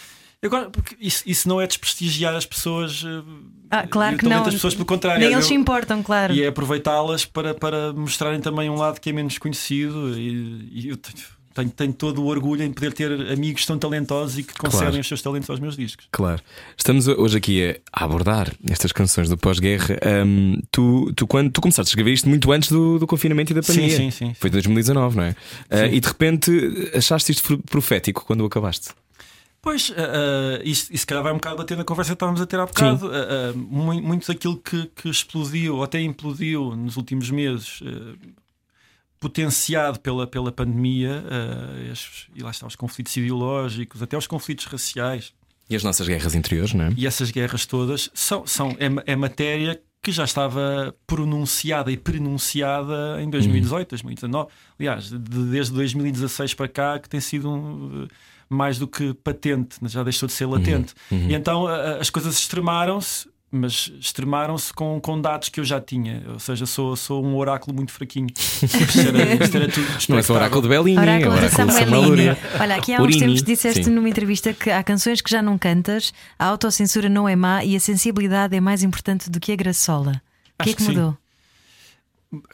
Agora, 0.41 0.71
porque 0.71 0.97
isso, 1.01 1.25
isso 1.27 1.49
não 1.49 1.61
é 1.61 1.67
desprestigiar 1.67 2.35
as 2.37 2.47
pessoas. 2.47 3.03
Eh, 3.05 3.23
ah, 3.71 3.87
claro 3.89 4.17
que 4.17 4.25
não. 4.25 4.45
As 4.45 4.55
pessoas, 4.55 4.75
pelo 4.75 4.87
contrário. 4.87 5.21
Nem 5.21 5.33
eles 5.33 5.47
se 5.47 5.55
importam, 5.55 6.01
claro. 6.01 6.33
E 6.33 6.45
é 6.45 6.47
aproveitá-las 6.47 7.25
para, 7.25 7.55
para 7.55 7.93
mostrarem 7.93 8.41
também 8.41 8.71
um 8.71 8.77
lado 8.77 9.01
que 9.01 9.11
é 9.11 9.13
menos 9.13 9.37
conhecido. 9.37 10.17
E, 10.17 10.69
e 10.71 10.89
eu 10.89 10.97
tenho, 10.97 11.25
tenho, 11.67 11.93
todo 11.93 12.23
o 12.23 12.27
orgulho 12.27 12.63
em 12.63 12.73
poder 12.73 12.93
ter 12.93 13.11
amigos 13.33 13.65
tão 13.67 13.79
talentosos 13.79 14.39
e 14.39 14.43
que 14.43 14.55
concedem 14.55 14.89
claro. 14.89 15.01
os 15.01 15.09
seus 15.09 15.23
talentos 15.23 15.51
aos 15.51 15.61
meus 15.61 15.77
discos. 15.77 16.07
Claro. 16.11 16.43
Estamos 16.77 17.09
hoje 17.09 17.39
aqui 17.39 17.81
a 17.93 18.05
abordar 18.05 18.53
estas 18.69 18.93
canções 18.93 19.29
do 19.29 19.37
pós-guerra. 19.37 19.99
Um, 20.25 20.61
tu, 20.71 21.13
tu, 21.15 21.27
quando, 21.27 21.51
tu 21.51 21.61
começaste 21.61 21.89
a 21.89 21.93
escrever 21.93 22.13
isto 22.13 22.29
muito 22.29 22.51
antes 22.53 22.71
do, 22.71 22.99
do 22.99 23.07
confinamento 23.07 23.53
e 23.53 23.55
da 23.55 23.63
pandemia. 23.63 23.97
Sim, 23.97 24.11
sim, 24.11 24.27
sim. 24.29 24.35
Foi 24.35 24.49
em 24.49 24.53
2019, 24.53 25.17
não 25.17 25.25
é? 25.25 25.31
Uh, 25.31 25.93
e 25.93 26.01
de 26.01 26.09
repente 26.09 26.91
achaste 26.95 27.33
isto 27.33 27.59
profético 27.59 28.25
quando 28.25 28.45
acabaste? 28.45 28.91
Pois, 29.61 29.91
uh, 29.91 29.93
uh, 29.93 30.63
isso, 30.65 30.93
isso 30.93 30.99
se 30.99 31.07
calhar 31.07 31.23
vai 31.23 31.33
um 31.33 31.37
bocado 31.37 31.57
bater 31.57 31.77
na 31.77 31.85
conversa 31.85 32.13
que 32.13 32.15
estávamos 32.15 32.41
a 32.41 32.47
ter 32.47 32.59
há 32.61 32.67
bocado. 32.67 33.07
Uh, 33.07 33.11
uh, 33.11 33.59
muito, 33.59 34.07
muito 34.07 34.29
daquilo 34.29 34.57
que, 34.57 34.87
que, 34.95 35.09
explodiu 35.09 35.77
ou 35.77 35.83
até 35.83 36.01
implodiu 36.01 36.77
nos 36.77 36.97
últimos 36.97 37.31
meses, 37.31 37.83
potenciado 39.21 39.99
pela, 40.01 40.27
pela 40.27 40.53
pandemia, 40.53 41.25
estes, 41.91 42.29
e 42.35 42.43
lá 42.43 42.51
estão 42.51 42.69
os 42.69 42.77
conflitos 42.77 43.17
ideológicos, 43.17 44.03
até 44.03 44.17
os 44.17 44.27
conflitos 44.27 44.65
raciais. 44.67 45.33
E 45.71 45.77
as 45.77 45.83
nossas 45.83 46.07
guerras 46.09 46.35
interiores, 46.35 46.73
não 46.73 46.87
é? 46.87 46.93
E 46.97 47.07
essas 47.07 47.31
guerras 47.31 47.67
todas 47.67 48.11
são, 48.15 48.47
são, 48.47 48.71
é, 48.79 49.13
é 49.13 49.17
matéria 49.17 49.81
que 50.01 50.13
já 50.13 50.25
estava 50.25 50.95
pronunciada 51.07 51.91
e 51.91 51.97
prenunciada 51.97 53.21
em 53.21 53.29
2018, 53.29 53.81
uhum. 53.83 53.89
2019. 53.91 54.49
Aliás, 54.79 55.11
de, 55.11 55.19
desde 55.19 55.73
2016 55.73 56.55
para 56.55 56.69
cá, 56.69 56.99
que 56.99 57.09
tem 57.09 57.21
sido 57.21 57.51
um 57.51 58.07
mais 58.49 58.79
do 58.79 58.87
que 58.89 59.13
patente, 59.13 59.77
já 59.83 60.03
deixou 60.03 60.27
de 60.27 60.33
ser 60.33 60.47
latente. 60.47 60.95
Uhum. 61.11 61.29
E 61.29 61.35
então 61.35 61.67
a- 61.67 61.97
as 61.97 62.09
coisas 62.09 62.39
extremaram-se. 62.39 63.28
Mas 63.51 63.91
extremaram-se 63.99 64.71
com, 64.75 65.01
com 65.01 65.19
dados 65.19 65.49
que 65.49 65.59
eu 65.59 65.65
já 65.65 65.81
tinha, 65.81 66.23
ou 66.35 66.39
seja, 66.39 66.67
sou, 66.67 66.95
sou 66.95 67.25
um 67.25 67.35
oráculo 67.35 67.75
muito 67.75 67.91
fraquinho. 67.93 68.27
Isto 68.37 68.99
era, 69.01 69.43
isto 69.45 69.57
era 69.57 69.69
tudo 69.69 69.87
Não 70.11 70.19
é 70.19 70.23
só 70.23 70.35
o 70.35 70.37
oráculo 70.37 70.61
de 70.63 70.69
Bellini, 70.69 70.97
é 70.97 71.01
o 71.01 71.03
Oráculo 71.03 71.31
de 71.33 71.39
oráculo 71.39 71.49
de 71.49 71.57
Samuel 71.73 71.79
Samuelini. 71.79 72.09
Lúria. 72.11 72.39
Olha, 72.61 72.77
aqui 72.77 72.93
há 72.93 72.99
uns 72.99 73.05
Urini, 73.05 73.21
tempos 73.21 73.43
disseste 73.43 73.85
sim. 73.85 73.91
numa 73.91 74.07
entrevista 74.09 74.53
que 74.53 74.71
há 74.71 74.83
canções 74.83 75.23
que 75.23 75.31
já 75.31 75.41
não 75.41 75.57
cantas, 75.57 76.13
a 76.39 76.45
autocensura 76.45 77.09
não 77.09 77.27
é 77.27 77.35
má 77.35 77.65
e 77.65 77.75
a 77.75 77.81
sensibilidade 77.81 78.55
é 78.55 78.61
mais 78.61 78.83
importante 78.83 79.31
do 79.31 79.41
que 79.41 79.51
a 79.51 79.57
graçola. 79.57 80.21
O 80.61 80.63
que 80.65 80.71
é 80.71 80.73
que 80.75 80.77
que 80.77 80.83
sim. 80.83 80.89
mudou? 80.93 81.13
Fu- 81.13 81.19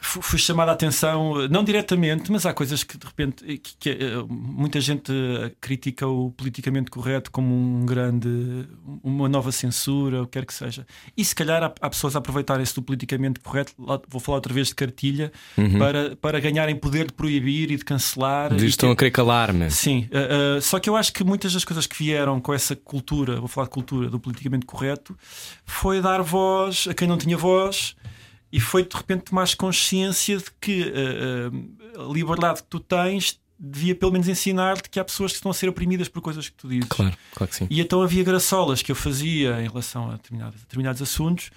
fui 0.01 0.39
chamada 0.39 0.71
a 0.71 0.75
atenção, 0.75 1.43
eh, 1.43 1.49
não 1.49 1.65
diretamente, 1.65 2.31
mas 2.31 2.47
há 2.47 2.55
coisas 2.55 2.85
que 2.85 2.97
de 2.97 3.05
repente 3.05 3.45
eh, 3.45 3.57
que, 3.57 3.77
que, 3.77 3.91
eh, 3.91 4.25
muita 4.29 4.81
gente 4.81 5.13
critica 5.61 6.07
o 6.07 6.31
politicamente 6.31 6.91
correto 6.91 7.31
como 7.31 7.53
um 7.53 7.85
grande, 7.85 8.69
uma 9.03 9.29
nova 9.29 9.51
censura, 9.51 10.23
o 10.23 10.27
que 10.27 10.33
quer 10.39 10.47
que 10.47 10.55
seja. 10.55 10.87
E 11.17 11.25
se 11.25 11.35
calhar 11.35 11.63
há, 11.63 11.75
há 11.81 11.91
pessoas 11.91 12.15
a 12.15 12.21
aproveitarem-se 12.21 12.75
do 12.75 12.83
politicamente 12.83 13.41
correto, 13.41 13.75
vou 14.09 14.21
falar 14.21 14.39
outra 14.39 14.55
vez 14.55 14.69
de 14.69 14.77
cartilha, 14.77 15.33
para, 15.79 16.15
para 16.17 16.39
ganharem 16.39 16.77
poder 16.77 17.07
de 17.07 17.13
proibir 17.13 17.71
e 17.73 17.77
de 17.77 17.85
cancelar. 17.85 18.53
E 18.53 18.67
Estão 18.67 18.93
a 18.93 18.97
querer 18.97 19.11
calar-me. 19.11 19.71
Sim, 19.71 20.09
uh, 20.13 20.59
uh, 20.59 20.63
só 20.63 20.79
que 20.79 20.89
eu 20.89 20.97
acho 20.97 21.13
que 21.13 21.25
muitas 21.25 21.53
das 21.53 21.65
coisas 21.65 21.87
que 21.87 21.97
vieram 21.97 22.41
com 22.41 22.53
essa 22.53 22.77
cultura, 22.77 23.41
vou 23.41 23.49
falar 23.49 23.67
de 23.67 23.73
cultura 23.73 24.09
do 24.09 24.21
politicamente 24.21 24.67
correto, 24.67 25.17
foi 25.65 26.01
dar 26.01 26.23
voz 26.23 26.87
a 26.89 26.95
quem 26.95 27.09
não 27.09 27.19
tinha 27.19 27.37
voz 27.37 27.97
e 28.55 28.61
foi 28.61 28.85
de 28.85 28.97
repente 28.97 29.25
tomar 29.25 29.53
consciência 29.57 30.37
de 30.37 30.45
que 30.61 30.83
uh, 30.83 31.99
uh, 31.99 32.09
a 32.09 32.15
liberdade 32.15 32.63
que 32.63 32.69
tu 32.69 32.79
tens 32.79 33.41
devia 33.59 33.97
pelo 33.97 34.13
menos 34.13 34.29
ensinar-te 34.29 34.89
que 34.89 35.01
há 35.01 35.05
pessoas 35.05 35.33
que 35.33 35.39
estão 35.39 35.51
a 35.51 35.55
ser 35.55 35.69
oprimidas 35.69 36.09
por 36.09 36.23
coisas 36.23 36.49
que 36.49 36.55
tu 36.55 36.69
dizes. 36.69 36.89
Claro, 36.89 37.17
claro 37.33 37.51
que 37.51 37.57
sim. 37.57 37.67
E 37.69 37.81
então 37.81 38.01
havia 38.01 38.23
graçolas 38.23 38.81
que 38.81 38.93
eu 38.93 38.95
fazia 38.95 39.61
em 39.61 39.67
relação 39.67 40.09
a 40.09 40.13
determinados, 40.13 40.61
determinados 40.61 41.03
assuntos 41.03 41.51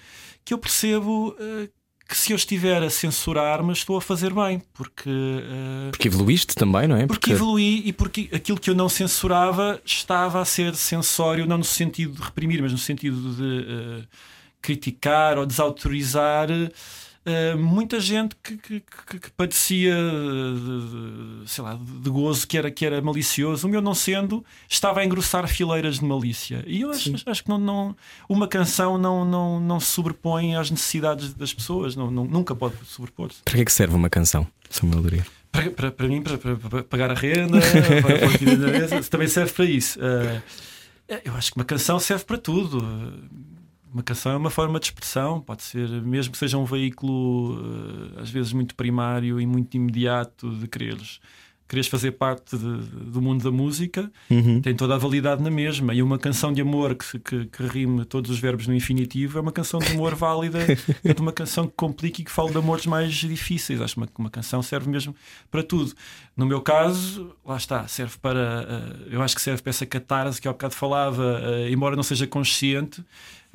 que 0.44 0.52
eu 0.52 0.58
percebo 0.58 1.28
uh, 1.38 1.68
que 2.08 2.16
se 2.16 2.32
eu 2.32 2.36
estiver 2.36 2.82
a 2.82 2.90
censurar-me 2.90 3.72
estou 3.72 3.96
a 3.96 4.00
fazer 4.00 4.34
bem, 4.34 4.60
porque. 4.74 5.08
uh, 5.08 5.90
Porque 5.92 6.08
evoluíste 6.08 6.56
também, 6.56 6.88
não 6.88 6.96
é? 6.96 7.06
porque 7.06 7.30
evoluí 7.30 7.82
e 7.86 7.92
porque 7.92 8.28
aquilo 8.32 8.58
que 8.58 8.70
eu 8.70 8.74
não 8.74 8.88
censurava 8.88 9.80
estava 9.84 10.40
a 10.40 10.44
ser 10.44 10.74
censório, 10.74 11.46
não 11.46 11.58
no 11.58 11.64
sentido 11.64 12.14
de 12.14 12.22
reprimir, 12.22 12.60
mas 12.60 12.72
no 12.72 12.78
sentido 12.78 13.36
de 13.36 13.66
eh, 13.68 14.04
criticar 14.60 15.38
ou 15.38 15.46
desautorizar 15.46 16.48
eh, 17.26 17.54
muita 17.56 18.00
gente 18.00 18.34
que, 18.42 18.56
que, 18.56 18.80
que- 18.80 19.18
que 19.20 19.30
padecia 19.32 19.94
de, 19.94 21.42
de- 21.42 21.50
sei 21.50 21.62
lá, 21.64 21.78
de 21.78 22.08
gozo 22.10 22.46
que 22.46 22.56
era, 22.56 22.70
que 22.70 22.86
era 22.86 23.00
malicioso. 23.02 23.66
O 23.66 23.70
meu 23.70 23.80
não 23.82 23.94
sendo, 23.94 24.44
estava 24.68 25.00
a 25.00 25.04
engrossar 25.04 25.46
fileiras 25.46 25.98
de 25.98 26.04
malícia. 26.04 26.64
E 26.66 26.80
eu 26.82 26.90
acho, 26.90 27.12
acho 27.26 27.42
que 27.42 27.48
não, 27.50 27.58
não, 27.58 27.96
uma 28.28 28.48
canção 28.48 28.96
não, 28.98 29.24
não, 29.24 29.60
não 29.60 29.78
se 29.80 29.86
sobrepõe 29.86 30.56
às 30.56 30.70
necessidades 30.70 31.34
das 31.34 31.52
pessoas, 31.52 31.94
não, 31.94 32.10
não- 32.10 32.24
nunca 32.24 32.54
pode 32.54 32.76
sobrepor-se. 32.86 33.42
Para 33.44 33.54
que 33.54 33.60
é 33.60 33.64
que 33.64 33.72
serve 33.72 33.94
uma 33.94 34.08
canção, 34.08 34.46
Samuel 34.70 35.00
Lúria? 35.00 35.26
Para, 35.52 35.70
para, 35.70 35.90
para 35.90 36.08
mim, 36.08 36.22
para, 36.22 36.36
para- 36.38 36.82
pagar 36.84 37.10
a 37.10 37.14
renda, 37.14 37.58
para 37.60 39.02
também 39.02 39.28
serve 39.28 39.52
para 39.52 39.64
isso. 39.64 39.98
Ah, 40.02 40.40
eu 41.24 41.34
acho 41.34 41.50
que 41.52 41.56
uma 41.58 41.64
canção 41.64 41.98
serve 41.98 42.24
para 42.24 42.36
tudo. 42.38 42.78
Uma 43.92 44.02
canção 44.02 44.32
é 44.32 44.36
uma 44.36 44.50
forma 44.50 44.78
de 44.78 44.86
expressão, 44.86 45.40
pode 45.40 45.62
ser, 45.62 45.88
mesmo 46.02 46.32
que 46.32 46.38
seja 46.38 46.58
um 46.58 46.64
veículo 46.64 47.58
ah, 48.16 48.22
às 48.22 48.30
vezes 48.30 48.52
muito 48.52 48.74
primário 48.74 49.40
e 49.40 49.46
muito 49.46 49.74
imediato 49.76 50.50
de 50.56 50.66
quereres, 50.68 51.20
quereres 51.66 51.86
fazer 51.88 52.12
parte 52.12 52.56
de- 52.56 52.78
do 53.10 53.20
mundo 53.20 53.42
da 53.44 53.50
música, 53.50 54.10
tem 54.62 54.74
toda 54.74 54.94
a 54.94 54.98
validade 54.98 55.42
na 55.42 55.50
mesma. 55.50 55.92
E 55.94 56.02
uma 56.02 56.18
canção 56.18 56.50
de 56.50 56.62
amor 56.62 56.94
que, 56.94 57.18
que, 57.18 57.44
que 57.46 57.62
rime 57.66 58.04
todos 58.06 58.30
os 58.30 58.38
verbos 58.38 58.66
no 58.66 58.74
infinitivo 58.74 59.36
é 59.38 59.40
uma 59.42 59.52
canção 59.52 59.78
de 59.78 59.92
amor 59.92 60.14
válida, 60.14 60.58
é 61.04 61.12
de 61.12 61.20
uma 61.20 61.32
canção 61.32 61.66
que 61.66 61.74
complica 61.76 62.22
e 62.22 62.24
que 62.24 62.30
fala 62.30 62.50
de 62.50 62.56
amores 62.56 62.86
mais 62.86 63.12
difíceis. 63.12 63.82
Acho 63.82 63.94
que 63.94 64.00
uma, 64.00 64.08
uma 64.18 64.30
canção 64.30 64.62
serve 64.62 64.88
mesmo 64.88 65.14
para 65.50 65.62
tudo. 65.62 65.92
No 66.34 66.46
meu 66.46 66.62
caso, 66.62 67.34
lá 67.44 67.56
está, 67.58 67.86
serve 67.86 68.16
para. 68.20 68.66
eh, 68.66 69.08
eu 69.10 69.22
acho 69.22 69.34
que 69.34 69.42
serve 69.42 69.60
para 69.62 69.70
essa 69.70 69.84
catarse 69.84 70.40
que 70.40 70.48
há 70.48 70.52
bocado 70.52 70.74
falava, 70.74 71.38
eh, 71.42 71.70
embora 71.70 71.94
não 71.96 72.02
seja 72.02 72.26
consciente. 72.26 73.04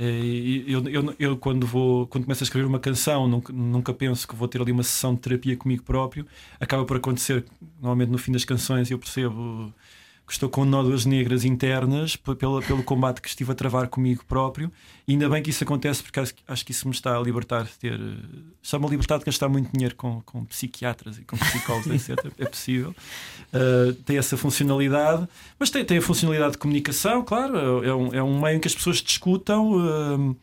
Eh, 0.04 0.64
eu, 0.68 0.88
eu, 0.88 1.16
eu, 1.20 1.38
quando 1.38 1.66
vou 1.66 2.08
quando 2.08 2.26
começo 2.26 2.44
a 2.44 2.46
escrever 2.46 2.68
uma 2.68 2.80
canção 2.80 3.28
nunca, 3.28 3.54
nunca 3.54 3.94
penso 3.94 4.28
que 4.28 4.36
vou 4.36 4.48
ter 4.48 4.62
ali 4.62 4.72
uma 4.72 4.84
sessão 4.84 5.14
de 5.16 5.22
terapia 5.22 5.56
comigo 5.56 5.84
próprio. 5.84 6.26
Acaba 6.60 6.86
por 6.86 6.98
acontecer 6.98 7.46
normalmente 7.82 8.10
no 8.10 8.18
fim 8.18 8.32
das 8.32 8.46
canções 8.46 8.92
eu 8.92 9.00
percebo 9.00 9.74
que 10.26 10.32
estou 10.32 10.48
com 10.50 10.64
nódoas 10.64 11.06
negras 11.06 11.44
internas 11.44 12.16
pelo, 12.16 12.62
pelo 12.62 12.82
combate 12.84 13.22
que 13.22 13.28
estive 13.28 13.52
a 13.52 13.56
travar 13.56 13.88
comigo 13.90 14.24
próprio. 14.26 14.72
E 15.08 15.12
ainda 15.12 15.28
bem 15.28 15.44
que 15.44 15.50
isso 15.50 15.64
acontece, 15.66 16.02
porque 16.02 16.20
acho, 16.20 16.34
que- 16.34 16.44
acho 16.48 16.66
que 16.66 16.72
isso 16.72 16.88
me 16.88 16.94
está 16.94 17.18
a 17.18 17.20
libertar 17.22 17.64
de 17.66 17.72
ter. 17.72 18.00
eh, 18.00 18.40
Está-me 18.62 18.86
a 18.86 18.90
libertar 18.90 19.18
de 19.20 19.26
gastar 19.26 19.50
muito 19.50 19.70
dinheiro 19.74 19.96
com, 19.96 20.22
com 20.22 20.46
psiquiatras 20.46 21.18
e 21.18 21.24
com 21.26 21.36
psicólogos, 21.38 21.88
etc. 22.10 22.26
É 22.40 22.46
possível. 22.46 22.96
Uh, 23.54 23.94
tem 24.06 24.18
essa 24.18 24.38
funcionalidade, 24.38 25.28
mas 25.60 25.70
tem, 25.70 25.84
tem 25.84 25.98
a 25.98 26.02
funcionalidade 26.02 26.54
de 26.54 26.58
comunicação, 26.58 27.22
claro. 27.24 27.84
É 27.84 27.94
um, 27.94 28.14
é 28.14 28.24
um 28.24 28.40
meio 28.42 28.56
em 28.58 28.60
que 28.62 28.68
as 28.68 28.76
pessoas 28.76 28.98
discutam. 28.98 29.74
uh, 29.74 30.36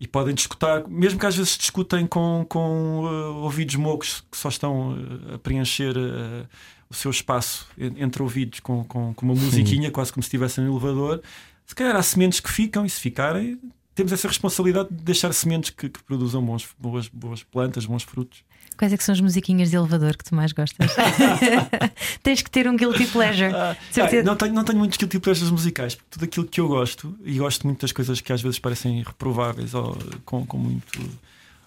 e 0.00 0.08
podem 0.08 0.34
discutir, 0.34 0.66
mesmo 0.88 1.20
que 1.20 1.24
às 1.24 1.36
vezes 1.36 1.56
discutem 1.56 2.04
com, 2.04 2.44
com 2.48 3.04
uh, 3.04 3.36
ouvidos 3.44 3.76
mocos 3.76 4.24
que 4.30 4.36
só 4.36 4.48
estão 4.48 4.98
a 5.32 5.38
preencher 5.38 5.96
uh, 5.96 6.46
o 6.94 6.98
seu 7.00 7.10
espaço 7.10 7.66
en- 7.78 8.02
entre 8.02 8.22
ouvidos 8.22 8.60
com, 8.60 8.84
com, 8.84 9.12
com 9.14 9.26
uma 9.26 9.34
musiquinha, 9.34 9.90
quase 9.90 10.12
como 10.12 10.22
se 10.22 10.28
estivessem 10.28 10.64
no 10.64 10.70
elevador. 10.72 11.20
Se 11.66 11.74
calhar 11.74 11.96
há 11.96 12.02
sementes 12.02 12.40
que 12.40 12.50
ficam, 12.50 12.84
e 12.86 12.90
se 12.90 13.00
ficarem, 13.00 13.58
temos 13.94 14.12
essa 14.12 14.28
responsabilidade 14.28 14.88
de 14.90 15.02
deixar 15.02 15.32
sementes 15.32 15.70
que, 15.70 15.88
que 15.88 16.02
produzam 16.02 16.44
bons, 16.44 16.68
boas, 16.78 17.08
boas 17.08 17.42
plantas, 17.42 17.86
bons 17.86 18.02
frutos. 18.02 18.42
Quais 18.76 18.92
é 18.92 18.96
que 18.96 19.04
são 19.04 19.12
as 19.12 19.20
musiquinhas 19.20 19.70
de 19.70 19.76
elevador 19.76 20.16
que 20.16 20.24
tu 20.24 20.34
mais 20.34 20.50
gostas? 20.52 20.90
Tens 22.22 22.42
que 22.42 22.50
ter 22.50 22.68
um 22.68 22.76
guilty 22.76 23.06
pleasure. 23.06 23.50
De 23.92 24.00
Ah, 24.00 24.22
não, 24.24 24.34
tenho, 24.36 24.52
não 24.52 24.64
tenho 24.64 24.78
muitos 24.78 24.98
guilty 24.98 25.18
pleasures 25.20 25.50
musicais, 25.50 25.94
porque 25.94 26.08
tudo 26.10 26.24
aquilo 26.24 26.46
que 26.46 26.60
eu 26.60 26.66
gosto, 26.68 27.16
e 27.24 27.38
gosto 27.38 27.66
muito 27.66 27.82
das 27.82 27.92
coisas 27.92 28.20
que 28.20 28.32
às 28.32 28.42
vezes 28.42 28.58
parecem 28.58 29.02
reprováveis 29.02 29.74
ou 29.74 29.96
com, 30.24 30.44
com 30.44 30.58
muito. 30.58 31.00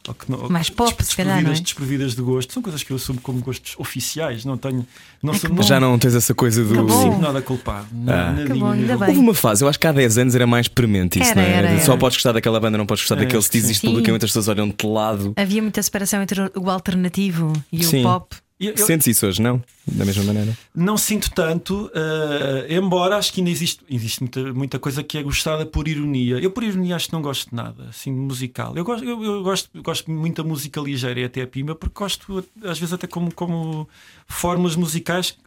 Ou 0.07 0.13
que 0.13 0.31
não- 0.31 0.49
Mais 0.49 0.69
pop, 0.69 1.03
se 1.03 1.15
calhar, 1.15 1.41
não 1.43 1.51
é? 1.51 1.53
desprovidas 1.53 2.15
de 2.15 2.21
gosto, 2.21 2.53
são 2.53 2.61
coisas 2.63 2.81
que 2.83 2.91
eu 2.91 2.95
assumo 2.95 3.19
como 3.21 3.39
gostos 3.39 3.75
oficiais. 3.77 4.45
Não 4.45 4.57
tenho. 4.57 4.85
Não, 5.21 5.33
Ai, 5.33 5.39
sou, 5.39 5.49
bom. 5.49 5.61
Já 5.63 5.79
não 5.79 5.97
tens 5.99 6.15
essa 6.15 6.33
coisa 6.33 6.63
do. 6.63 6.83
Bom. 6.85 7.01
sinto 7.03 7.19
nada 7.19 7.41
culpado. 7.41 7.87
Ah. 8.07 8.33
Houve 9.07 9.19
uma 9.19 9.33
fase, 9.33 9.63
eu 9.63 9.67
acho 9.69 9.79
que 9.79 9.87
há 9.87 9.91
10 9.91 10.17
anos 10.17 10.35
era 10.35 10.47
mais 10.47 10.67
premente 10.67 11.19
isso, 11.19 11.31
Era, 11.31 11.41
não 11.41 11.47
é? 11.47 11.51
era, 11.51 11.75
De 11.75 11.83
Só 11.85 11.91
era. 11.93 11.99
podes 11.99 12.17
gostar 12.17 12.31
daquela 12.31 12.59
banda, 12.59 12.77
não 12.77 12.85
podes 12.85 13.03
gostar 13.03 13.15
É, 13.15 13.19
daquele 13.25 13.41
se 13.41 13.51
diz 13.51 13.69
isto 13.69 13.87
publicamente, 13.87 14.25
as 14.25 14.31
pessoas 14.31 14.47
olham 14.47 14.67
de 14.69 14.85
lado. 14.87 15.33
Havia 15.35 15.61
muita 15.61 15.81
separação 15.81 16.21
entre 16.21 16.51
o 16.55 16.69
alternativo 16.69 17.53
e 17.71 17.83
Sim. 17.83 18.01
o 18.01 18.03
pop. 18.03 18.35
E 18.59 18.67
eu- 18.67 18.77
Sentes 18.77 19.05
isso 19.05 19.27
hoje, 19.27 19.39
não? 19.39 19.61
Da 19.85 20.03
mesma 20.03 20.23
maneira. 20.23 20.57
Não 20.73 20.97
sinto 20.97 21.29
tanto, 21.31 21.91
eh, 21.93 22.75
embora 22.75 23.15
acho 23.17 23.31
que 23.31 23.39
ainda 23.39 23.51
existe, 23.51 23.83
existe 23.87 24.21
muita, 24.21 24.53
muita 24.53 24.79
coisa 24.79 25.03
que 25.03 25.15
é 25.17 25.21
gostada 25.21 25.63
por 25.63 25.87
ironia. 25.87 26.39
Eu, 26.39 26.49
por 26.49 26.63
ironia, 26.63 26.95
acho 26.95 27.05
que 27.07 27.13
não 27.13 27.21
gosto 27.21 27.49
de 27.51 27.55
nada 27.55 27.85
assim 27.89 28.11
musical. 28.11 28.75
Eu 28.75 28.83
gosto, 28.83 29.03
eu, 29.05 29.23
eu 29.23 29.43
gosto, 29.43 29.69
gosto 29.83 30.09
muito 30.09 30.41
da 30.41 30.47
música 30.49 30.81
ligeira 30.81 31.19
e 31.19 31.23
até 31.25 31.43
a 31.43 31.47
pima, 31.47 31.75
porque 31.75 31.93
gosto, 31.99 32.43
às 32.63 32.79
vezes, 32.79 32.93
até 32.93 33.05
como, 33.05 33.31
como 33.31 33.87
fórmulas 34.27 34.75
musicais. 34.75 35.37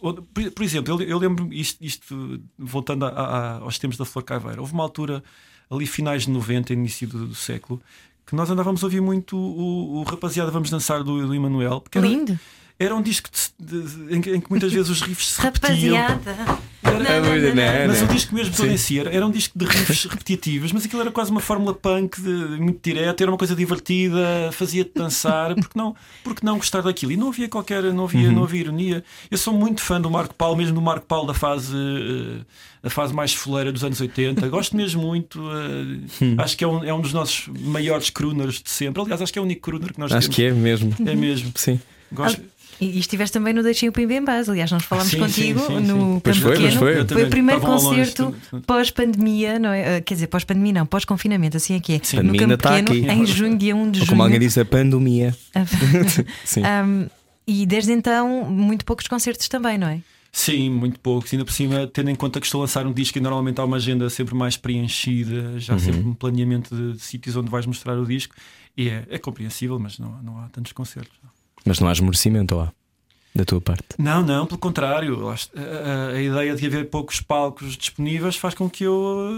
Por, 0.00 0.22
por 0.52 0.62
exemplo, 0.62 1.00
eu, 1.02 1.08
eu 1.08 1.18
lembro 1.18 1.48
isto, 1.52 1.82
isto 1.82 2.40
voltando 2.58 3.06
a- 3.06 3.08
a- 3.08 3.58
aos 3.60 3.78
tempos 3.78 3.96
da 3.96 4.04
Flor 4.04 4.22
Caveira. 4.22 4.60
Houve 4.60 4.74
uma 4.74 4.82
altura, 4.84 5.24
ali 5.70 5.86
finais 5.86 6.24
de 6.26 6.30
90, 6.30 6.72
início 6.74 7.08
do, 7.08 7.26
do 7.28 7.34
século, 7.34 7.80
que 8.26 8.36
nós 8.36 8.48
andávamos 8.50 8.82
a 8.84 8.86
ouvir 8.86 9.00
muito 9.00 9.36
o, 9.36 10.00
o 10.00 10.02
Rapaziada 10.04 10.50
Vamos 10.50 10.68
Dançar 10.70 11.02
do, 11.02 11.26
do 11.26 11.34
Emanuel. 11.34 11.80
porque 11.80 11.96
era- 11.98 12.06
Lindo. 12.06 12.38
Era 12.78 12.94
um 12.94 13.02
disco 13.02 13.28
de- 13.58 13.82
de- 13.82 14.14
em, 14.16 14.20
que, 14.20 14.30
em 14.36 14.40
que 14.40 14.48
muitas 14.50 14.72
vezes 14.72 14.88
os 14.88 15.00
riffs 15.02 15.28
se 15.30 15.40
repetiam. 15.40 15.96
Rapaziada. 15.96 16.58
Era- 16.82 17.20
mas 17.88 18.00
Não, 18.02 18.08
o 18.08 18.12
disco 18.14 18.34
mesmo 18.34 18.54
todo 18.54 18.70
em 18.70 18.76
si 18.76 18.98
era, 18.98 19.10
era 19.14 19.26
um 19.26 19.30
disco 19.30 19.58
de 19.58 19.64
riffs 19.64 20.04
repetitivos, 20.04 20.72
mas 20.72 20.84
aquilo 20.84 21.02
era 21.02 21.10
quase 21.10 21.30
uma 21.30 21.40
fórmula 21.40 21.74
punk 21.74 22.20
de, 22.20 22.30
muito 22.60 22.78
direta, 22.82 23.22
era 23.22 23.30
uma 23.30 23.36
coisa 23.36 23.54
divertida, 23.54 24.50
fazia-te 24.52 24.92
dançar, 24.94 25.54
porque 25.56 25.76
não, 25.78 25.94
porque 26.24 26.46
não 26.46 26.56
gostar 26.56 26.80
daquilo? 26.82 27.12
E 27.12 27.16
não 27.16 27.28
havia 27.28 27.48
qualquer, 27.48 27.82
não 27.92 28.04
havia, 28.04 28.30
não 28.32 28.44
havia 28.44 28.60
ironia. 28.60 29.04
Eu 29.30 29.36
sou 29.38 29.52
muito 29.52 29.82
fã 29.82 30.00
do 30.00 30.10
Marco 30.10 30.34
Paulo, 30.34 30.56
mesmo 30.56 30.74
do 30.76 30.80
Marco 30.80 31.04
Paulo 31.06 31.26
da 31.26 31.34
fase, 31.34 31.74
eh, 31.76 32.40
a 32.82 32.90
fase 32.90 33.12
mais 33.12 33.34
foleira 33.34 33.72
dos 33.72 33.82
anos 33.84 34.00
80. 34.00 34.48
Gosto 34.48 34.76
mesmo 34.76 35.02
muito, 35.02 35.40
eh, 35.50 36.34
acho 36.42 36.56
que 36.56 36.64
é 36.64 36.68
um, 36.68 36.84
é 36.84 36.94
um 36.94 37.00
dos 37.00 37.12
nossos 37.12 37.48
maiores 37.60 38.08
crooners 38.08 38.62
de 38.62 38.70
sempre. 38.70 39.02
Aliás, 39.02 39.20
acho 39.20 39.32
que 39.32 39.38
é 39.38 39.42
o 39.42 39.44
único 39.44 39.62
crooner 39.62 39.92
que 39.92 39.98
nós 40.00 40.10
Acho 40.12 40.22
temos. 40.28 40.36
que 40.36 40.44
é 40.44 40.52
mesmo. 40.52 40.94
É 41.04 41.14
mesmo. 41.14 41.52
Sim. 41.56 41.78
Gosto. 42.10 42.40
E, 42.80 42.98
estiveste 42.98 43.32
também 43.32 43.52
no 43.52 43.62
Deixem 43.62 43.88
o 43.88 43.92
Pimba 43.92 44.14
em 44.14 44.24
Base. 44.24 44.50
Aliás, 44.50 44.70
nós 44.70 44.84
falámos 44.84 45.10
Sim, 45.10 45.18
contigo 45.18 45.60
sim, 45.60 45.66
sim, 45.66 45.80
no 45.80 46.14
sim. 46.14 46.20
Pois 46.22 46.38
Campo 46.38 46.48
foi, 46.48 46.56
pois 46.56 46.74
Pequeno. 46.74 46.78
foi. 46.78 47.16
Foi 47.16 47.24
o 47.24 47.30
primeiro 47.30 47.60
Estavam 47.60 47.78
concerto 47.80 48.34
pós-pandemia, 48.66 49.58
não 49.58 49.70
é? 49.70 49.96
Ah, 49.96 50.00
Quer 50.00 50.14
dizer, 50.14 50.26
pós-pandemia 50.28 50.72
não, 50.72 50.86
pós-confinamento, 50.86 51.56
assim 51.56 51.74
é 51.74 51.80
que 51.80 51.94
é. 51.94 52.00
Sim. 52.02 52.20
No 52.20 52.36
Campo 52.36 52.54
está 52.54 52.70
Pequeno, 52.70 53.10
aqui. 53.10 53.20
em 53.20 53.26
junho, 53.26 53.58
dia 53.58 53.74
1 53.74 53.78
de 53.78 53.86
Ou 53.86 53.94
junho. 53.94 54.06
como 54.08 54.22
alguém 54.22 54.38
disse, 54.38 54.60
a 54.60 54.64
pandemia. 54.64 55.34
Sim. 56.44 56.62
Um, 56.62 57.06
e 57.46 57.66
desde 57.66 57.92
então, 57.92 58.44
muito 58.44 58.84
poucos 58.84 59.06
concertos 59.08 59.48
também, 59.48 59.78
não 59.78 59.88
é? 59.88 60.00
Sim, 60.30 60.70
muito 60.70 61.00
poucos. 61.00 61.32
Ainda 61.32 61.44
por 61.44 61.52
cima, 61.52 61.86
tendo 61.86 62.10
em 62.10 62.14
conta 62.14 62.38
que 62.38 62.46
estou 62.46 62.60
a 62.60 62.62
lançar 62.64 62.86
um 62.86 62.92
disco 62.92 63.16
e 63.18 63.20
normalmente 63.20 63.60
há 63.60 63.64
uma 63.64 63.78
agenda 63.78 64.08
sempre 64.10 64.34
mais 64.34 64.56
preenchida, 64.56 65.58
já 65.58 65.78
sempre 65.78 66.00
um 66.02 66.14
planeamento 66.14 66.76
de, 66.76 66.92
de 66.92 67.02
sítios 67.02 67.34
onde 67.34 67.50
vais 67.50 67.66
mostrar 67.66 67.98
o 67.98 68.06
disco. 68.06 68.34
E 68.76 68.88
é, 68.88 69.04
é 69.10 69.18
compreensível, 69.18 69.78
mas 69.78 69.98
não, 69.98 70.22
não 70.22 70.38
há 70.38 70.48
tantos 70.48 70.72
concertos. 70.72 71.16
Mas 71.68 71.78
não 71.80 71.88
há 71.88 71.92
esmorecimento, 71.92 72.54
ou 72.56 72.62
há? 72.62 72.72
Da 73.34 73.44
tua 73.44 73.60
parte. 73.60 73.84
Não, 73.98 74.22
não, 74.22 74.46
pelo 74.46 74.58
contrário. 74.58 75.28
A, 75.28 75.34
a- 75.34 76.08
a 76.16 76.20
ideia 76.20 76.56
de 76.56 76.66
haver 76.66 76.88
poucos 76.88 77.20
palcos 77.20 77.76
disponíveis 77.76 78.34
faz 78.36 78.54
com 78.54 78.68
que 78.68 78.82
eu 78.84 79.28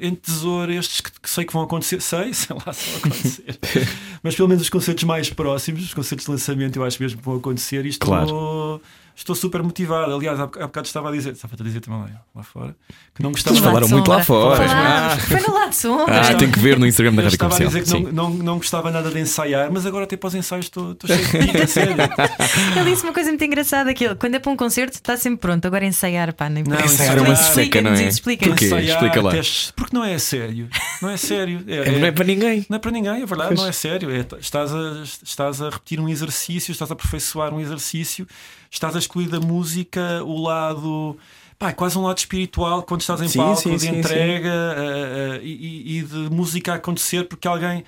eh, 0.00 0.06
entesoure 0.06 0.76
estes 0.76 1.00
que, 1.02 1.10
que 1.20 1.28
sei 1.28 1.44
que 1.44 1.52
vão 1.52 1.62
acontecer. 1.62 2.00
Sei, 2.00 2.32
sei 2.32 2.56
lá 2.64 2.72
se 2.72 2.88
vão 2.90 2.98
acontecer. 3.00 3.58
Mas 4.22 4.34
pelo 4.36 4.48
menos 4.48 4.62
os 4.62 4.70
concertos 4.70 5.04
mais 5.04 5.28
próximos, 5.28 5.82
os 5.82 5.92
concertos 5.92 6.24
de 6.26 6.30
lançamento, 6.30 6.76
eu 6.76 6.84
acho 6.84 7.02
mesmo 7.02 7.18
que 7.18 7.24
vão 7.24 7.36
acontecer. 7.36 7.84
E 7.84 7.88
estou, 7.88 8.08
Claro. 8.08 8.80
Estou 9.14 9.34
super 9.34 9.62
motivado. 9.62 10.14
Aliás, 10.14 10.38
há, 10.40 10.46
boc- 10.46 10.58
há 10.60 10.66
bocado 10.66 10.86
estava 10.86 11.08
a 11.08 11.12
dizer, 11.12 11.32
estava 11.32 11.54
a 11.58 11.62
dizer 11.64 11.80
também 11.80 12.00
lá, 12.00 12.10
lá 12.34 12.42
fora, 12.42 12.76
que 13.14 13.22
não 13.22 13.30
gostava 13.32 13.56
Eles 13.56 13.64
falaram 13.64 13.86
de 13.86 13.92
muito 13.94 14.08
lá 14.10 14.22
fora. 14.24 14.64
Ah. 14.68 15.16
Foi 15.18 15.40
no 15.40 15.54
lado 15.54 15.72
sombra. 15.74 16.20
Ah, 16.20 16.34
tem 16.34 16.50
que 16.50 16.58
ver 16.58 16.78
no 16.78 16.86
Instagram 16.86 17.14
da 17.14 17.22
Rádio 17.22 17.34
estava 17.34 17.54
a 17.56 17.58
dizer 17.66 17.84
que 17.84 17.90
não, 17.92 18.00
não, 18.12 18.30
não 18.30 18.56
gostava 18.56 18.90
nada 18.90 19.10
de 19.10 19.18
ensaiar, 19.20 19.70
mas 19.72 19.84
agora 19.86 20.04
até 20.04 20.16
para 20.16 20.28
os 20.28 20.34
ensaios 20.34 20.66
estou, 20.66 20.92
estou 20.92 21.08
cheio 21.08 21.24
de 21.26 21.38
pica, 21.52 21.66
sério. 21.66 21.94
Ele 22.76 22.90
disse 22.90 23.02
uma 23.04 23.12
coisa 23.12 23.28
muito 23.30 23.44
engraçada: 23.44 23.92
que 23.94 24.04
ele, 24.04 24.14
quando 24.14 24.34
é 24.34 24.38
para 24.38 24.50
um 24.52 24.56
concerto, 24.56 24.94
está 24.96 25.16
sempre 25.16 25.38
pronto. 25.40 25.64
Agora 25.66 25.84
ensaiar, 25.84 26.32
pá, 26.32 26.48
nem 26.48 26.64
Não, 26.64 26.78
Ensaiar 26.80 27.18
é 27.18 27.20
uma 27.20 27.36
seca, 27.36 27.80
não 27.82 27.92
é? 27.92 28.08
Explica-nos. 28.08 28.52
Porquê? 28.54 28.66
Ensaiar 28.66 28.96
Explica 29.02 29.22
lá. 29.22 29.30
testes- 29.30 29.72
porque 29.76 29.96
não 29.96 30.04
é 30.04 30.18
sério. 30.18 30.68
Não 31.00 31.08
é 31.10 31.16
sério. 31.16 31.64
É, 31.66 31.76
É, 31.88 31.98
Não 31.98 32.06
é 32.06 32.12
para 32.12 32.24
ninguém. 32.24 32.66
Não 32.68 32.76
é 32.76 32.78
para 32.78 32.90
ninguém, 32.90 33.22
é 33.22 33.26
verdade, 33.26 33.48
Pois. 33.48 33.60
não 33.60 33.68
é 33.68 33.72
sério. 33.72 34.10
É, 34.10 34.24
estás, 34.40 34.72
a, 34.74 35.02
estás 35.22 35.60
a 35.62 35.70
repetir 35.70 36.00
um 36.00 36.08
exercício, 36.08 36.72
estás 36.72 36.90
a 36.90 36.94
aperfeiçoar 36.94 37.52
um 37.54 37.60
exercício, 37.60 38.26
estás 38.72 38.96
a 38.96 38.98
excluir 38.98 39.28
da 39.28 39.38
música 39.38 40.22
o 40.24 40.42
lado. 40.42 41.16
Pá, 41.58 41.68
é 41.68 41.72
quase 41.72 41.96
um 41.96 42.02
lado 42.02 42.18
espiritual 42.18 42.82
quando 42.82 43.02
estás 43.02 43.20
em 43.20 43.28
Sim, 43.28 43.38
palco, 43.38 43.60
sim, 43.60 43.76
de 43.76 43.78
sim, 43.82 43.98
entrega 43.98 44.48
eh, 44.48 45.36
eh, 45.36 45.40
e, 45.44 45.98
e 45.98 46.02
de 46.02 46.16
música 46.34 46.72
a 46.72 46.76
acontecer, 46.76 47.28
porque 47.28 47.46
alguém. 47.46 47.84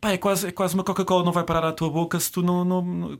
Pá, 0.00 0.12
é, 0.12 0.16
quase, 0.16 0.46
é 0.48 0.50
quase 0.52 0.74
uma 0.74 0.82
Coca-Cola 0.82 1.22
não 1.24 1.32
vai 1.32 1.44
parar 1.44 1.64
à 1.68 1.72
tua 1.72 1.90
boca 1.90 2.18
se 2.18 2.30
tu 2.32 2.40
não. 2.42 2.64
não- 2.64 2.82
não- 2.82 3.18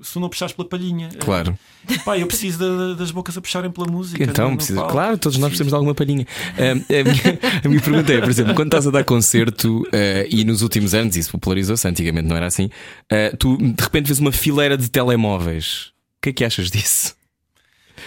se 0.00 0.16
não 0.20 0.28
puxares 0.28 0.54
pela 0.54 0.68
palhinha. 0.68 1.08
Claro. 1.18 1.58
Pá, 2.04 2.16
eu 2.16 2.28
preciso 2.28 2.56
da- 2.58 2.94
das 2.94 3.10
bocas 3.10 3.36
a 3.36 3.40
puxarem 3.40 3.68
pela 3.68 3.88
música. 3.90 4.22
Então, 4.22 4.52
no 4.52 4.56
precisa, 4.56 4.80
claro, 4.86 5.18
todos 5.18 5.36
nós 5.38 5.48
precisamos 5.48 5.72
de 5.72 5.74
alguma 5.74 5.92
palhinha. 5.92 6.24
Ah, 6.56 6.70
a, 6.72 6.74
minha, 7.04 7.38
a 7.64 7.68
minha 7.68 7.80
pergunta 7.80 8.12
é, 8.12 8.20
por 8.20 8.30
exemplo, 8.30 8.54
quando 8.54 8.68
estás 8.68 8.86
a 8.86 8.92
dar 8.92 9.02
concerto 9.02 9.84
ah, 9.92 10.24
e 10.30 10.44
nos 10.44 10.62
últimos 10.62 10.94
anos 10.94 11.16
isso 11.16 11.32
popularizou-se, 11.32 11.86
antigamente 11.88 12.28
não 12.28 12.36
era 12.36 12.46
assim, 12.46 12.70
ah, 13.10 13.34
tu 13.36 13.56
de 13.56 13.82
repente 13.82 14.06
vês 14.06 14.20
uma 14.20 14.30
fileira 14.30 14.76
de 14.76 14.88
telemóveis. 14.88 15.91
O 16.22 16.24
que 16.24 16.28
é 16.30 16.32
que 16.32 16.44
achas 16.44 16.70
disso? 16.70 17.16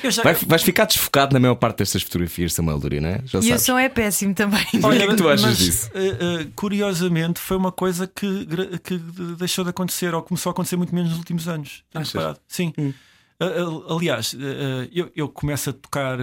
Eu 0.02 0.10
já- 0.10 0.24
Vai- 0.24 0.34
vais 0.34 0.64
ficar 0.64 0.86
desfocado 0.86 1.34
na 1.34 1.40
maior 1.40 1.56
parte 1.56 1.80
destas 1.80 2.02
fotografias, 2.02 2.54
Samuel 2.54 2.80
Dury, 2.80 3.02
não 3.02 3.10
é? 3.10 3.22
Já 3.26 3.40
E 3.40 3.42
o 3.42 3.44
sabes. 3.50 3.62
som 3.64 3.78
é 3.78 3.90
péssimo 3.90 4.34
também. 4.34 4.66
O 4.82 4.90
que 4.90 5.04
é 5.04 5.08
que 5.08 5.16
tu 5.16 5.28
achas 5.28 5.42
mas, 5.42 5.58
disso? 5.58 5.90
eh, 5.94 6.48
curiosamente, 6.56 7.42
foi 7.42 7.58
uma 7.58 7.74
coisa 7.74 8.08
que, 8.08 8.48
que 8.84 8.98
de- 8.98 9.36
deixou 9.36 9.66
de 9.66 9.70
acontecer 9.72 10.14
ou 10.16 10.22
começou 10.22 10.50
a 10.50 10.54
acontecer 10.54 10.78
muito 10.78 10.96
menos 10.96 11.10
nos 11.10 11.20
últimos 11.20 11.48
anos. 11.50 11.84
Tenho. 11.92 12.36
Sim. 12.48 12.74
Hum. 12.78 12.94
Ah, 13.38 13.46
ah, 13.46 13.94
aliás, 13.96 14.34
ah, 14.40 14.88
eu, 14.94 15.12
eu 15.16 15.28
começo 15.28 15.70
a 15.70 15.74
tocar 15.74 16.18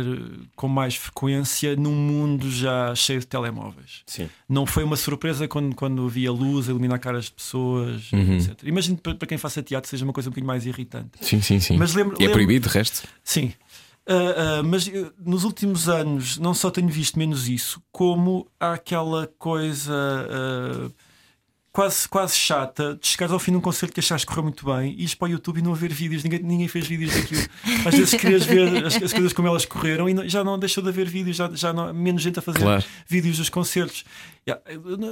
com 0.57 0.67
mais 0.67 0.95
frequência 0.97 1.77
num 1.77 1.93
mundo 1.95 2.51
já 2.51 2.95
cheio 2.95 3.21
de 3.21 3.27
telemóveis. 3.27 4.03
Sim. 4.07 4.31
Não 4.49 4.65
foi 4.65 4.83
uma 4.83 4.97
surpresa 4.97 5.47
quando, 5.47 5.75
quando 5.75 6.09
vi 6.09 6.27
a 6.27 6.33
luz 6.33 6.69
iluminar 6.69 6.97
a 6.97 6.99
cara 6.99 7.19
das 7.19 7.29
pessoas, 7.29 8.11
Uhum. 8.13 8.37
etc. 8.37 8.63
Imagino 8.65 8.97
para, 8.97 9.15
para 9.15 9.29
quem 9.29 9.37
faça 9.37 9.63
teatro 9.63 9.91
seja 9.91 10.05
uma 10.05 10.13
coisa 10.13 10.29
um 10.29 10.33
bocadinho 10.33 10.47
mais 10.47 10.65
irritante. 10.65 11.11
Sim, 11.21 11.41
sim, 11.43 11.61
sim. 11.61 11.77
Mas 11.77 11.95
lembro- 11.95 12.15
e 12.15 12.25
é 12.25 12.27
lembro- 12.29 12.33
proibido, 12.35 12.67
de 12.69 12.75
resto? 12.75 13.07
Sim. 13.23 13.53
Ah, 14.07 14.59
ah, 14.59 14.63
mas 14.65 14.89
eu, 14.89 15.13
nos 15.25 15.45
últimos 15.45 15.89
anos 15.89 16.39
não 16.39 16.55
só 16.55 16.71
tenho 16.71 16.89
visto 16.89 17.19
menos 17.19 17.47
isso, 17.47 17.81
como 17.93 18.49
há 18.59 18.73
aquela 18.73 19.27
coisa 19.39 19.93
ah, 19.95 20.91
quase, 21.73 22.07
quase 22.09 22.37
chata 22.37 22.99
de 23.01 23.07
chegares 23.07 23.33
ao 23.33 23.39
fim 23.39 23.53
de 23.53 23.57
um 23.57 23.61
concerto 23.61 23.95
que 23.95 24.01
achaste 24.01 24.27
que 24.27 24.31
correu 24.31 24.43
muito 24.45 24.65
bem 24.67 24.93
e 24.93 25.01
ires 25.03 25.15
para 25.15 25.27
o 25.27 25.31
YouTube 25.31 25.59
e 25.59 25.63
não 25.63 25.73
haver 25.73 25.93
vídeos, 25.93 26.23
ninguém, 26.23 26.43
ninguém 26.43 26.69
fez 26.69 26.87
vídeos 26.87 27.15
daquilo. 27.15 27.43
Às 27.87 27.95
vezes 27.95 28.15
querias 28.15 28.45
ver 28.45 28.85
as, 28.85 28.97
as 29.03 29.13
coisas 29.13 29.33
como 29.33 29.49
elas 29.49 29.65
correram 29.65 30.09
e 30.09 30.15
não- 30.15 30.29
já 30.29 30.45
não 30.45 30.59
deixou 30.59 30.83
de 30.83 30.91
haver 30.91 31.09
vídeos, 31.09 31.37
já, 31.37 31.51
já 31.55 31.73
não, 31.73 31.93
menos 31.95 32.21
gente 32.23 32.39
a 32.39 32.43
fazer 32.43 32.59
Claro. 32.61 32.85
vídeos 33.09 33.39
dos 33.39 33.49
concertos. 33.49 34.05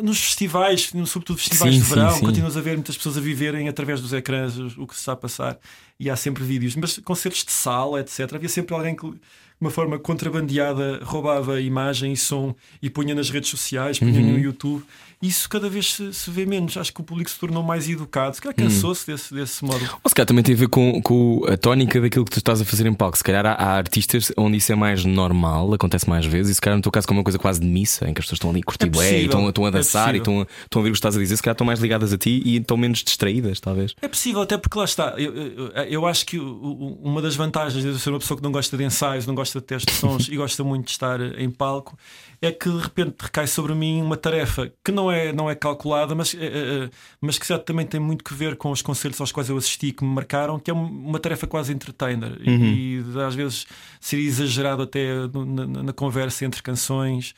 Nos 0.02 0.20
festivais, 0.20 0.90
sobretudo 1.06 1.38
festivais 1.38 1.74
Sim, 1.74 1.80
de 1.80 1.86
verão, 1.86 2.10
sim. 2.16 2.20
continuas 2.24 2.56
a 2.56 2.60
ver 2.60 2.74
muitas 2.74 2.96
pessoas 2.96 3.16
a 3.16 3.20
viverem 3.20 3.68
através 3.68 4.00
dos 4.00 4.12
ecrãs 4.12 4.56
o 4.76 4.86
que 4.86 4.94
se 4.94 5.00
está 5.00 5.12
a 5.12 5.16
passar 5.16 5.58
e 5.98 6.10
há 6.10 6.16
sempre 6.16 6.42
vídeos. 6.42 6.74
Mas 6.76 6.98
concertos 6.98 7.44
de 7.44 7.52
sala, 7.52 8.00
etc. 8.00 8.32
Havia 8.34 8.48
sempre 8.48 8.74
alguém 8.74 8.96
que, 8.96 9.06
de 9.08 9.18
uma 9.60 9.70
forma 9.70 9.98
contrabandeada, 9.98 11.00
roubava 11.04 11.60
imagem 11.60 12.12
e 12.12 12.16
som 12.16 12.54
e 12.82 12.90
punha 12.90 13.14
nas 13.14 13.30
redes 13.30 13.50
sociais, 13.50 13.98
punha 13.98 14.12
Uhum. 14.20 14.32
no 14.32 14.38
YouTube. 14.38 14.82
Isso 15.22 15.50
cada 15.50 15.68
vez 15.68 15.92
se, 15.92 16.14
se 16.14 16.30
vê 16.30 16.46
menos. 16.46 16.78
Acho 16.78 16.94
que 16.94 17.00
o 17.02 17.04
público 17.04 17.30
se 17.30 17.38
tornou 17.38 17.62
mais 17.62 17.86
educado. 17.90 18.34
Se 18.34 18.40
calhar 18.40 18.56
Uhum. 18.58 18.64
cansou-se 18.68 19.06
desse, 19.06 19.34
desse 19.34 19.62
modo. 19.62 19.84
Ou 20.02 20.08
se 20.08 20.14
calhar 20.14 20.26
também 20.26 20.42
tem 20.42 20.54
a 20.54 20.58
ver 20.58 20.68
com, 20.70 20.98
com 21.02 21.44
a 21.46 21.58
tónica 21.58 22.00
daquilo 22.00 22.24
que 22.24 22.30
tu 22.30 22.38
estás 22.38 22.58
a 22.62 22.64
fazer 22.64 22.86
em 22.86 22.94
palco. 22.94 23.18
Se 23.18 23.22
calhar 23.22 23.44
há, 23.44 23.52
há 23.52 23.76
artistas 23.76 24.32
onde 24.34 24.56
isso 24.56 24.72
é 24.72 24.74
mais 24.74 25.04
normal, 25.04 25.74
acontece 25.74 26.08
mais 26.08 26.24
vezes, 26.24 26.52
e 26.52 26.54
se 26.54 26.60
calhar 26.62 26.74
no 26.78 26.82
teu 26.82 26.90
caso, 26.90 27.06
como 27.06 27.20
uma 27.20 27.24
coisa 27.24 27.38
quase 27.38 27.60
de 27.60 27.66
missa, 27.66 28.08
em 28.08 28.14
que 28.14 28.20
as 28.20 28.24
pessoas 28.24 28.38
estão 28.38 28.48
ali 28.48 28.60
a 28.60 28.62
curtir 28.62 28.86
É 28.86 28.88
e 29.20 29.28
possível, 29.28 29.48
estão, 29.48 29.64
a 29.64 29.68
é 29.68 29.70
dançar 29.70 30.14
e 30.14 30.20
possível. 30.20 30.40
estão, 30.40 30.40
a- 30.40 30.64
estão 30.64 30.78
a 30.78 30.80
ouvir 30.80 30.90
o 30.90 30.92
que 30.92 30.98
estás 30.98 31.16
a 31.16 31.18
dizer, 31.18 31.37
se 31.37 31.42
calhar 31.42 31.54
estão 31.54 31.66
mais 31.66 31.80
ligadas 31.80 32.12
a 32.12 32.18
ti 32.18 32.42
e 32.44 32.56
estão 32.56 32.76
menos 32.76 33.02
distraídas, 33.02 33.61
talvez. 33.61 33.94
É 34.00 34.09
possível, 34.09 34.42
até 34.42 34.56
porque 34.59 34.78
lá 34.78 34.85
está. 34.85 35.14
Eu, 35.18 35.35
eu, 35.35 35.66
eu 35.88 36.06
acho 36.06 36.26
que 36.26 36.38
uma 36.38 37.20
das 37.22 37.37
vantagens 37.37 37.83
de 37.83 37.88
eu 37.90 37.98
ser 37.98 38.11
uma 38.11 38.18
pessoa 38.18 38.37
que 38.38 38.42
não 38.42 38.52
gosta 38.52 38.76
de 38.76 38.85
ensaios, 38.85 39.26
não 39.26 39.35
gosta 39.35 39.61
de 39.61 39.66
testes 39.66 39.94
de 39.94 40.00
sons 40.00 40.28
e 40.28 40.37
gosta 40.37 40.62
muito 40.64 40.87
de 40.87 40.90
estar 40.92 41.20
em 41.38 41.50
palco, 41.50 41.96
é 42.42 42.50
que 42.50 42.70
de 42.70 42.78
repente 42.78 43.14
recai 43.20 43.46
sobre 43.46 43.74
mim 43.74 44.00
uma 44.02 44.16
tarefa 44.16 44.72
que 44.85 44.90
não 44.92 45.11
é, 45.11 45.33
não 45.33 45.50
é 45.50 45.54
calculada, 45.54 46.14
mas, 46.14 46.35
eh, 46.35 46.38
eh, 46.40 46.90
mas 47.20 47.38
que 47.38 47.46
certamente 47.46 47.88
tem 47.88 48.00
muito 48.00 48.24
que 48.24 48.33
ver 48.35 48.56
com 48.56 48.70
os 48.70 48.80
concertos 48.83 49.20
aos 49.20 49.30
quais 49.30 49.48
eu 49.50 49.56
assisti 49.59 49.92
que 49.92 50.02
me 50.04 50.11
marcaram, 50.14 50.59
que 50.59 50.70
é 50.70 50.74
um- 50.74 50.87
uma 51.09 51.18
tarefa 51.18 51.46
quase 51.46 51.72
entertainer 51.72 52.38
e, 52.42 53.02
e 53.14 53.20
às 53.26 53.35
vezes 53.35 53.66
seria 54.00 54.26
exagerado 54.26 54.83
até 54.83 55.06
na, 55.44 55.83
na 55.85 55.92
conversa 55.92 56.44
entre 56.44 56.62
canções. 56.62 57.35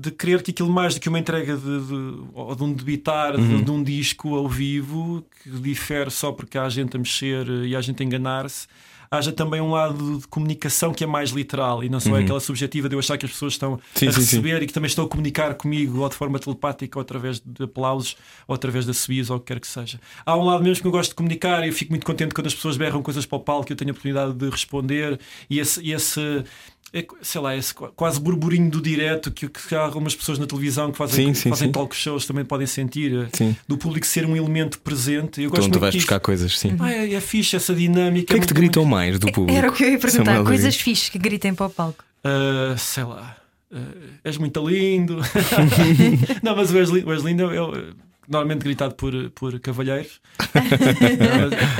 De 0.00 0.12
querer 0.12 0.42
que 0.42 0.52
aquilo 0.52 0.70
mais 0.70 0.94
do 0.94 1.00
que 1.00 1.08
uma 1.08 1.18
entrega 1.18 1.56
de, 1.56 1.80
de, 1.86 2.22
ou 2.32 2.54
de 2.54 2.62
um 2.62 2.72
debitar 2.72 3.36
de, 3.36 3.62
de 3.64 3.70
um 3.70 3.82
disco 3.82 4.36
ao 4.36 4.48
vivo 4.48 5.24
que 5.42 5.50
difere 5.50 6.08
só 6.08 6.30
porque 6.30 6.56
há 6.56 6.68
gente 6.68 6.94
a 6.96 7.00
mexer 7.00 7.48
e 7.64 7.74
há 7.74 7.80
gente 7.80 8.00
a 8.00 8.06
enganar-se, 8.06 8.68
haja 9.10 9.32
também 9.32 9.60
um 9.60 9.70
lado 9.70 10.18
de 10.18 10.28
comunicação 10.28 10.92
que 10.92 11.02
é 11.02 11.06
mais 11.06 11.30
literal 11.30 11.82
e 11.82 11.88
não 11.88 11.98
só 11.98 12.16
é 12.16 12.20
aquela 12.20 12.40
subjetiva 12.40 12.88
de 12.88 12.94
eu 12.94 12.98
achar 12.98 13.16
que 13.16 13.24
as 13.24 13.32
pessoas 13.32 13.54
estão 13.54 13.80
Sim, 13.94 14.08
a 14.08 14.12
sim, 14.12 14.20
sim. 14.20 14.36
receber 14.36 14.62
e 14.62 14.66
que 14.66 14.72
também 14.72 14.88
estão 14.88 15.04
a 15.04 15.08
comunicar 15.08 15.54
comigo 15.54 16.00
ou 16.00 16.08
de 16.08 16.14
forma 16.14 16.38
telepática 16.38 16.98
ou 16.98 17.02
através 17.02 17.40
de 17.40 17.64
aplausos 17.64 18.16
ou 18.46 18.54
através 18.54 18.84
de 18.84 18.90
assobios 18.90 19.30
ou 19.30 19.38
o 19.38 19.40
que 19.40 19.46
quer 19.46 19.60
que 19.60 19.66
seja. 19.66 19.98
Há 20.24 20.36
um 20.36 20.44
lado 20.44 20.62
mesmo 20.62 20.82
que 20.82 20.86
eu 20.86 20.92
gosto 20.92 21.10
de 21.10 21.16
comunicar 21.16 21.64
e 21.64 21.68
eu 21.68 21.72
fico 21.72 21.90
muito 21.90 22.04
contente 22.04 22.34
quando 22.34 22.46
as 22.48 22.54
pessoas 22.54 22.76
berram 22.76 23.02
coisas 23.02 23.24
para 23.26 23.36
o 23.36 23.40
palco 23.40 23.66
que 23.66 23.72
eu 23.72 23.76
tenho 23.76 23.90
a 23.90 23.92
oportunidade 23.92 24.34
de 24.34 24.48
responder 24.50 25.18
e 25.48 25.58
esse, 25.58 25.80
e 25.82 25.92
esse 25.92 26.44
é, 26.92 27.04
sei 27.20 27.40
lá, 27.40 27.54
esse 27.56 27.74
qu- 27.74 27.88
quase 27.94 28.18
burburinho 28.20 28.70
do 28.70 28.80
direto 28.80 29.30
que, 29.30 29.48
que 29.48 29.74
há 29.74 29.80
algumas 29.80 30.14
pessoas 30.14 30.38
na 30.38 30.46
televisão 30.46 30.90
que 30.90 30.96
fazem, 30.98 31.26
Sim, 31.26 31.32
que 31.32 31.38
sim, 31.38 31.50
fazem 31.50 31.68
sim. 31.68 31.72
talk 31.72 31.94
shows 31.94 32.24
também 32.26 32.44
podem 32.44 32.66
sentir 32.66 33.12
eh, 33.14 33.28
Sim. 33.32 33.54
do 33.68 33.76
público 33.76 34.06
ser 34.06 34.24
um 34.24 34.34
elemento 34.36 34.78
presente. 34.80 35.40
Eu 35.42 35.48
Então 35.48 35.56
gosto 35.58 35.68
tu 35.68 35.72
muito 35.72 35.80
vais 35.80 35.94
buscar 35.94 36.18
coisas, 36.20 36.58
sim. 36.58 36.76
Ah, 36.80 36.90
é, 36.92 37.12
é 37.14 37.20
fixe 37.20 37.56
essa 37.56 37.74
dinâmica. 37.74 38.24
O 38.24 38.26
que 38.26 38.34
é 38.34 38.40
que 38.40 38.46
te 38.46 38.54
muito- 38.54 38.54
gritam 38.54 38.84
mais 38.86 39.18
do 39.18 39.30
público? 39.32 39.58
Era 39.58 39.68
o 39.70 39.72
que 39.72 39.84
eu 39.84 39.90
ia 39.90 39.98
perguntar. 39.98 40.24
Samuel? 40.24 40.44
Coisas 40.44 40.76
fixes 40.76 41.08
que 41.10 41.18
gritem 41.18 41.54
para 41.54 41.66
o 41.66 41.70
palco. 41.70 42.02
Ah, 42.24 42.74
sei 42.78 43.04
lá, 43.04 43.36
ah, 43.72 43.76
és 44.24 44.38
muito 44.38 44.66
lindo. 44.66 45.18
não, 46.42 46.56
mas 46.56 46.70
o 46.72 46.78
és, 46.78 46.90
o 46.90 47.12
és 47.12 47.22
lindo 47.22 47.50
é, 47.50 47.56
é 47.56 47.92
normalmente 48.26 48.62
gritado 48.64 48.94
por, 48.94 49.12
por 49.30 49.58
cavalheiros. 49.60 50.20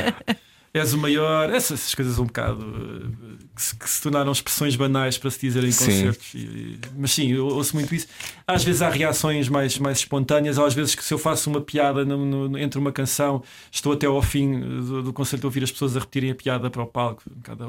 És 0.75 0.93
o 0.93 0.99
maior. 0.99 1.49
Essas, 1.51 1.81
essas 1.81 1.95
coisas 1.95 2.19
um 2.19 2.27
bocado 2.27 2.59
que 2.59 3.28
se, 3.63 3.75
que 3.77 3.89
se 3.89 4.01
tornaram 4.03 4.31
expressões 4.33 4.77
banais 4.77 5.17
para 5.19 5.31
se 5.31 5.41
dizer 5.41 5.65
em 5.65 5.71
Sim. 5.73 5.85
concertos. 5.87 6.35
E- 6.35 6.39
e- 6.39 6.79
mas 6.97 7.11
sim, 7.13 7.33
eu 7.33 7.47
ouço 7.47 7.75
muito 7.75 7.95
isso. 7.95 8.07
Às 8.47 8.63
vezes 8.65 8.83
há 8.83 8.89
reações 8.91 9.49
mais, 9.49 9.79
mais 9.79 9.99
espontâneas, 9.99 10.59
ou 10.59 10.65
às 10.65 10.75
vezes 10.75 10.95
que 10.95 11.05
se 11.05 11.13
eu 11.13 11.19
faço 11.19 11.51
uma 11.51 11.61
piada 11.61 12.05
no- 12.05 12.49
no- 12.49 12.59
entre 12.59 12.79
uma 12.79 12.93
canção, 12.93 13.43
estou 13.71 13.93
até 13.93 14.07
ao 14.07 14.23
fim 14.23 14.61
do, 14.61 15.03
do 15.05 15.13
concerto 15.13 15.47
a 15.47 15.49
ouvir 15.49 15.63
as 15.65 15.71
pessoas 15.73 15.97
a 15.97 16.01
repetirem 16.01 16.31
a 16.31 16.35
piada 16.35 16.71
para 16.71 16.83
o 16.83 16.87
palco, 16.87 17.23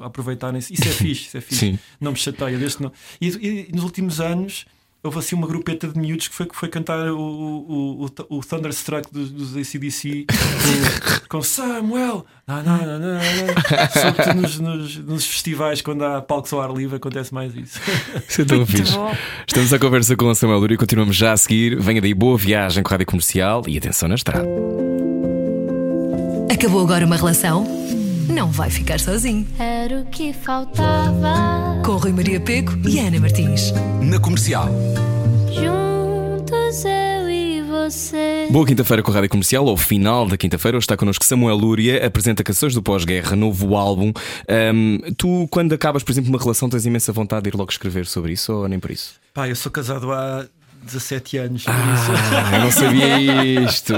aproveitarem-se. 0.04 0.74
Isso 0.74 0.84
é 0.88 0.92
fixe, 0.92 1.28
isso 1.28 1.38
é 1.38 1.42
fixe 1.42 1.60
Sim. 1.72 1.80
não 2.00 2.12
me 2.12 2.18
chateia. 2.18 2.58
Desde 2.58 2.82
não... 2.82 2.92
e, 3.20 3.28
e 3.28 3.70
nos 3.74 3.84
últimos 3.84 4.20
anos 4.20 4.66
houve 5.04 5.20
assim 5.20 5.36
uma 5.36 5.48
grupeta 5.48 5.88
de 5.88 5.98
miúdos 5.98 6.28
que 6.28 6.36
foi, 6.36 6.46
que 6.46 6.56
foi 6.56 6.68
cantar 6.68 7.10
o, 7.12 7.18
o, 7.20 8.06
o, 8.06 8.38
o 8.38 8.42
Thunderstruck 8.42 9.12
dos, 9.12 9.32
dos 9.32 9.56
ACDC 9.56 10.26
com, 10.28 11.38
com 11.38 11.42
Samuel. 11.42 12.26
Não, 12.46 12.64
não, 12.64 12.78
não, 12.78 13.00
não, 13.00 13.14
não. 13.14 13.22
Sobretudo 13.94 14.42
nos, 14.42 14.60
nos, 14.60 14.98
nos 14.98 15.26
festivais, 15.26 15.82
quando 15.82 16.04
há 16.04 16.22
palcos 16.22 16.52
ao 16.52 16.62
ar 16.62 16.72
livre, 16.72 16.98
acontece 16.98 17.34
mais 17.34 17.56
isso. 17.56 17.80
Isso 18.28 18.42
é 18.42 18.46
tão 18.46 18.58
Muito 18.58 18.72
fixe. 18.72 18.94
bom. 18.94 19.16
Estamos 19.48 19.74
à 19.74 19.80
conversa 19.80 20.16
com 20.16 20.26
o 20.26 20.36
Samuel 20.36 20.60
Dury 20.60 20.74
e 20.74 20.78
continuamos 20.78 21.16
já 21.16 21.32
a 21.32 21.38
seguir. 21.38 21.80
Venha 21.80 22.02
daí 22.02 22.14
boa 22.14 22.38
viagem 22.38 22.84
com 22.84 22.90
a 22.90 22.92
rádio 22.92 23.08
comercial 23.08 23.64
e 23.68 23.78
atenção 23.78 24.10
na 24.10 24.16
estrada. 24.16 24.48
Acabou 26.52 26.82
agora 26.82 27.06
uma 27.06 27.16
relação? 27.16 27.99
Não 28.30 28.52
vai 28.52 28.70
ficar 28.70 29.00
sozinho. 29.00 29.46
Era 29.58 30.02
o 30.02 30.06
que 30.06 30.32
faltava. 30.32 31.82
Com 31.84 31.98
Rui 31.98 32.14
Maria 32.14 32.40
Peco 32.40 32.74
e 32.88 33.00
Ana 33.00 33.20
Martins. 33.20 33.72
Na 34.02 34.20
comercial. 34.20 34.70
Juntos 35.52 36.86
eu 36.86 37.30
e 37.30 37.62
você. 37.64 38.48
Boa 38.52 38.66
quinta-feira 38.66 39.02
com 39.02 39.12
a 39.12 39.14
Rádio 39.16 39.30
Comercial. 39.30 39.68
Ao 39.68 39.76
final 39.76 40.28
da 40.28 40.38
quinta-feira 40.38 40.78
hoje 40.78 40.84
está 40.86 40.96
connosco 40.96 41.26
Samuel 41.26 41.58
Lúria, 41.58 42.06
apresenta 42.06 42.44
canções 42.44 42.74
do 42.74 42.84
pós-guerra, 42.84 43.36
novo 43.36 43.76
álbum. 43.76 44.14
Ahm, 44.48 45.00
tu, 45.18 45.48
quando 45.50 45.74
acabas, 45.74 46.04
por 46.04 46.12
exemplo, 46.12 46.30
uma 46.30 46.40
relação, 46.40 46.70
tens 46.70 46.86
imensa 46.86 47.12
vontade 47.12 47.44
de 47.44 47.50
ir 47.50 47.58
logo 47.58 47.72
escrever 47.72 48.06
sobre 48.06 48.34
isso 48.34 48.54
ou 48.54 48.68
nem 48.68 48.80
por 48.80 48.92
isso? 48.92 49.16
Pá, 49.34 49.48
eu 49.50 49.56
sou 49.56 49.72
casado 49.72 50.12
há 50.12 50.46
17 50.84 51.38
anos, 51.38 51.66
Ah, 51.68 52.56
eu 52.56 52.60
não 52.62 52.72
sabia 52.72 53.46
isto. 53.66 53.94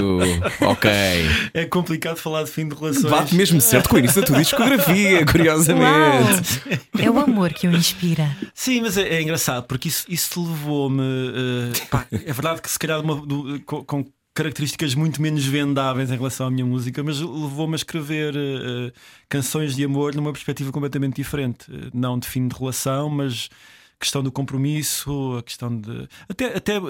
Ok. 0.60 0.90
isso 0.90 1.50
é 1.54 1.64
complicado 1.66 2.16
falar 2.16 2.44
de 2.44 2.50
fim 2.50 2.68
de 2.68 2.74
relações. 2.74 3.04
Bate 3.10 3.34
mesmo 3.34 3.60
certo 3.60 3.88
com 3.88 3.96
o 3.96 3.98
início 3.98 4.20
da 4.20 4.26
tua 4.26 4.38
discografia, 4.38 5.24
curiosamente. 5.26 6.62
É 6.98 7.10
o 7.10 7.18
amor 7.18 7.52
que 7.52 7.66
o 7.68 7.74
inspira. 7.76 8.30
Sim, 8.54 8.82
mas 8.82 8.96
é, 8.96 9.08
é 9.08 9.22
engraçado 9.22 9.64
porque 9.66 9.88
isso, 9.88 10.04
isso 10.08 10.42
levou-me. 10.42 11.02
pá, 11.90 12.06
é 12.10 12.32
verdade 12.32 12.60
que 12.62 12.70
se 12.70 12.78
calhar 12.78 13.00
uma- 13.00 13.16
do- 13.26 13.60
com, 13.64 13.84
com 13.84 14.04
características 14.34 14.94
muito 14.94 15.20
menos 15.20 15.44
vendáveis 15.44 16.10
em 16.10 16.16
relação 16.16 16.46
à 16.46 16.50
minha 16.50 16.64
música, 16.64 17.02
mas 17.02 17.20
levou-me 17.20 17.74
a 17.74 17.76
escrever 17.76 18.34
eh, 18.34 18.90
canções 19.28 19.76
de 19.76 19.84
amor 19.84 20.14
numa 20.14 20.32
perspectiva 20.32 20.72
completamente 20.72 21.16
diferente. 21.16 21.66
Eh, 21.70 21.90
não 21.92 22.18
de 22.18 22.26
fim 22.26 22.48
de 22.48 22.56
relação, 22.58 23.10
mas 23.10 23.50
questão 24.02 24.22
do 24.22 24.30
compromisso, 24.30 25.36
a 25.38 25.42
questão 25.42 25.74
de. 25.76 26.08
Até, 26.28 26.56
até 26.56 26.76
eh, 26.76 26.80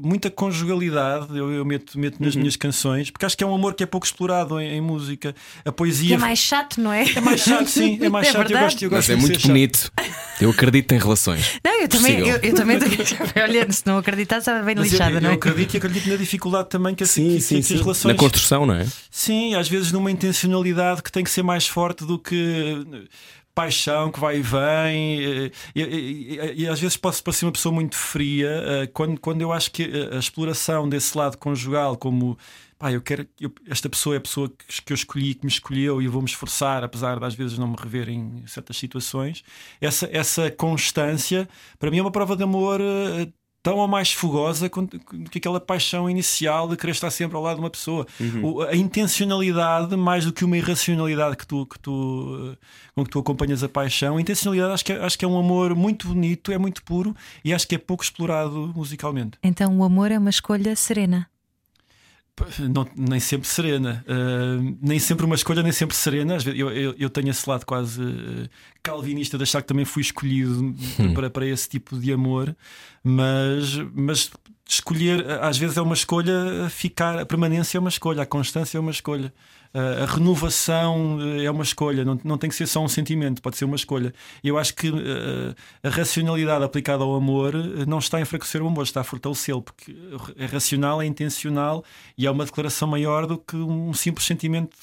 muita 0.00 0.30
conjugalidade 0.30 1.36
eu, 1.36 1.50
eu 1.50 1.64
meto, 1.64 1.98
meto 1.98 2.18
Uhum. 2.20 2.26
nas 2.26 2.36
minhas 2.36 2.56
canções, 2.56 3.10
porque 3.10 3.24
acho 3.26 3.36
que 3.36 3.42
é 3.42 3.46
um 3.46 3.54
amor 3.54 3.74
que 3.74 3.82
é 3.82 3.86
pouco 3.86 4.06
explorado 4.06 4.60
em, 4.60 4.76
em 4.76 4.80
música. 4.80 5.34
A 5.64 5.72
poesia. 5.72 6.14
é 6.14 6.18
mais 6.18 6.38
chato, 6.38 6.80
não 6.80 6.92
é? 6.92 7.04
é 7.10 7.20
mais 7.20 7.40
chato, 7.40 7.66
sim, 7.66 7.98
é 8.02 8.08
mais 8.08 8.28
É 8.28 8.32
chato. 8.32 8.50
Eu 8.50 8.60
gosto, 8.60 8.82
eu 8.84 8.90
Mas 8.90 8.98
gosto 9.06 9.12
é 9.12 9.14
de 9.16 9.20
ser 9.22 9.26
muito 9.26 9.40
chato. 9.40 9.48
bonito. 9.48 9.92
Eu 10.40 10.50
acredito 10.50 10.92
em 10.92 10.98
relações. 10.98 11.58
Não, 11.64 11.80
eu 11.80 11.88
também, 11.88 12.18
Possível. 12.18 12.40
eu, 12.42 12.48
eu 12.50 12.54
também 12.54 12.78
Olha, 13.42 13.72
se 13.72 13.86
não 13.86 13.98
acreditar, 13.98 14.38
estava 14.38 14.62
bem 14.62 14.74
Mas 14.76 14.86
eu- 14.86 14.90
lixada, 14.92 15.16
eu, 15.16 15.20
não 15.20 15.30
é? 15.30 15.34
acredito 15.34 15.74
e 15.74 15.76
acredito 15.78 16.08
na 16.08 16.16
dificuldade 16.16 16.68
também 16.68 16.94
que, 16.94 17.02
as- 17.02 17.14
que- 17.14 17.38
que 17.40 17.56
as 17.56 17.70
relações. 17.80 18.14
Na 18.14 18.18
construção, 18.18 18.66
não 18.66 18.74
é? 18.74 18.86
Sim, 19.10 19.54
às 19.54 19.68
vezes 19.68 19.90
numa 19.92 20.10
intencionalidade 20.10 21.02
que 21.02 21.10
tem 21.10 21.24
que 21.24 21.30
ser 21.30 21.42
mais 21.42 21.66
forte 21.66 22.04
do 22.04 22.18
que 22.18 22.84
paixão 23.58 24.10
que 24.12 24.20
vai 24.20 24.38
e 24.38 24.42
vem. 24.42 25.20
eh, 25.46 25.50
E, 25.74 25.82
e- 25.82 26.62
e- 26.62 26.68
às 26.68 26.80
vezes 26.80 26.96
posso 26.96 27.22
parecer 27.24 27.44
uma 27.46 27.52
pessoa 27.52 27.74
muito 27.74 27.96
fria 27.96 28.48
eh, 28.48 28.86
quando, 28.88 29.20
quando 29.20 29.40
eu 29.42 29.52
acho 29.52 29.70
que 29.72 29.82
a, 30.14 30.18
exploração 30.18 30.88
desse 30.88 31.16
lado 31.18 31.36
conjugal, 31.38 31.96
como 31.96 32.38
pá, 32.78 32.92
eu 32.92 33.00
quero 33.02 33.26
eu- 33.40 33.52
esta 33.68 33.88
pessoa 33.88 34.14
é 34.14 34.18
a 34.18 34.20
pessoa 34.20 34.48
que, 34.48 34.82
que 34.82 34.92
eu 34.92 34.94
escolhi, 34.94 35.34
que 35.34 35.44
me 35.44 35.50
escolheu 35.50 36.00
e 36.00 36.04
eu 36.04 36.12
vou 36.12 36.22
me 36.22 36.28
esforçar, 36.28 36.84
apesar 36.84 37.18
de 37.18 37.24
às 37.24 37.34
vezes 37.34 37.58
não 37.58 37.66
me 37.68 37.76
rever 37.76 38.08
em 38.08 38.46
certas 38.46 38.76
situações. 38.76 39.42
Essa, 39.80 40.08
essa 40.12 40.50
constância, 40.52 41.48
para 41.78 41.90
mim, 41.90 41.98
é 41.98 42.02
uma 42.02 42.12
prova 42.12 42.36
de 42.36 42.42
amor. 42.44 42.80
eh, 42.80 43.28
Tão 43.62 43.76
ou 43.78 43.88
mais 43.88 44.12
fogosa 44.12 44.68
que 45.30 45.38
aquela 45.38 45.60
paixão 45.60 46.08
inicial 46.08 46.68
de 46.68 46.76
querer 46.76 46.92
estar 46.92 47.10
sempre 47.10 47.36
ao 47.36 47.42
lado 47.42 47.56
de 47.56 47.62
uma 47.62 47.70
pessoa. 47.70 48.06
O- 48.42 48.62
a 48.62 48.74
intencionalidade, 48.76 49.96
mais 49.96 50.24
do 50.24 50.32
que 50.32 50.44
uma 50.44 50.56
irracionalidade 50.56 51.36
que 51.36 51.46
tu, 51.46 51.66
que 51.66 51.78
tu, 51.78 52.52
eh, 52.52 52.56
com 52.94 53.04
que 53.04 53.10
tu 53.10 53.18
acompanhas 53.18 53.62
a 53.64 53.68
paixão, 53.68 54.16
a 54.16 54.20
intencionalidade 54.20 54.72
acho 54.74 54.84
que, 54.84 54.92
é, 54.92 55.04
acho 55.04 55.18
que 55.18 55.24
é 55.24 55.28
um 55.28 55.38
amor 55.38 55.74
muito 55.74 56.08
bonito, 56.08 56.52
é 56.52 56.58
muito 56.58 56.82
puro 56.84 57.14
e 57.44 57.52
acho 57.52 57.66
que 57.66 57.74
é 57.74 57.78
pouco 57.78 58.02
explorado 58.04 58.72
musicalmente. 58.76 59.38
Então 59.42 59.76
o 59.78 59.82
amor 59.84 60.12
é 60.12 60.18
uma 60.18 60.30
escolha 60.30 60.74
serena. 60.76 61.28
Não- 62.72 62.86
nem 62.96 63.20
sempre 63.20 63.48
serena, 63.48 64.04
Uh, 64.08 64.76
nem 64.80 64.98
sempre 64.98 65.24
uma 65.26 65.34
escolha, 65.34 65.62
nem 65.62 65.72
sempre 65.72 65.96
serena. 65.96 66.36
Às 66.36 66.44
vezes 66.44 66.58
eu, 66.58 66.70
eu, 66.70 66.94
eu 66.98 67.10
tenho 67.10 67.28
esse 67.30 67.48
lado 67.48 67.64
quase 67.64 68.02
uh, 68.02 68.48
calvinista 68.82 69.36
de 69.36 69.42
achar 69.44 69.60
que 69.62 69.68
também 69.68 69.84
fui 69.84 70.02
escolhido 70.02 70.74
para, 71.14 71.30
para 71.30 71.46
esse 71.46 71.68
tipo 71.68 71.98
de 71.98 72.12
amor, 72.12 72.54
mas, 73.02 73.74
mas 73.94 74.30
escolher 74.68 75.24
às 75.42 75.56
vezes 75.58 75.76
é 75.76 75.82
uma 75.82 75.94
escolha, 75.94 76.68
ficar, 76.70 77.18
a 77.18 77.26
permanência 77.26 77.78
é 77.78 77.80
uma 77.80 77.88
escolha, 77.88 78.22
a 78.22 78.26
constância 78.26 78.76
é 78.78 78.80
uma 78.80 78.90
escolha. 78.90 79.32
Uh, 79.74 80.02
a 80.02 80.06
renovação 80.06 81.18
uh, 81.18 81.40
é 81.42 81.50
uma 81.50 81.62
escolha, 81.62 82.04
não, 82.04 82.18
não 82.24 82.38
tem 82.38 82.48
que 82.48 82.56
ser 82.56 82.66
só 82.66 82.82
um 82.82 82.88
sentimento, 82.88 83.42
pode 83.42 83.56
ser 83.56 83.64
uma 83.64 83.76
escolha. 83.76 84.14
E 84.42 84.48
eu 84.48 84.58
acho 84.58 84.74
que 84.74 84.88
uh, 84.88 85.54
a 85.82 85.88
racionalidade 85.88 86.64
aplicada 86.64 87.04
ao 87.04 87.14
amor 87.14 87.54
uh, 87.54 87.84
não 87.86 87.98
está 87.98 88.18
a 88.18 88.20
enfraquecer 88.20 88.62
o 88.62 88.66
amor, 88.66 88.84
está 88.84 89.02
a 89.02 89.04
fortalecê-lo, 89.04 89.62
porque 89.62 89.94
é 90.36 90.46
racional, 90.46 91.02
é 91.02 91.06
intencional 91.06 91.84
e 92.16 92.26
é 92.26 92.30
uma 92.30 92.44
declaração 92.44 92.88
maior 92.88 93.26
do 93.26 93.36
que 93.36 93.56
um 93.56 93.92
simples 93.92 94.26
sentimento 94.26 94.76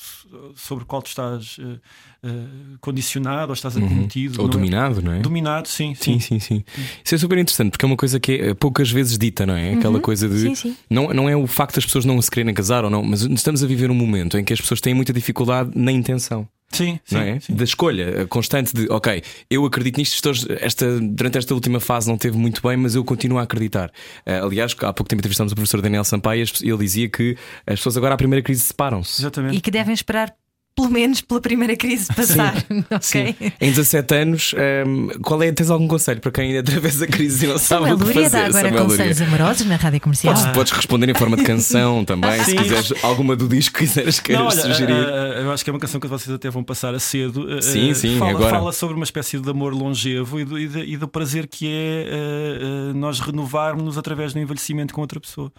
sobre 0.55 0.83
o 0.83 0.87
qual 0.87 1.01
tu 1.01 1.07
estás 1.07 1.57
uh, 1.57 1.79
uh, 2.23 2.77
condicionado 2.81 3.49
ou 3.49 3.53
estás 3.53 3.77
acometido. 3.77 4.41
Ou 4.41 4.47
não 4.47 4.53
é? 4.53 4.57
dominado, 4.57 5.01
não 5.01 5.11
é? 5.13 5.19
Dominado, 5.19 5.67
sim, 5.67 5.93
sim. 5.95 6.19
Sim, 6.19 6.39
sim, 6.39 6.39
sim. 6.39 6.63
Isso 7.03 7.15
é 7.15 7.17
super 7.17 7.37
interessante 7.37 7.71
porque 7.71 7.85
é 7.85 7.87
uma 7.87 7.97
coisa 7.97 8.19
que 8.19 8.33
é 8.33 8.53
poucas 8.53 8.89
vezes 8.89 9.17
dita, 9.17 9.45
não 9.45 9.55
é? 9.55 9.73
Aquela 9.73 9.99
coisa 9.99 10.27
de. 10.27 10.39
Sim, 10.39 10.55
sim. 10.55 10.77
Não, 10.89 11.13
não 11.13 11.29
é 11.29 11.35
o 11.35 11.47
facto 11.47 11.75
das 11.75 11.85
pessoas 11.85 12.05
não 12.05 12.21
se 12.21 12.29
quererem 12.29 12.53
casar 12.53 12.83
ou 12.83 12.89
não, 12.89 13.03
mas 13.03 13.21
estamos 13.21 13.63
a 13.63 13.67
viver 13.67 13.91
um 13.91 13.95
momento 13.95 14.37
em 14.37 14.43
que 14.43 14.53
as 14.53 14.61
pessoas 14.61 14.74
têm 14.81 14.93
muita 14.93 15.13
dificuldade 15.13 15.71
na 15.75 15.91
intenção. 15.91 16.47
Sim, 16.71 16.99
sim, 17.05 17.15
não 17.15 17.21
é? 17.21 17.39
sim. 17.39 17.53
Da 17.53 17.63
escolha 17.63 18.27
constante 18.27 18.73
de, 18.73 18.89
ok, 18.89 19.21
eu 19.49 19.65
acredito 19.65 19.97
nisto, 19.97 20.15
estou, 20.15 20.55
esta, 20.59 20.99
durante 20.99 21.37
esta 21.37 21.53
última 21.53 21.79
fase 21.79 22.09
não 22.09 22.17
teve 22.17 22.37
muito 22.37 22.61
bem, 22.61 22.75
mas 22.75 22.95
eu 22.95 23.03
continuo 23.03 23.37
a 23.37 23.43
acreditar. 23.43 23.91
Ah, 24.25 24.43
aliás, 24.43 24.75
há 24.81 24.91
pouco 24.91 25.07
tempo 25.07 25.21
entrevistámos 25.21 25.53
o 25.53 25.55
professor 25.55 25.81
Daniel 25.81 26.03
Sampaio 26.03 26.45
e 26.61 26.69
ele 26.69 26.77
dizia 26.79 27.07
que 27.07 27.37
as 27.65 27.75
pessoas 27.79 27.95
agora 27.97 28.15
à 28.15 28.17
primeira 28.17 28.43
crise 28.43 28.61
separam-se. 28.61 29.21
Exatamente. 29.21 29.57
E 29.57 29.61
que 29.61 29.71
devem 29.71 29.93
esperar 29.93 30.35
pelo 30.75 30.89
menos 30.91 31.21
pela 31.21 31.39
primeira 31.39 31.75
crise 31.75 32.07
passar. 32.13 32.53
Sim. 33.01 33.29
ok? 33.29 33.53
Em 33.61 33.69
17 33.71 34.13
anos, 34.15 34.53
ahm, 34.57 35.07
qual 35.21 35.41
é? 35.41 35.51
Tens 35.51 35.69
algum 35.69 35.87
conselho 35.87 36.19
para 36.19 36.31
quem 36.31 36.57
atravessa 36.57 37.05
a 37.05 37.07
crise 37.07 37.45
e 37.45 37.47
não 37.47 37.57
sabe 37.57 37.85
Samuel 37.85 37.95
o 37.95 37.97
que 37.99 38.03
Lúria 38.05 38.29
fazer? 38.29 38.51
dá 38.51 38.59
agora 38.59 38.83
conselhos 38.83 39.21
amorosos 39.21 39.65
na 39.67 39.75
rádio 39.77 40.01
comercial. 40.01 40.33
Podes, 40.33 40.51
podes 40.51 40.71
responder 40.73 41.09
em 41.09 41.13
forma 41.15 41.37
de 41.37 41.43
canção 41.43 42.03
também, 42.05 42.43
se 42.43 42.51
Sim. 42.51 42.57
quiseres 42.57 42.93
alguma 43.03 43.35
do 43.35 43.47
disco 43.47 43.79
que 43.79 43.85
quiseres 43.85 44.17
Não, 44.17 44.23
queiras 44.23 44.45
olha, 44.57 44.61
sugerir. 44.61 44.91
eh, 44.93 45.33
eh, 45.37 45.41
eu 45.43 45.51
acho 45.51 45.63
que 45.63 45.69
é 45.69 45.73
uma 45.73 45.79
canção 45.79 45.99
que 46.01 46.07
vocês 46.07 46.35
até 46.35 46.49
vão 46.49 46.63
passar 46.63 46.93
a 46.93 46.99
cedo. 46.99 47.57
Eh, 47.57 47.61
Sim, 47.61 47.93
sim, 47.93 48.17
fala, 48.19 48.31
agora. 48.31 48.49
fala 48.57 48.71
sobre 48.73 48.95
uma 48.95 49.05
espécie 49.05 49.39
de 49.39 49.49
amor 49.49 49.73
longevo 49.73 50.39
e 50.39 50.45
do, 50.45 50.59
e 50.59 50.67
do- 50.67 50.79
e 50.83 50.97
do 50.97 51.07
prazer 51.07 51.47
que 51.47 51.67
é 51.71 52.93
nós 52.93 53.19
renovarmos-nos 53.19 53.97
através 53.97 54.33
do 54.33 54.39
envelhecimento 54.39 54.93
com 54.93 55.01
outra 55.01 55.19
pessoa. 55.19 55.51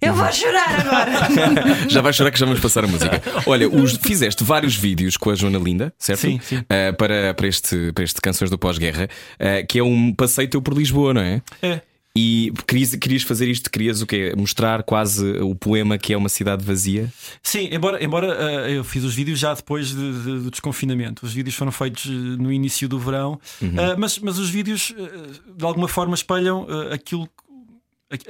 Eu 0.00 0.14
vou 0.14 0.32
chorar 0.32 0.80
agora. 0.80 1.10
Já 1.90 2.00
vais 2.00 2.14
chorar 2.14 2.30
que 2.30 2.38
já 2.38 2.46
vamos 2.46 2.60
passar 2.60 2.84
a 2.84 2.86
música. 2.86 3.20
Olha, 3.46 3.68
os- 3.68 3.96
fizeste 3.96 4.44
vários 4.44 4.76
vídeos 4.76 5.16
com 5.16 5.28
a 5.30 5.34
Joana 5.34 5.58
Linda, 5.58 5.92
certo? 5.98 6.20
Sim, 6.20 6.38
sim. 6.42 6.62
Ah, 6.68 6.92
para, 6.92 7.34
para, 7.34 7.46
este, 7.48 7.92
para 7.92 8.04
este 8.04 8.20
Canções 8.20 8.48
do 8.50 8.56
Pós-Guerra, 8.58 9.08
ah, 9.40 9.62
que 9.68 9.78
é 9.78 9.82
um 9.82 10.14
passeio 10.14 10.48
teu 10.48 10.62
por 10.62 10.74
Lisboa, 10.74 11.12
não 11.14 11.20
é? 11.20 11.42
É. 11.60 11.80
E 12.16 12.52
querias, 12.66 12.94
querias 12.96 13.22
fazer 13.22 13.48
isto, 13.48 13.70
querias 13.70 14.00
o 14.02 14.06
quê? 14.06 14.32
Mostrar 14.36 14.82
quase 14.82 15.24
o 15.40 15.54
poema 15.54 15.98
que 15.98 16.12
é 16.12 16.16
uma 16.16 16.28
cidade 16.28 16.64
vazia? 16.64 17.12
Sim, 17.42 17.68
embora, 17.72 18.02
embora 18.02 18.26
eh, 18.68 18.76
eu 18.76 18.84
fiz 18.84 19.02
os 19.04 19.14
vídeos 19.14 19.38
já 19.38 19.52
depois 19.54 19.88
de- 19.88 19.94
de- 20.22 20.40
do 20.40 20.50
desconfinamento. 20.50 21.24
Os 21.26 21.32
vídeos 21.32 21.54
foram 21.56 21.70
feitos 21.72 22.06
no 22.06 22.52
início 22.52 22.88
do 22.88 22.98
verão, 22.98 23.38
Eh, 23.62 23.96
mas, 23.96 24.18
mas 24.20 24.38
os 24.38 24.48
vídeos 24.48 24.92
de 25.56 25.64
alguma 25.64 25.88
forma 25.88 26.14
espelham 26.14 26.66
aquilo. 26.92 27.24
A 27.24 27.47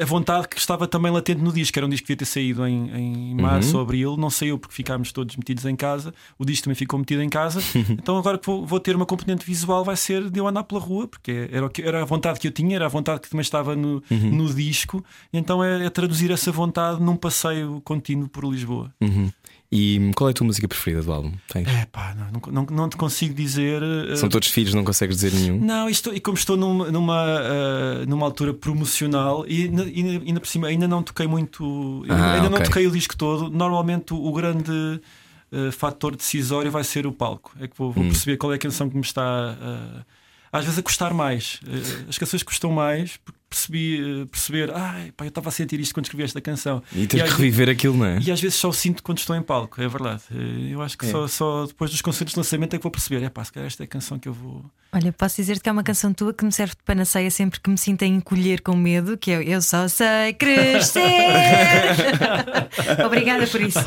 a 0.01 0.05
vontade 0.05 0.49
que 0.49 0.59
estava 0.59 0.89
também 0.89 1.13
latente 1.13 1.41
no 1.41 1.53
disco, 1.53 1.79
era 1.79 1.87
um 1.87 1.89
disco 1.89 2.05
que 2.07 2.13
devia 2.13 2.19
ter 2.19 2.25
saído 2.25 2.67
em, 2.67 2.91
em 2.97 3.35
março 3.37 3.77
ou 3.77 3.83
abril, 3.83 4.17
não 4.17 4.29
saiu 4.29 4.59
porque 4.59 4.75
ficámos 4.75 5.13
todos 5.13 5.37
metidos 5.37 5.65
em 5.65 5.77
casa, 5.77 6.13
o 6.37 6.45
disco 6.45 6.65
também 6.65 6.75
ficou 6.75 6.99
metido 6.99 7.23
em 7.23 7.29
casa. 7.29 7.61
então, 7.91 8.17
agora 8.19 8.37
que 8.39 8.47
vou, 8.47 8.67
vou 8.67 8.81
ter 8.81 8.97
uma 8.97 9.07
componente 9.07 9.47
visual, 9.47 9.85
vai 9.85 9.97
ser 9.97 10.29
de 10.31 10.41
eu 10.41 10.49
andar 10.49 10.65
pela 10.65 10.81
rua, 10.81 11.07
porque 11.07 11.49
era, 11.53 11.67
o 11.67 11.71
que- 11.71 11.83
era 11.83 12.03
a 12.03 12.05
vontade 12.05 12.41
que 12.41 12.49
eu 12.49 12.53
tinha, 12.53 12.75
era 12.77 12.87
a 12.87 12.89
vontade 12.89 13.21
que 13.21 13.31
também 13.31 13.43
estava 13.43 13.77
no, 13.77 14.03
no 14.11 14.53
disco. 14.53 15.05
Então, 15.33 15.63
é, 15.63 15.87
é 15.87 15.91
traduzir 15.91 16.31
essa 16.33 16.51
vontade 16.51 17.01
num 17.01 17.15
passeio 17.17 17.81
contínuo 17.85 18.29
por 18.29 18.45
Lisboa. 18.45 18.93
Uhum. 19.01 19.31
E 19.71 20.11
qual 20.17 20.29
é 20.29 20.31
a 20.31 20.35
tua 20.35 20.47
música 20.47 20.67
preferida 20.67 21.03
do 21.03 21.13
álbum? 21.13 21.33
Tens? 21.47 21.69
É 21.69 21.85
pá, 21.85 22.15
não, 22.15 22.41
não, 22.41 22.53
não, 22.65 22.77
não 22.77 22.89
te 22.89 22.97
consigo 22.97 23.35
dizer. 23.35 23.83
eh, 23.83 24.17
São 24.17 24.29
todos 24.31 24.49
filhos, 24.49 24.73
não 24.73 24.83
consegues 24.83 25.17
dizer 25.17 25.33
nenhum. 25.33 25.61
Não, 25.61 25.91
isto, 25.91 26.15
e 26.15 26.21
como 26.21 26.39
estou 26.39 26.57
numa, 26.57 26.91
numa, 26.91 27.27
eh, 27.43 28.07
numa 28.07 28.25
altura 28.25 28.55
promocional 28.55 29.45
e 29.47 29.65
ainda, 30.25 30.41
por 30.41 30.47
cima 30.49 30.69
ainda 30.69 30.89
não 30.89 31.03
toquei 31.03 31.27
muito, 31.27 32.03
ainda, 32.09 32.15
Ah, 32.23 32.33
ainda 32.37 32.49
não 32.49 32.57
ok. 32.57 32.65
toquei 32.67 32.87
o 32.87 32.91
disco 32.91 33.15
todo. 33.15 33.51
Normalmente 33.51 34.15
o, 34.15 34.17
o 34.25 34.33
grande 34.33 35.03
eh, 35.53 35.71
fator 35.71 36.17
decisório 36.17 36.71
vai 36.71 36.83
ser 36.83 37.07
o 37.07 37.13
palco. 37.13 37.53
É 37.61 37.69
que 37.69 37.77
vou, 37.77 37.91
Hum. 37.91 37.93
vou 37.93 38.05
perceber 38.05 38.39
qual 38.39 38.51
é 38.53 38.57
a 38.57 38.59
canção 38.59 38.89
que 38.89 38.95
me 38.97 39.03
está 39.03 39.55
eh, 39.61 40.05
às 40.51 40.65
vezes 40.65 40.79
a 40.79 40.83
custar 40.83 41.13
mais. 41.13 41.61
As 42.09 42.17
canções 42.17 42.43
custam 42.43 42.73
mais 42.73 43.19
porque 43.19 43.38
percebi, 43.49 44.23
eh, 44.23 44.27
perceber, 44.31 44.71
ai, 44.75 45.13
pá, 45.17 45.25
eu 45.25 45.29
estava 45.29 45.49
a 45.49 45.53
sentir 45.53 45.81
isto 45.81 45.95
quando 45.95 46.07
escrevi 46.07 46.25
esta 46.25 46.41
canção. 46.41 46.83
E 46.95 47.07
tens 47.07 47.23
que 47.23 47.31
reviver 47.31 47.69
aquilo, 47.69 47.97
não 47.97 48.07
é? 48.07 48.19
E 48.21 48.31
às 48.31 48.41
vezes 48.41 48.57
só 48.57 48.69
o 48.69 48.73
sinto 48.73 49.03
quando 49.03 49.19
estou 49.19 49.35
em 49.37 49.43
palco, 49.43 49.81
é 49.81 49.89
verdade. 49.89 50.23
Eh, 50.35 50.73
Eu 50.73 50.83
acho 50.83 50.97
que 50.99 51.07
É. 51.07 51.11
só, 51.11 51.27
só 51.27 51.67
depois 51.67 51.91
dos 51.91 52.03
concertos 52.03 52.35
de 52.35 52.39
lançamento 52.41 52.75
é 52.75 52.79
que 52.79 52.83
vou 52.83 52.91
perceber, 52.93 53.25
é 53.25 53.29
pá, 53.29 53.45
se 53.45 53.53
calhar 53.53 53.67
esta 53.67 53.83
é 53.83 53.85
a 53.85 53.89
canção 53.89 54.19
que 54.19 54.29
eu 54.29 54.33
vou. 54.33 54.65
Olha, 54.93 55.13
posso 55.13 55.37
dizer-te 55.37 55.63
que 55.63 55.69
é 55.69 55.73
uma 55.73 55.83
canção 55.83 56.15
tua 56.15 56.33
que 56.33 56.43
me 56.45 56.53
serve 56.53 56.73
de 56.73 56.83
panaceia 56.83 57.31
sempre 57.31 57.61
que 57.61 57.69
me 57.69 57.77
sinto 57.77 58.05
a 58.05 58.07
encolher 58.07 58.63
com 58.63 58.75
medo, 58.75 59.19
que 59.19 59.31
é 59.31 59.43
Eu 59.43 59.61
só 59.61 59.87
sei 59.87 60.33
crescer. 60.33 61.03
Obrigada 63.05 63.47
por 63.47 63.61
isso. 63.61 63.79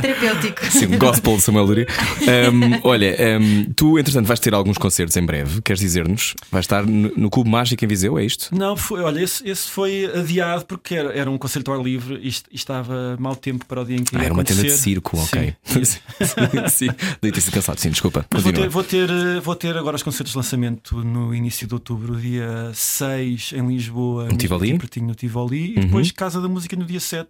Terapêutico. 0.00 0.64
Sim, 0.70 0.98
gospel 0.98 1.36
de 1.36 1.42
Samuel 1.42 1.64
Luria. 1.64 1.86
Um, 2.22 2.80
olha, 2.88 3.16
um, 3.40 3.72
tu, 3.74 3.98
entretanto, 3.98 4.26
vais 4.26 4.40
ter 4.40 4.54
alguns 4.54 4.78
concertos 4.78 5.16
em 5.16 5.24
breve, 5.24 5.60
queres 5.62 5.80
dizer-nos? 5.80 6.34
Vais 6.50 6.64
estar 6.64 6.84
no, 6.84 7.12
no 7.16 7.30
Cubo 7.30 7.48
Mágico 7.48 7.84
em 7.84 7.88
Viseu, 7.88 8.18
é 8.18 8.24
isto? 8.24 8.51
Não, 8.52 8.76
foi, 8.76 9.00
olha, 9.00 9.20
esse, 9.20 9.48
esse 9.48 9.68
foi 9.70 10.04
adiado 10.14 10.66
porque 10.66 10.94
era, 10.94 11.10
era 11.12 11.30
um 11.30 11.38
concerto 11.38 11.70
ao 11.72 11.78
ar 11.78 11.82
livre 11.84 12.16
e 12.22 12.28
e 12.28 12.54
estava 12.56 13.16
mau 13.18 13.34
tempo 13.34 13.64
para 13.64 13.80
o 13.80 13.84
dia 13.84 13.96
em 13.96 14.04
que 14.04 14.14
Ah, 14.14 14.22
era 14.24 14.34
uma 14.34 14.44
tenda 14.44 14.62
de 14.62 14.70
circo, 14.70 15.16
ok. 15.18 15.56
Sim. 15.64 15.82
sim. 16.68 16.86
Daí 17.22 17.32
ter 17.32 17.40
sido 17.40 17.54
cansado, 17.54 17.78
sim, 17.78 17.90
desculpa. 17.90 18.26
Mas 18.30 18.42
vou 18.42 18.52
ter, 18.52 18.68
vou, 18.68 18.84
ter, 18.84 19.08
eh, 19.10 19.40
vou 19.40 19.56
ter 19.56 19.76
agora 19.76 19.96
os 19.96 20.02
concertos 20.02 20.32
de 20.32 20.36
lançamento 20.36 21.02
no 21.02 21.34
início 21.34 21.66
de 21.66 21.72
outubro, 21.72 22.20
dia 22.20 22.70
6 22.74 23.52
em 23.54 23.66
Lisboa, 23.68 24.26
No 24.28 24.36
Tivoli? 24.36 24.76
pertinho 24.78 25.06
no 25.06 25.14
Tivoli, 25.14 25.72
Uhum. 25.76 25.82
e 25.82 25.84
depois 25.86 26.10
Casa 26.12 26.40
da 26.40 26.48
Música 26.48 26.76
no 26.76 26.84
dia 26.84 27.00
7. 27.00 27.28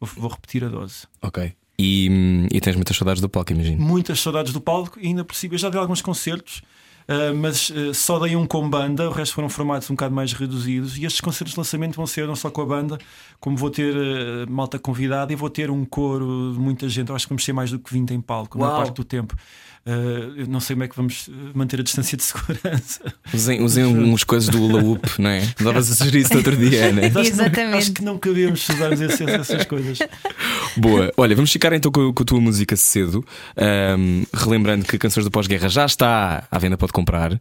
Vou, 0.00 0.08
vou 0.16 0.30
repetir 0.30 0.64
a 0.64 0.68
dose. 0.68 1.06
Ok. 1.20 1.52
E, 1.78 2.08
hum, 2.10 2.46
e 2.50 2.60
tens 2.60 2.74
muitas 2.74 2.96
saudades 2.96 3.20
do 3.20 3.28
palco, 3.28 3.52
imagino. 3.52 3.80
Muitas 3.80 4.18
saudades 4.20 4.52
do 4.52 4.60
palco 4.60 4.98
e 4.98 5.06
ainda 5.08 5.24
por 5.24 5.36
cima, 5.36 5.54
eu 5.54 5.58
já 5.58 5.68
dei 5.68 5.78
alguns 5.78 6.00
concertos. 6.02 6.62
Ah, 7.08 7.32
mas 7.34 7.72
ah, 7.74 7.94
só 7.94 8.18
dei 8.18 8.36
um 8.36 8.46
com 8.46 8.68
banda, 8.68 9.08
o 9.08 9.12
resto 9.12 9.34
foram 9.34 9.48
formatos 9.48 9.88
um 9.90 9.94
bocado 9.94 10.14
mais 10.14 10.34
reduzidos. 10.34 10.98
E 10.98 11.06
estes 11.06 11.22
concertos 11.22 11.54
de 11.54 11.58
lançamento 11.58 11.96
vão 11.96 12.06
ser 12.06 12.26
não 12.26 12.36
só 12.36 12.50
com 12.50 12.60
a 12.60 12.66
banda, 12.66 12.98
como 13.40 13.56
vou 13.56 13.70
ter 13.70 13.94
ah, 13.96 14.46
malta 14.50 14.78
convidada 14.78 15.32
e 15.32 15.36
vou 15.36 15.48
ter 15.48 15.70
um 15.70 15.86
coro 15.86 16.52
de 16.52 16.60
muita 16.60 16.86
gente. 16.86 17.08
Eu 17.08 17.16
acho 17.16 17.26
que 17.26 17.30
vamos 17.30 17.44
ser 17.44 17.54
mais 17.54 17.70
do 17.70 17.78
que 17.78 17.90
20 17.90 18.12
em 18.12 18.20
palco, 18.20 18.58
na 18.58 18.66
Uau. 18.66 18.76
parte 18.76 18.94
do 18.94 19.04
tempo. 19.04 19.34
Eu 20.36 20.46
não 20.46 20.60
sei 20.60 20.74
como 20.76 20.84
é 20.84 20.88
que 20.88 20.96
vamos 20.96 21.28
ah, 21.30 21.50
manter 21.54 21.80
a 21.80 21.82
distância 21.82 22.16
de 22.16 22.22
segurança. 22.24 23.00
Usem, 23.32 23.62
usem 23.62 23.84
umas 23.84 24.24
coisas 24.24 24.48
do 24.48 24.62
Hula 24.62 24.82
Hoop, 24.82 25.06
não 25.18 25.30
é? 25.30 25.42
Davas 25.60 25.90
a 25.90 25.94
sugerir 25.94 26.20
isso 26.20 26.32
no 26.32 26.38
outro 26.38 26.56
dia, 26.56 26.92
não 26.92 27.02
é? 27.02 27.06
Acho 27.06 27.12
que 27.12 27.18
não- 27.18 27.20
Exatamente. 27.44 27.74
acho 27.76 27.92
que 27.92 28.04
não 28.04 28.18
cabemos 28.18 28.68
usarmos 28.68 29.00
esse- 29.00 29.24
essas 29.24 29.64
coisas. 29.64 29.98
Boa. 30.76 31.12
Olha, 31.16 31.34
vamos 31.34 31.50
ficar 31.52 31.72
então 31.72 31.90
com, 31.90 32.12
com 32.12 32.22
a 32.22 32.26
tua 32.26 32.40
música 32.40 32.76
cedo. 32.76 33.24
Ahm, 33.56 34.24
relembrando 34.32 34.84
que 34.84 34.98
Canções 34.98 35.24
do 35.24 35.30
Pós-Guerra 35.30 35.68
já 35.68 35.84
está 35.86 36.44
à 36.50 36.58
venda, 36.58 36.76
pode 36.76 36.92
comprar. 36.92 37.32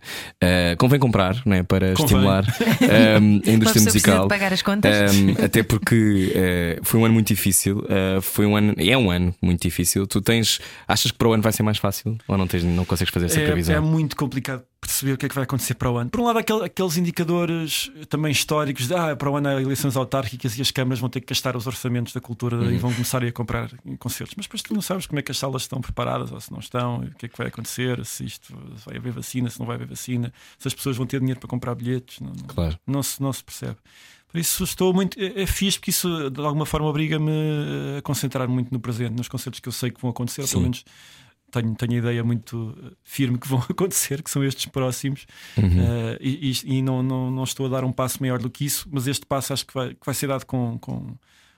Ah, 0.42 0.76
convém 0.78 1.00
comprar, 1.00 1.42
não 1.46 1.56
é? 1.56 1.64
Para 1.64 1.94
Convém. 1.94 2.06
estimular 2.06 2.46
ahm, 3.18 3.42
a 3.46 3.52
indústria 3.52 3.84
musical. 3.84 4.28
pagar 4.28 4.54
as 4.54 4.62
contas. 4.62 5.12
Ahm, 5.12 5.36
até 5.44 5.64
porque 5.64 6.32
eh, 6.36 6.80
foi 6.84 7.00
um 7.00 7.06
ano 7.06 7.14
muito 7.14 7.28
difícil. 7.28 7.86
eh, 7.90 8.20
foi 8.22 8.46
um 8.46 8.56
ano, 8.56 8.74
é 8.78 8.98
um 8.98 9.10
ano 9.12 9.34
muito 9.42 9.62
difícil. 9.62 10.08
Tu 10.08 10.22
tens, 10.22 10.60
achas 10.88 11.12
que 11.12 11.18
para 11.18 11.28
o 11.28 11.34
ano 11.34 11.44
vai 11.44 11.52
ser 11.52 11.64
mais 11.64 11.78
fácil? 11.78 12.18
Ou 12.28 12.37
não, 12.38 12.48
tens, 12.48 12.64
não 12.64 12.86
consegues 12.86 13.14
fazer 13.14 13.26
essa 13.28 13.40
É, 13.40 13.46
previsão? 13.48 13.76
é 13.76 13.80
muito 13.80 14.16
complicado 14.16 14.64
perceber 14.80 15.14
o 15.14 15.18
que 15.18 15.26
é 15.26 15.30
que 15.30 15.36
vai 15.36 15.44
acontecer 15.44 15.74
para 15.74 15.92
o 15.92 15.98
ano. 15.98 16.10
Por 16.10 16.20
um 16.22 16.26
lado, 16.26 16.40
aquele- 16.40 16.64
aqueles 16.64 16.96
indicadores 16.98 17.92
também 18.10 18.32
históricos 18.32 18.88
de 18.88 18.94
ah, 18.94 19.16
para 19.16 19.30
o 19.30 19.36
ano 19.36 19.50
há 19.50 19.62
eleições 19.62 19.96
autárquicas 19.98 20.58
e 20.58 20.62
as 20.62 20.72
câmaras 20.72 21.00
vão 21.00 21.10
ter 21.10 21.20
que 21.22 21.28
gastar 21.28 21.56
os 21.58 21.68
orçamentos 21.68 22.14
da 22.14 22.22
cultura 22.22 22.58
Uhum. 22.58 22.72
e 22.72 22.78
vão 22.78 22.92
começar 22.94 23.24
a 23.24 23.32
comprar 23.32 23.70
concertos. 24.00 24.36
Mas 24.38 24.46
depois 24.46 24.62
tu 24.62 24.74
não 24.74 24.82
sabes 24.82 25.06
como 25.06 25.20
é 25.20 25.22
que 25.22 25.32
as 25.32 25.38
salas 25.38 25.64
estão 25.64 25.82
preparadas 25.82 26.32
ou 26.32 26.40
se 26.40 26.52
não 26.52 26.60
estão, 26.60 27.00
o 27.00 27.16
que 27.16 27.26
é 27.26 27.30
que 27.30 27.38
vai 27.38 27.48
acontecer, 27.48 28.06
se 28.06 28.24
isto 28.26 28.48
se 28.78 28.86
vai 28.86 28.98
haver 28.98 29.12
vacina, 29.12 29.50
se 29.50 29.60
não 29.60 29.66
vai 29.66 29.76
haver 29.76 29.88
vacina, 29.88 30.32
se 30.58 30.68
as 30.68 30.74
pessoas 30.74 30.96
vão 30.96 31.06
ter 31.06 31.20
dinheiro 31.20 31.40
para 31.40 31.50
comprar 31.50 31.76
bilhetes. 31.76 32.20
Não, 32.20 32.30
não- 32.30 32.36
Claro. 32.48 32.80
não 32.88 33.04
se, 33.04 33.22
não 33.22 33.34
se 33.34 33.44
percebe. 33.44 33.78
Por 34.30 34.40
isso 34.40 34.64
estou 34.64 34.94
muito. 34.94 35.18
É, 35.20 35.42
é 35.44 35.46
fixe 35.48 35.80
porque 35.80 35.90
isso 35.90 36.30
de 36.30 36.42
alguma 36.42 36.66
forma 36.66 36.88
obriga-me 36.88 37.32
a 37.98 38.02
concentrar 38.02 38.48
muito 38.48 38.72
no 38.72 38.80
presente, 38.80 39.14
nos 39.16 39.28
concertos 39.28 39.60
que 39.60 39.68
eu 39.70 39.72
sei 39.74 39.90
que 39.90 40.00
vão 40.02 40.12
acontecer, 40.12 40.42
ou 40.42 40.48
Sim. 40.48 40.52
pelo 40.54 40.64
menos 40.64 40.86
tenho, 41.52 41.76
tenho 41.76 41.94
a 41.94 41.96
ideia 41.98 42.24
muito 42.24 42.76
eh, 42.84 42.92
firme 43.04 43.38
que 43.38 43.48
vão 43.48 43.60
acontecer, 43.70 44.22
que 44.24 44.30
são 44.30 44.44
estes 44.44 44.66
próximos, 44.68 45.26
Uhum. 45.58 45.80
Eh, 45.80 46.18
e, 46.22 46.52
e- 46.52 46.78
e 46.78 46.82
não, 46.82 47.02
não, 47.04 47.32
não 47.32 47.44
estou 47.44 47.66
a 47.66 47.70
dar 47.70 47.84
um 47.84 47.92
passo 47.92 48.18
maior 48.22 48.40
do 48.40 48.50
que 48.50 48.66
isso, 48.66 48.88
mas 48.92 49.08
este 49.08 49.26
passo 49.26 49.54
acho 49.54 49.66
que 49.66 49.74
vai, 49.74 49.90
que 49.94 50.06
vai 50.06 50.16
ser 50.16 50.28
dado 50.28 50.46
com. 50.46 50.78
com 50.80 51.16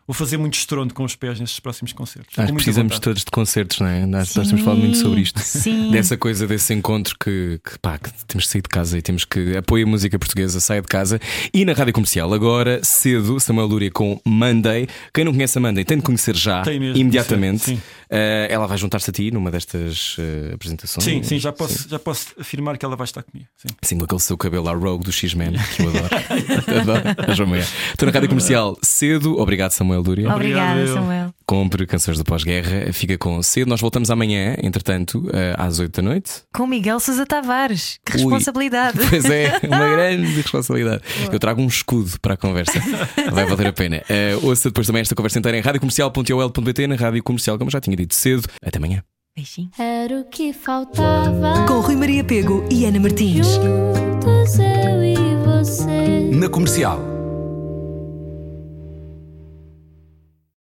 Vou 0.10 0.16
fazer 0.16 0.38
muito 0.38 0.56
estrondo 0.56 0.92
com 0.92 1.04
os 1.04 1.16
pés 1.16 1.40
nestes 1.40 1.60
próximos 1.60 1.94
concertos. 1.94 2.34
Acho 2.36 2.48
que 2.48 2.54
precisamos 2.56 2.94
vontade. 2.94 3.04
todos 3.04 3.24
de 3.24 3.30
concertos, 3.30 3.80
não 3.80 3.86
é? 3.86 4.08
Nós, 4.08 4.34
nós 4.34 4.48
temos 4.48 4.64
falado 4.64 4.80
muito 4.80 4.98
sobre 4.98 5.22
isto. 5.22 5.40
Sim. 5.40 5.92
Dessa 5.92 6.18
coisa, 6.18 6.48
desse 6.48 6.74
encontro 6.74 7.16
que, 7.20 7.62
que, 7.64 7.78
pá, 7.78 8.00
que 8.00 8.10
temos 8.26 8.46
que 8.46 8.52
sair 8.52 8.64
de 8.64 8.70
casa 8.70 8.98
e 8.98 9.04
temos 9.04 9.24
que 9.24 9.56
apoiar 9.56 9.86
a 9.86 9.88
música 9.88 10.18
portuguesa, 10.18 10.60
saia 10.60 10.82
de 10.82 10.88
casa. 10.88 11.22
E 11.54 11.64
na 11.64 11.74
rádio 11.74 11.94
comercial, 11.94 12.34
agora 12.34 12.84
cedo, 12.84 13.40
Samuel 13.40 13.68
Lúria 13.68 13.92
com 13.92 14.20
Monday. 14.26 14.88
Quem 15.14 15.24
não 15.24 15.32
conhece 15.32 15.60
a 15.60 15.62
Monday 15.62 15.86
tem 15.86 15.98
de 15.98 16.04
conhecer 16.04 16.36
já, 16.36 16.64
Tem 16.64 16.80
mesmo 16.80 16.96
de 16.96 17.02
imediatamente. 17.02 17.66
conhecer, 17.66 17.84
sim. 17.84 18.00
Eh, 18.10 18.48
ela 18.50 18.66
vai 18.66 18.80
juntar-se 18.80 19.12
a 19.12 19.14
ti 19.14 19.30
numa 19.30 19.52
destas 19.52 20.16
eh, 20.18 20.54
apresentações. 20.56 21.04
Sim, 21.04 21.22
sim, 21.22 21.38
já 21.38 21.52
posso, 21.52 21.88
já 21.88 22.00
posso 22.00 22.30
afirmar 22.40 22.80
que 22.80 22.84
ela 22.84 22.96
vai 22.96 23.06
estar 23.06 23.22
comigo. 23.22 23.48
Sim. 23.56 23.68
Sim, 23.84 23.98
com 24.00 24.06
aquele 24.06 24.22
seu 24.22 24.36
cabelo 24.36 24.70
à 24.70 24.74
Rogue 24.74 25.06
do 25.06 25.12
X-Men, 25.12 25.52
que 25.76 25.84
eu 25.84 25.90
adoro. 25.90 26.10
adoro. 26.82 27.56
Estou 27.92 28.08
na 28.08 28.12
rádio 28.12 28.30
comercial 28.30 28.76
cedo. 28.82 29.38
Obrigado, 29.38 29.70
Samuel 29.70 29.99
Lúria. 30.02 30.34
Obrigada, 30.34 30.72
Obrigado, 30.74 30.88
eu. 30.88 30.94
Samuel. 30.96 31.34
Compre 31.46 31.86
canções 31.88 32.18
do 32.18 32.24
pós-guerra. 32.24 32.94
Fica 32.94 33.18
com 33.18 33.42
cedo. 33.42 33.68
Nós 33.68 33.82
voltamos 33.82 34.12
amanhã, 34.12 34.56
entretanto, 34.62 35.30
eh, 35.34 35.56
às 35.58 35.80
8 35.80 36.02
da 36.02 36.02
noite. 36.08 36.32
Com 36.54 36.68
Miguel 36.68 37.00
Sousa 37.00 37.26
Tavares. 37.26 38.00
Que 38.06 38.18
Ui. 38.18 38.24
responsabilidade. 38.24 39.00
Pois 39.10 39.26
é, 39.26 39.60
uma 39.64 39.90
grande 39.90 40.28
responsabilidade. 40.34 41.02
Eu 41.32 41.40
trago 41.40 41.62
um 41.62 41.68
escudo 41.68 42.20
para 42.22 42.36
a 42.36 42.38
conversa. 42.38 42.80
Vai 43.34 43.46
valer 43.46 43.68
a 43.68 43.74
pena. 43.74 44.04
Uh, 44.42 44.48
ouça 44.48 44.70
depois 44.70 44.86
também 44.86 45.02
esta 45.02 45.16
conversa 45.16 45.40
inteira 45.40 45.58
em 45.58 45.62
radiocomercial.ol.pt, 45.62 46.88
na 46.88 46.96
rádio 46.96 47.24
comercial, 47.24 47.58
como 47.58 47.72
já 47.72 47.82
tinha 47.82 47.96
dito 47.96 48.14
cedo. 48.14 48.48
Até 48.64 48.78
amanhã. 48.78 49.04
Beijinho. 49.36 49.70
Era 49.78 50.20
o 50.20 50.26
que 50.26 50.52
faltava. 50.54 51.66
Com 51.68 51.80
Rui 51.80 51.96
Maria 51.96 52.24
Pego 52.24 52.68
e 52.70 52.86
Ana 52.86 53.00
Martins. 53.00 53.48
Juntos 53.48 54.60
eu 54.60 55.04
e 55.04 55.16
você. 55.46 56.30
Na 56.36 56.50
comercial. 56.50 57.19